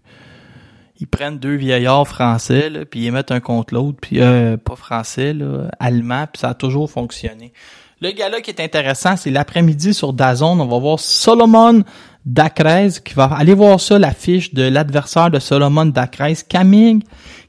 ils 0.98 1.06
prennent 1.06 1.38
deux 1.38 1.54
vieillards 1.54 2.08
français, 2.08 2.68
là, 2.68 2.84
puis 2.84 3.06
ils 3.06 3.12
mettent 3.12 3.30
un 3.30 3.40
contre 3.40 3.74
l'autre, 3.74 3.98
puis 4.00 4.20
euh, 4.20 4.56
pas 4.56 4.74
français, 4.74 5.32
là, 5.32 5.70
allemand, 5.78 6.26
puis 6.32 6.40
ça 6.40 6.48
a 6.48 6.54
toujours 6.54 6.90
fonctionné. 6.90 7.52
Le 8.00 8.10
gars-là 8.10 8.40
qui 8.40 8.50
est 8.50 8.60
intéressant, 8.60 9.16
c'est 9.16 9.30
l'après-midi 9.30 9.94
sur 9.94 10.12
Dazon. 10.12 10.58
On 10.60 10.66
va 10.66 10.78
voir 10.78 11.00
Solomon 11.00 11.82
Dacrez 12.26 12.90
qui 13.04 13.14
va 13.14 13.24
aller 13.24 13.54
voir 13.54 13.80
ça, 13.80 13.98
la 13.98 14.12
fiche 14.12 14.54
de 14.54 14.62
l'adversaire 14.62 15.30
de 15.30 15.38
Solomon 15.38 15.86
Dacrez, 15.86 16.36
Camille, 16.48 17.00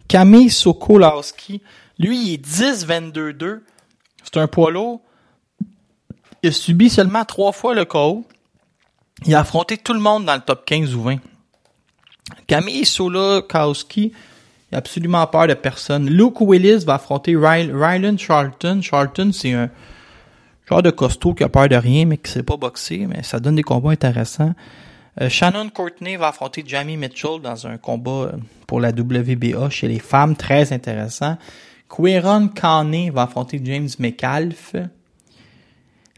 Camille 0.07 0.49
Sokolowski. 0.49 1.61
Lui, 1.99 2.17
il 2.17 2.33
est 2.33 2.47
10-22-2. 2.47 3.59
C'est 4.23 4.39
un 4.39 4.47
poids 4.47 4.71
lourd 4.71 5.01
il 6.43 6.49
a 6.49 6.89
seulement 6.89 7.25
trois 7.25 7.51
fois 7.51 7.75
le 7.75 7.85
KO. 7.85 8.25
Il 9.25 9.35
a 9.35 9.39
affronté 9.39 9.77
tout 9.77 9.93
le 9.93 9.99
monde 9.99 10.25
dans 10.25 10.35
le 10.35 10.41
top 10.41 10.65
15 10.65 10.95
ou 10.95 11.01
20. 11.03 11.17
Camille 12.47 12.85
Solakowski, 12.85 14.13
il 14.71 14.75
a 14.75 14.77
absolument 14.77 15.25
peur 15.27 15.47
de 15.47 15.55
personne. 15.55 16.09
Luke 16.09 16.41
Willis 16.41 16.85
va 16.85 16.95
affronter 16.95 17.35
Rylan 17.35 18.17
Charlton. 18.17 18.81
Charlton, 18.81 19.31
c'est 19.33 19.53
un 19.53 19.69
genre 20.69 20.81
de 20.81 20.91
costaud 20.91 21.33
qui 21.33 21.43
a 21.43 21.49
peur 21.49 21.67
de 21.67 21.75
rien, 21.75 22.05
mais 22.05 22.17
qui 22.17 22.31
sait 22.31 22.43
pas 22.43 22.55
boxer, 22.55 23.07
mais 23.07 23.23
ça 23.23 23.39
donne 23.39 23.55
des 23.55 23.63
combats 23.63 23.91
intéressants. 23.91 24.53
Euh, 25.21 25.27
Shannon 25.27 25.69
Courtney 25.69 26.15
va 26.15 26.29
affronter 26.29 26.63
Jamie 26.65 26.95
Mitchell 26.95 27.41
dans 27.41 27.67
un 27.67 27.77
combat 27.77 28.11
euh, 28.11 28.31
pour 28.67 28.79
la 28.79 28.89
WBA 28.89 29.69
chez 29.69 29.87
les 29.87 29.99
femmes, 29.99 30.35
très 30.35 30.71
intéressant. 30.71 31.37
Quiron 31.89 32.49
Kane 32.49 33.09
va 33.09 33.23
affronter 33.23 33.59
James 33.63 33.89
McAlf 33.97 34.75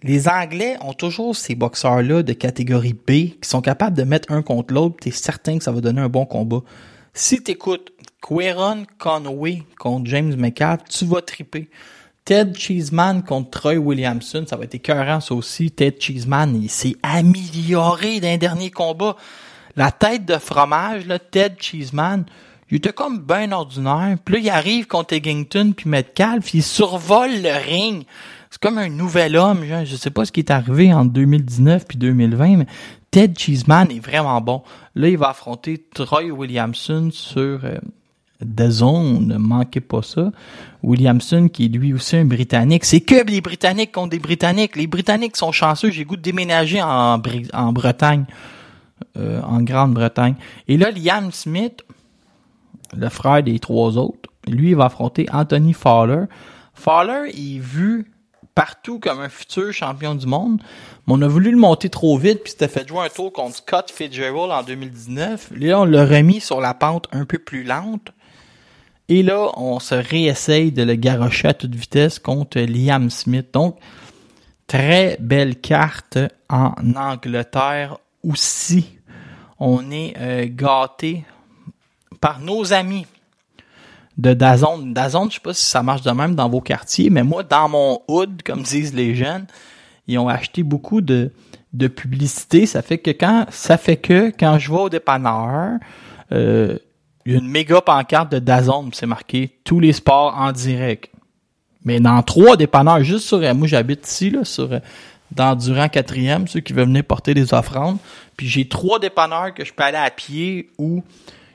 les 0.04 0.28
Anglais 0.28 0.78
ont 0.82 0.94
toujours 0.94 1.36
ces 1.36 1.56
boxeurs-là 1.56 2.24
de 2.24 2.34
catégorie 2.34 2.94
B 2.94 3.12
qui 3.12 3.38
sont 3.44 3.62
capables 3.62 3.96
de 3.96 4.04
mettre 4.04 4.32
un 4.32 4.42
contre 4.42 4.74
l'autre, 4.74 4.98
t'es 5.02 5.12
certain 5.12 5.58
que 5.58 5.64
ça 5.64 5.72
va 5.72 5.82
donner 5.82 6.02
un 6.02 6.10
bon 6.10 6.26
combat. 6.26 6.62
Si 7.14 7.44
t'écoutes 7.44 7.92
Queron 8.22 8.86
Conway 8.98 9.64
contre 9.78 10.10
James 10.10 10.36
McCall, 10.36 10.80
tu 10.90 11.06
vas 11.06 11.22
triper. 11.22 11.70
Ted 12.24 12.54
Cheeseman 12.58 13.24
contre 13.24 13.50
Troy 13.50 13.78
Williamson, 13.78 14.46
ça 14.48 14.56
va 14.56 14.66
être 14.66 14.76
écœurant 14.76 15.20
aussi. 15.32 15.72
Ted 15.72 15.98
Cheeseman, 16.00 16.56
il 16.56 16.70
s'est 16.70 16.96
amélioré 17.04 18.20
d'un 18.20 18.38
dernier 18.38 18.70
combat. 18.70 19.16
La 19.76 19.92
tête 19.92 20.26
de 20.26 20.38
fromage, 20.38 21.08
là, 21.08 21.18
Ted 21.18 21.56
Cheeseman, 21.60 22.26
il 22.70 22.78
était 22.78 22.94
comme 22.94 23.20
bien 23.20 23.52
ordinaire. 23.52 24.18
Puis 24.24 24.36
là, 24.36 24.40
il 24.40 24.50
arrive 24.50 24.88
contre 24.88 25.14
Eggington 25.14 25.74
puis 25.76 25.90
Metcalf, 25.90 26.54
il 26.54 26.64
survole 26.64 27.42
le 27.42 27.66
ring 27.66 28.06
c'est 28.52 28.62
comme 28.62 28.78
un 28.78 28.90
nouvel 28.90 29.38
homme. 29.38 29.64
Je, 29.64 29.86
je 29.86 29.96
sais 29.96 30.12
pas 30.12 30.26
ce 30.26 30.32
qui 30.32 30.42
est 30.42 30.52
arrivé 30.52 30.94
en 30.94 31.06
2019 31.06 31.88
puis 31.88 31.98
2020, 31.98 32.58
mais 32.58 32.68
Ted 33.10 33.34
Cheeseman 33.38 33.90
est 33.92 34.00
vraiment 34.00 34.40
bon. 34.42 34.62
Là, 34.96 35.08
il 35.08 35.18
va 35.18 35.30
affronter 35.30 35.86
Troy 35.94 36.32
Williamson 36.32 37.10
sur 37.12 37.62
euh, 37.64 37.78
The 38.42 38.70
Zone. 38.70 39.28
Ne 39.28 39.38
manquez 39.38 39.80
pas 39.80 40.02
ça. 40.02 40.32
Williamson, 40.84 41.48
qui 41.48 41.66
est 41.66 41.68
lui 41.70 41.94
aussi 41.94 42.18
un 42.18 42.26
Britannique. 42.26 42.84
C'est 42.84 43.00
que 43.00 43.26
les 43.26 43.40
Britanniques 43.40 43.94
contre 43.94 44.10
des 44.10 44.20
Britanniques. 44.20 44.76
Les 44.76 44.88
Britanniques 44.88 45.38
sont 45.38 45.54
chanceux. 45.54 45.92
J'ai 45.92 46.04
goût 46.04 46.18
de 46.18 46.22
déménager 46.22 46.82
en, 46.82 47.20
Bretagne. 47.20 48.26
Euh, 49.18 49.42
en 49.42 49.62
Grande-Bretagne. 49.62 50.36
Et 50.68 50.78
là, 50.78 50.92
Liam 50.92 51.32
Smith, 51.32 51.84
le 52.96 53.10
frère 53.10 53.44
des 53.44 53.60
trois 53.60 53.98
autres, 53.98 54.30
lui, 54.48 54.70
il 54.70 54.76
va 54.76 54.86
affronter 54.86 55.26
Anthony 55.32 55.74
Fowler. 55.74 56.26
Fowler 56.74 57.30
est 57.30 57.60
vu 57.60 58.12
partout 58.62 59.00
comme 59.00 59.20
un 59.20 59.30
futur 59.30 59.74
champion 59.74 60.14
du 60.14 60.28
monde. 60.28 60.62
Mais 61.08 61.14
on 61.16 61.22
a 61.24 61.28
voulu 61.28 61.50
le 61.50 61.58
monter 61.58 61.90
trop 61.90 62.16
vite, 62.16 62.44
puis 62.44 62.52
c'était 62.52 62.68
fait 62.68 62.88
jouer 62.88 63.06
un 63.06 63.10
tour 63.10 63.34
contre 63.34 63.56
Scott 63.56 63.90
Fitzgerald 63.90 64.52
en 64.52 64.62
2019. 64.62 65.54
Là, 65.56 65.80
on 65.80 65.86
l'a 65.86 66.06
remis 66.06 66.42
sur 66.42 66.62
la 66.62 66.76
pente 66.76 67.08
un 67.12 67.26
peu 67.26 67.40
plus 67.40 67.64
lente. 67.64 68.12
Et 69.10 69.24
là, 69.24 69.50
on 69.58 69.80
se 69.80 69.96
réessaye 69.96 70.72
de 70.72 70.84
le 70.84 70.94
garrocher 70.94 71.48
à 71.48 71.54
toute 71.56 71.74
vitesse 71.74 72.20
contre 72.20 72.60
Liam 72.60 73.10
Smith. 73.10 73.48
Donc, 73.52 73.80
très 74.68 75.18
belle 75.20 75.60
carte 75.60 76.20
en 76.48 76.76
Angleterre 76.96 77.98
aussi. 78.24 79.00
on 79.58 79.90
est 79.90 80.14
euh, 80.20 80.46
gâté 80.48 81.24
par 82.20 82.40
nos 82.40 82.74
amis 82.74 83.08
de 84.22 84.36
Dazon. 84.36 84.78
Dazon, 84.78 85.28
je 85.30 85.36
sais 85.36 85.40
pas 85.42 85.54
si 85.54 85.66
ça 85.66 85.82
marche 85.82 86.04
de 86.04 86.12
même 86.12 86.36
dans 86.36 86.48
vos 86.48 86.62
quartiers, 86.62 87.10
mais 87.10 87.24
moi, 87.24 87.42
dans 87.42 87.68
mon 87.68 88.02
hood, 88.08 88.44
comme 88.44 88.62
disent 88.62 88.94
les 88.94 89.16
jeunes, 89.16 89.48
ils 90.08 90.20
ont 90.20 90.30
acheté 90.30 90.62
beaucoup 90.62 91.02
de, 91.02 91.32
de 91.74 91.88
publicité. 91.88 92.68
Ça 92.68 92.84
fait 92.84 93.00
que 93.00 93.10
quand 93.10 93.48
ça 93.50 93.78
fait 93.78 93.98
que 93.98 94.32
quand 94.38 94.60
je 94.60 94.72
vais 94.72 94.80
au 94.80 94.90
dépanneur, 94.90 95.80
euh, 96.32 96.78
il 97.26 97.32
y 97.32 97.36
a 97.36 97.40
une 97.40 97.50
méga 97.50 97.82
pancarte 97.82 98.32
de 98.32 98.40
Dazon, 98.40 98.90
c'est 98.94 99.08
marqué 99.08 99.58
tous 99.64 99.80
les 99.80 99.94
sports 99.94 100.36
en 100.38 100.52
direct. 100.52 101.12
Mais 101.84 102.00
dans 102.00 102.22
trois 102.22 102.58
dépanneurs, 102.58 103.04
juste 103.04 103.26
sur 103.28 103.40
moi 103.56 103.68
j'habite 103.68 104.08
ici, 104.08 104.30
là, 104.30 104.44
sur 104.44 104.70
dans 105.32 105.56
Durand 105.56 105.86
4e, 105.86 106.46
ceux 106.46 106.60
qui 106.60 106.74
veulent 106.74 106.88
venir 106.88 107.06
porter 107.06 107.34
des 107.34 107.54
offrandes. 107.56 107.98
Puis 108.38 108.48
j'ai 108.48 108.68
trois 108.68 109.00
dépanneurs 109.00 109.54
que 109.54 109.66
je 109.66 109.74
peux 109.74 109.84
aller 109.84 109.98
à 109.98 110.12
pied 110.12 110.70
ont, 110.78 111.02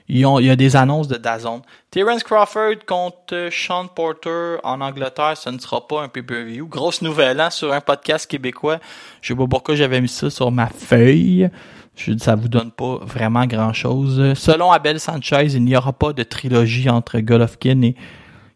il 0.08 0.20
y 0.20 0.50
a 0.50 0.56
des 0.56 0.76
annonces 0.76 1.08
de 1.08 1.16
Dazon. 1.16 1.62
Terence 1.90 2.22
Crawford 2.22 2.84
contre 2.86 3.34
euh, 3.34 3.50
Sean 3.50 3.86
Porter 3.88 4.56
en 4.62 4.80
Angleterre, 4.80 5.36
ce 5.36 5.50
ne 5.50 5.58
sera 5.58 5.86
pas 5.86 6.02
un 6.02 6.08
pay-per-view. 6.08 6.68
Grosse 6.68 7.02
nouvelle, 7.02 7.40
hein, 7.40 7.50
sur 7.50 7.72
un 7.72 7.80
podcast 7.80 8.30
québécois. 8.30 8.78
Je 9.20 9.28
sais 9.28 9.34
pas 9.34 9.46
pourquoi 9.46 9.74
j'avais 9.74 10.00
mis 10.00 10.08
ça 10.08 10.30
sur 10.30 10.52
ma 10.52 10.68
feuille. 10.68 11.50
Je 11.96 12.16
ça 12.18 12.34
vous 12.34 12.48
donne 12.48 12.70
pas 12.70 12.98
vraiment 13.02 13.46
grand 13.46 13.72
chose. 13.72 14.34
Selon 14.34 14.70
Abel 14.70 15.00
Sanchez, 15.00 15.46
il 15.54 15.64
n'y 15.64 15.76
aura 15.76 15.92
pas 15.92 16.12
de 16.12 16.22
trilogie 16.22 16.90
entre 16.90 17.18
Golovkin 17.18 17.80
et 17.82 17.96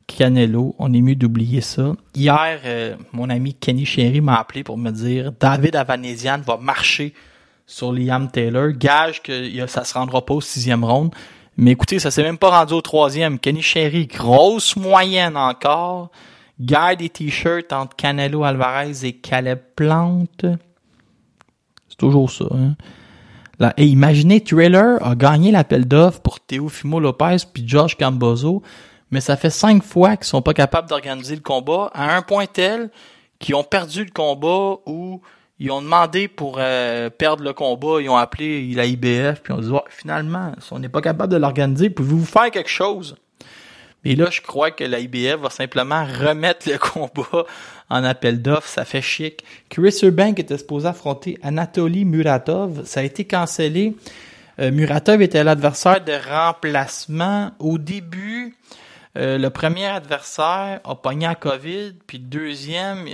Canelo. 0.07 0.75
On 0.79 0.93
est 0.93 1.01
mieux 1.01 1.15
d'oublier 1.15 1.63
ça. 1.63 1.95
Hier, 2.15 2.61
euh, 2.65 2.97
mon 3.13 3.31
ami 3.31 3.55
Kenny 3.55 3.87
Sherry 3.87 4.21
m'a 4.21 4.37
appelé 4.37 4.63
pour 4.63 4.77
me 4.77 4.91
dire 4.91 5.33
David 5.41 5.75
Avanesian 5.75 6.41
va 6.47 6.59
marcher 6.59 7.15
sur 7.67 7.93
Liam 7.93 8.31
Taylor. 8.31 8.73
Gage 8.73 9.23
que 9.23 9.67
ça 9.67 9.85
se 9.85 9.95
rendra 9.95 10.25
pas 10.25 10.35
au 10.35 10.41
sixième 10.41 10.85
round. 10.85 11.13
Mais 11.61 11.73
écoutez, 11.73 11.99
ça 11.99 12.11
s'est 12.11 12.23
même 12.23 12.39
pas 12.39 12.49
rendu 12.49 12.73
au 12.73 12.81
troisième. 12.81 13.39
Kenny 13.39 13.61
Sherry, 13.61 14.07
grosse 14.07 14.77
moyenne 14.77 15.37
encore. 15.37 16.11
Guerre 16.59 16.97
des 16.97 17.11
t-shirts 17.11 17.73
entre 17.73 17.95
Canelo 17.97 18.45
Alvarez 18.45 19.05
et 19.05 19.13
Caleb 19.13 19.61
Plante. 19.77 20.47
C'est 21.89 21.99
toujours 21.99 22.31
ça. 22.31 22.47
Hein? 22.51 22.77
Là, 23.59 23.75
et 23.77 23.85
imaginez, 23.85 24.41
Trailer 24.41 25.07
a 25.07 25.15
gagné 25.15 25.51
l'appel 25.51 25.87
d'offres 25.87 26.21
pour 26.21 26.41
Teofimo 26.41 26.99
Lopez 26.99 27.37
puis 27.53 27.63
Josh 27.67 27.95
Cambozo 27.95 28.63
mais 29.11 29.21
ça 29.21 29.37
fait 29.37 29.51
cinq 29.51 29.83
fois 29.83 30.17
qu'ils 30.17 30.27
sont 30.27 30.43
pas 30.43 30.55
capables 30.55 30.89
d'organiser 30.89 31.35
le 31.35 31.43
combat 31.43 31.91
à 31.93 32.17
un 32.17 32.23
point 32.23 32.47
tel 32.47 32.91
qu'ils 33.39 33.55
ont 33.55 33.65
perdu 33.65 34.05
le 34.05 34.11
combat 34.11 34.81
ou 34.87 35.21
ils 35.61 35.71
ont 35.71 35.83
demandé 35.83 36.27
pour 36.27 36.57
euh, 36.59 37.11
perdre 37.11 37.45
le 37.45 37.53
combat, 37.53 38.01
ils 38.01 38.09
ont 38.09 38.17
appelé 38.17 38.73
la 38.73 38.87
IBF 38.87 39.43
puis 39.43 39.53
on 39.53 39.59
dit 39.59 39.71
finalement, 39.91 40.53
si 40.59 40.73
on 40.73 40.79
n'est 40.79 40.89
pas 40.89 41.03
capable 41.03 41.33
de 41.33 41.39
l'organiser, 41.39 41.91
pouvez-vous 41.91 42.25
faire 42.25 42.51
quelque 42.51 42.71
chose? 42.71 43.15
Mais 44.03 44.15
là, 44.15 44.29
je 44.31 44.41
crois 44.41 44.71
que 44.71 44.83
la 44.83 44.99
IBF 44.99 45.37
va 45.37 45.51
simplement 45.51 46.05
remettre 46.05 46.69
le 46.71 46.79
combat 46.79 47.45
en 47.91 48.03
appel 48.05 48.41
d'offres, 48.41 48.69
ça 48.69 48.87
fait 48.87 49.03
chic. 49.03 49.45
Chris 49.69 49.99
Urbank 50.03 50.39
était 50.39 50.57
supposé 50.57 50.89
affronter 50.89 51.39
Anatoly 51.43 52.07
Muratov, 52.07 52.87
ça 52.87 53.01
a 53.01 53.03
été 53.03 53.27
cancellé. 53.27 53.95
Euh, 54.61 54.71
Muratov 54.71 55.21
était 55.21 55.45
l'adversaire 55.45 56.03
de 56.03 56.13
remplacement 56.13 57.51
au 57.59 57.77
début. 57.77 58.57
Euh, 59.19 59.37
le 59.37 59.51
premier 59.51 59.87
adversaire 59.87 60.81
a 60.85 60.95
pogné 60.95 61.27
à 61.27 61.35
COVID, 61.35 61.95
puis 62.07 62.17
le 62.17 62.25
deuxième, 62.25 63.07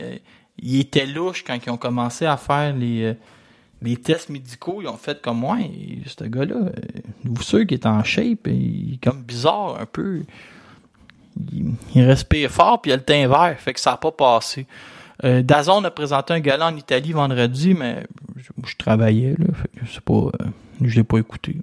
euh, 0.59 0.63
il 0.63 0.81
était 0.81 1.07
louche 1.07 1.45
quand 1.45 1.57
ils 1.65 1.71
ont 1.71 1.77
commencé 1.77 2.27
à 2.27 2.37
faire 2.37 2.75
les, 2.75 3.05
euh, 3.05 3.15
les 3.83 3.97
tests 3.97 4.29
médicaux. 4.29 4.81
Ils 4.83 4.89
ont 4.89 4.97
fait 4.97 5.21
comme 5.21 5.39
moi, 5.39 5.59
et 5.61 6.01
ce 6.07 6.25
gars-là, 6.25 6.73
vous 7.25 7.43
sûr 7.43 7.67
qu'il 7.67 7.75
est 7.75 7.87
en 7.87 8.03
shape, 8.05 8.47
il 8.47 8.95
est 8.95 9.05
comme 9.05 9.23
bizarre 9.23 9.81
un 9.81 9.87
peu. 9.87 10.23
Il, 11.53 12.03
respire 12.03 12.51
fort, 12.51 12.81
puis 12.81 12.91
il 12.91 12.95
a 12.95 12.97
le 12.97 13.03
teint 13.03 13.29
vert, 13.29 13.57
fait 13.59 13.75
que 13.75 13.81
ça 13.81 13.91
n'a 13.91 13.97
pas 13.99 14.13
passé. 14.13 14.67
Dazon 15.23 15.83
a 15.85 15.91
présenté 15.91 16.35
un 16.35 16.41
gala 16.41 16.67
en 16.67 16.77
Italie 16.77 17.13
vendredi, 17.13 17.75
mais 17.75 18.05
je, 18.65 18.77
travaillais, 18.77 19.35
là, 19.39 19.47
fait 19.55 19.81
que 19.81 20.01
pas, 20.01 20.31
je 20.81 20.95
l'ai 20.97 21.05
pas 21.05 21.19
écouté. 21.19 21.57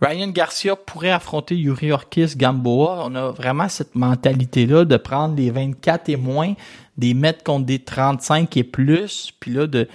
Ryan 0.00 0.28
Garcia 0.28 0.76
pourrait 0.76 1.10
affronter 1.10 1.56
Yuri 1.56 1.92
Orkis 1.92 2.34
Gamboa. 2.36 3.04
On 3.04 3.14
a 3.14 3.30
vraiment 3.30 3.68
cette 3.68 3.94
mentalité-là 3.94 4.86
de 4.86 4.96
prendre 4.96 5.36
les 5.36 5.50
24 5.50 6.08
et 6.08 6.16
moins, 6.16 6.54
des 7.00 7.14
mettre 7.14 7.42
contre 7.42 7.66
des 7.66 7.80
35 7.80 8.56
et 8.56 8.64
plus, 8.64 9.32
puis 9.40 9.52
là 9.52 9.66
de, 9.66 9.88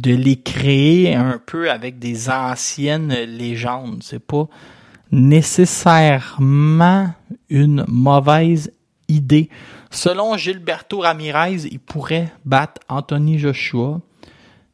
de 0.00 0.14
les 0.14 0.40
créer 0.40 1.14
un 1.14 1.38
peu 1.44 1.70
avec 1.70 1.98
des 1.98 2.30
anciennes 2.30 3.12
légendes. 3.12 4.02
C'est 4.02 4.24
pas 4.24 4.48
nécessairement 5.10 7.12
une 7.50 7.84
mauvaise 7.88 8.72
idée. 9.08 9.50
Selon 9.90 10.38
Gilberto 10.38 11.00
Ramirez, 11.00 11.66
il 11.70 11.80
pourrait 11.80 12.32
battre 12.46 12.80
Anthony 12.88 13.38
Joshua, 13.38 14.00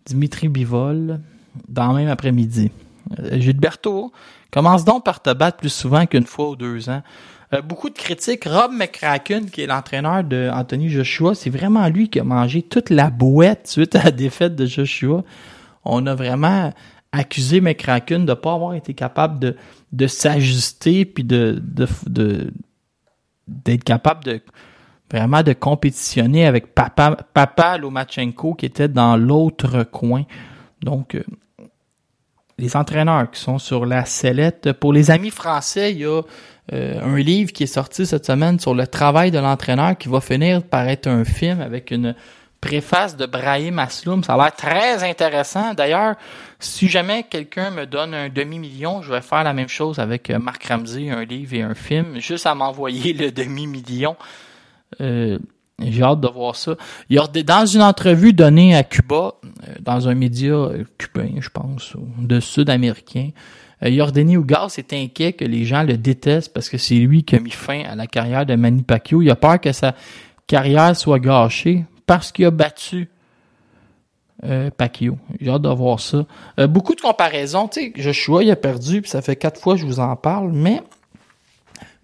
Dimitri 0.07 0.49
Bivol 0.49 1.19
dans 1.69 1.89
le 1.89 1.95
même 1.97 2.09
après-midi. 2.09 2.71
Euh, 3.19 3.41
Gilberto, 3.41 4.13
Commence 4.51 4.85
donc 4.85 5.05
par 5.05 5.21
te 5.21 5.33
battre 5.33 5.59
plus 5.59 5.73
souvent 5.73 6.07
qu'une 6.07 6.25
fois 6.25 6.51
ou 6.51 6.57
deux 6.57 6.89
ans. 6.89 7.03
Euh, 7.55 7.63
beaucoup 7.63 7.89
de 7.89 7.95
critiques. 7.95 8.45
Rob 8.45 8.73
McCracken, 8.73 9.49
qui 9.49 9.63
est 9.63 9.67
l'entraîneur 9.67 10.23
de 10.23 10.51
Anthony 10.53 10.91
Joshua, 10.91 11.35
c'est 11.35 11.51
vraiment 11.51 11.89
lui 11.89 12.11
qui 12.11 12.21
a 12.21 12.25
mangé 12.25 12.63
toute 12.63 12.91
la 12.91 13.11
bouette 13.11 13.69
suite 13.69 13.95
à 13.95 14.05
la 14.05 14.11
défaite 14.11 14.55
de 14.55 14.67
Joshua. 14.67 15.23
On 15.85 16.07
a 16.07 16.15
vraiment 16.15 16.73
accusé 17.13 17.61
McCracken 17.61 18.27
de 18.27 18.31
ne 18.31 18.35
pas 18.35 18.53
avoir 18.53 18.75
été 18.75 18.93
capable 18.93 19.39
de, 19.39 19.57
de 19.93 20.07
s'ajuster 20.07 21.07
puis 21.07 21.25
de, 21.25 21.63
de, 22.07 22.53
d'être 23.47 23.85
capable 23.85 24.25
de 24.25 24.41
vraiment 25.11 25.43
de 25.43 25.55
compétitionner 25.55 26.45
avec 26.47 26.75
Papa, 26.75 27.17
Papa 27.33 27.79
Lomachenko 27.79 28.55
qui 28.55 28.67
était 28.67 28.89
dans 28.89 29.17
l'autre 29.17 29.85
coin. 29.85 30.25
Donc, 30.83 31.15
euh, 31.15 31.25
les 32.59 32.77
entraîneurs 32.77 33.31
qui 33.31 33.41
sont 33.41 33.59
sur 33.59 33.87
la 33.87 34.05
sellette. 34.05 34.73
Pour 34.73 34.93
les 34.93 35.11
amis 35.11 35.31
français, 35.31 35.93
il 35.93 36.01
y 36.01 36.05
a 36.05 36.21
euh, 36.73 37.01
un 37.03 37.17
livre 37.17 37.53
qui 37.53 37.63
est 37.65 37.67
sorti 37.67 38.07
cette 38.07 38.27
semaine 38.27 38.61
sur 38.61 38.75
le 38.75 38.87
travail 38.87 39.31
de 39.31 39.39
l'entraîneur 39.39 39.97
qui 39.97 40.09
va 40.09 40.21
finir 40.21 40.63
par 40.63 40.87
être 40.89 41.07
un 41.07 41.25
film 41.25 41.61
avec 41.61 41.91
une 41.91 42.15
préface 42.61 43.17
de 43.17 43.27
Brahim 43.27 43.79
Asloum. 43.79 44.25
Ça 44.25 44.35
a 44.35 44.37
l'air 44.37 44.55
très 44.55 45.09
intéressant. 45.09 45.75
D'ailleurs, 45.75 46.17
si 46.59 46.89
jamais 46.89 47.25
quelqu'un 47.25 47.71
me 47.71 47.87
donne 47.87 48.15
un 48.15 48.29
demi-million, 48.29 49.03
je 49.03 49.13
vais 49.13 49.21
faire 49.21 49.45
la 49.45 49.53
même 49.53 49.69
chose 49.69 49.99
avec 49.99 50.31
euh, 50.31 50.39
Marc 50.39 50.65
Ramsey, 50.65 51.11
un 51.11 51.25
livre 51.25 51.55
et 51.55 51.63
un 51.63 51.75
film, 51.75 52.19
juste 52.21 52.47
à 52.47 52.55
m'envoyer 52.55 53.13
le 53.13 53.31
demi-million. 53.31 54.17
Euh, 55.01 55.39
j'ai 55.81 56.03
hâte 56.03 56.21
de 56.21 56.29
voir 56.29 56.57
ça. 56.57 56.75
Il 57.09 57.19
a, 57.21 57.27
dans 57.29 57.67
une 57.67 57.83
entrevue 57.83 58.33
donnée 58.33 58.75
à 58.75 58.83
Cuba, 58.83 59.35
euh, 59.45 59.75
dans 59.81 60.09
un 60.09 60.15
média 60.15 60.69
cubain, 60.99 61.31
je 61.39 61.49
pense, 61.51 61.95
de 62.19 62.41
sud-américain, 62.41 63.31
Yordani 63.83 64.37
Ougas 64.37 64.75
est 64.79 64.93
inquiet 64.93 65.33
que 65.33 65.45
les 65.45 65.65
gens 65.65 65.83
le 65.83 65.97
détestent 65.97 66.53
parce 66.53 66.69
que 66.69 66.79
c'est 66.79 66.97
lui 66.97 67.23
qui 67.25 67.37
a 67.37 67.41
mis 67.41 67.51
fin 67.51 67.85
à 67.85 67.95
la 67.95 68.07
carrière 68.07 68.45
de 68.45 68.55
Manny 68.57 68.83
Pacquiao. 68.83 69.23
Il 69.23 69.31
a 69.31 69.37
peur 69.37 69.61
que 69.61 69.73
sa 69.73 69.95
carrière 70.47 70.97
soit 70.97 71.21
gâchée 71.21 71.85
parce 72.07 72.33
qu'il 72.33 72.47
a 72.47 72.51
battu 72.51 73.09
euh, 74.45 74.71
Pacquiao. 74.71 75.17
J'ai 75.41 75.51
hâte 75.51 75.63
de 75.63 75.69
voir 75.69 76.01
ça. 76.01 76.27
beaucoup 76.67 76.95
de 76.95 77.01
comparaisons. 77.01 77.69
Tu 77.69 77.81
sais, 77.81 77.93
Joshua, 77.97 78.43
il 78.43 78.51
a 78.51 78.57
perdu, 78.57 79.03
puis 79.03 79.11
ça 79.11 79.23
fait 79.23 79.37
quatre 79.37 79.61
fois 79.61 79.75
que 79.75 79.81
je 79.81 79.87
vous 79.87 80.01
en 80.01 80.17
parle, 80.17 80.51
mais 80.53 80.83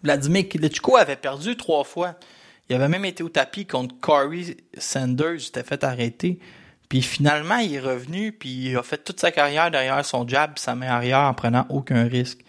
Vladimir 0.05 0.49
Klitschko 0.49 0.97
avait 0.97 1.16
perdu 1.16 1.57
trois 1.57 1.83
fois. 1.83 2.14
Il 2.68 2.77
avait 2.77 2.89
même 2.89 3.05
été 3.05 3.22
au 3.22 3.29
tapis 3.29 3.66
contre 3.66 3.95
Corey 4.01 4.57
Sanders, 4.79 5.35
il 5.35 5.41
s'était 5.41 5.62
fait 5.62 5.83
arrêter. 5.83 6.39
Puis 6.95 7.03
finalement, 7.03 7.57
il 7.57 7.74
est 7.74 7.80
revenu, 7.80 8.30
puis 8.30 8.68
il 8.68 8.76
a 8.76 8.84
fait 8.84 9.03
toute 9.03 9.18
sa 9.18 9.32
carrière 9.32 9.68
derrière 9.68 10.05
son 10.05 10.28
jab, 10.28 10.53
sa 10.61 10.76
main 10.76 10.86
arrière, 10.86 11.22
en 11.22 11.34
prenant 11.34 11.66
aucun 11.68 12.05
risque. 12.05 12.45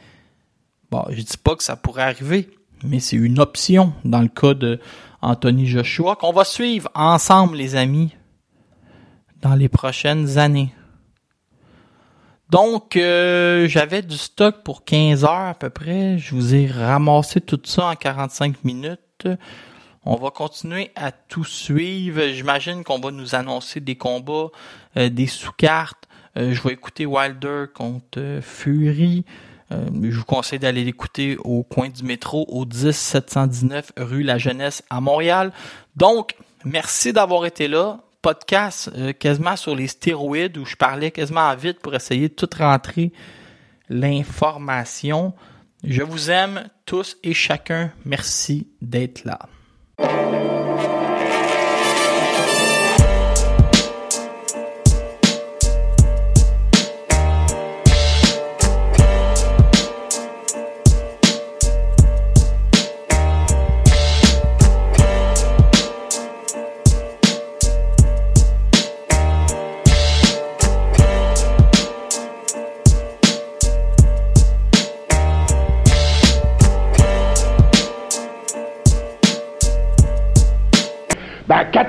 Bon, 0.91 1.03
je 1.09 1.19
dis 1.19 1.37
pas 1.43 1.55
que 1.55 1.63
ça 1.63 1.75
pourrait 1.75 2.03
arriver, 2.03 2.51
mais 2.83 2.99
c'est 2.99 3.15
une 3.15 3.39
option 3.39 3.93
dans 4.03 4.21
le 4.21 4.27
cas 4.27 4.53
de 4.53 4.79
Anthony 5.23 5.65
Joshua 5.65 6.15
qu'on 6.15 6.31
va 6.31 6.43
suivre 6.43 6.91
ensemble, 6.93 7.57
les 7.57 7.75
amis, 7.75 8.15
dans 9.41 9.55
les 9.55 9.67
prochaines 9.67 10.37
années. 10.37 10.71
Donc, 12.51 12.97
euh, 12.97 13.67
j'avais 13.67 14.03
du 14.03 14.15
stock 14.15 14.61
pour 14.63 14.85
15 14.85 15.23
heures 15.23 15.31
à 15.31 15.55
peu 15.55 15.71
près. 15.71 16.19
Je 16.19 16.35
vous 16.35 16.53
ai 16.53 16.67
ramassé 16.67 17.41
tout 17.41 17.59
ça 17.63 17.87
en 17.87 17.95
45 17.95 18.63
minutes. 18.63 19.27
On 20.07 20.17
va 20.17 20.29
continuer 20.29 20.91
à 20.95 21.11
tout 21.11 21.43
suivre. 21.43 22.21
J'imagine 22.31 22.83
qu'on 22.83 22.99
va 22.99 23.09
nous 23.09 23.33
annoncer 23.33 23.79
des 23.79 23.95
combats, 23.95 24.49
euh, 24.97 25.09
des 25.09 25.25
sous-cartes. 25.25 26.07
Euh, 26.37 26.53
je 26.53 26.61
vais 26.61 26.73
écouter 26.73 27.07
Wilder 27.07 27.65
contre 27.73 28.19
euh, 28.19 28.41
Fury. 28.41 29.25
je 29.71 30.15
vous 30.15 30.25
conseille 30.25 30.59
d'aller 30.59 30.83
l'écouter 30.83 31.37
au 31.43 31.63
coin 31.63 31.89
du 31.89 32.03
métro 32.03 32.45
au 32.49 32.65
10 32.65 32.91
719 32.91 33.93
rue 33.97 34.21
La 34.21 34.37
Jeunesse 34.37 34.83
à 34.91 35.01
Montréal. 35.01 35.51
Donc, 35.95 36.35
merci 36.63 37.11
d'avoir 37.11 37.47
été 37.47 37.67
là. 37.67 37.99
Podcast 38.21 38.91
quasiment 39.19 39.55
sur 39.55 39.75
les 39.75 39.87
stéroïdes 39.87 40.57
où 40.57 40.65
je 40.65 40.75
parlais 40.75 41.11
quasiment 41.11 41.53
vite 41.55 41.79
pour 41.79 41.93
essayer 41.93 42.29
de 42.29 42.33
tout 42.33 42.49
rentrer 42.57 43.11
l'information. 43.89 45.33
Je 45.83 46.01
vous 46.01 46.31
aime 46.31 46.69
tous 46.85 47.17
et 47.23 47.33
chacun. 47.33 47.91
Merci 48.03 48.67
d'être 48.81 49.25
là. 49.25 49.39
Ben, 49.97 50.54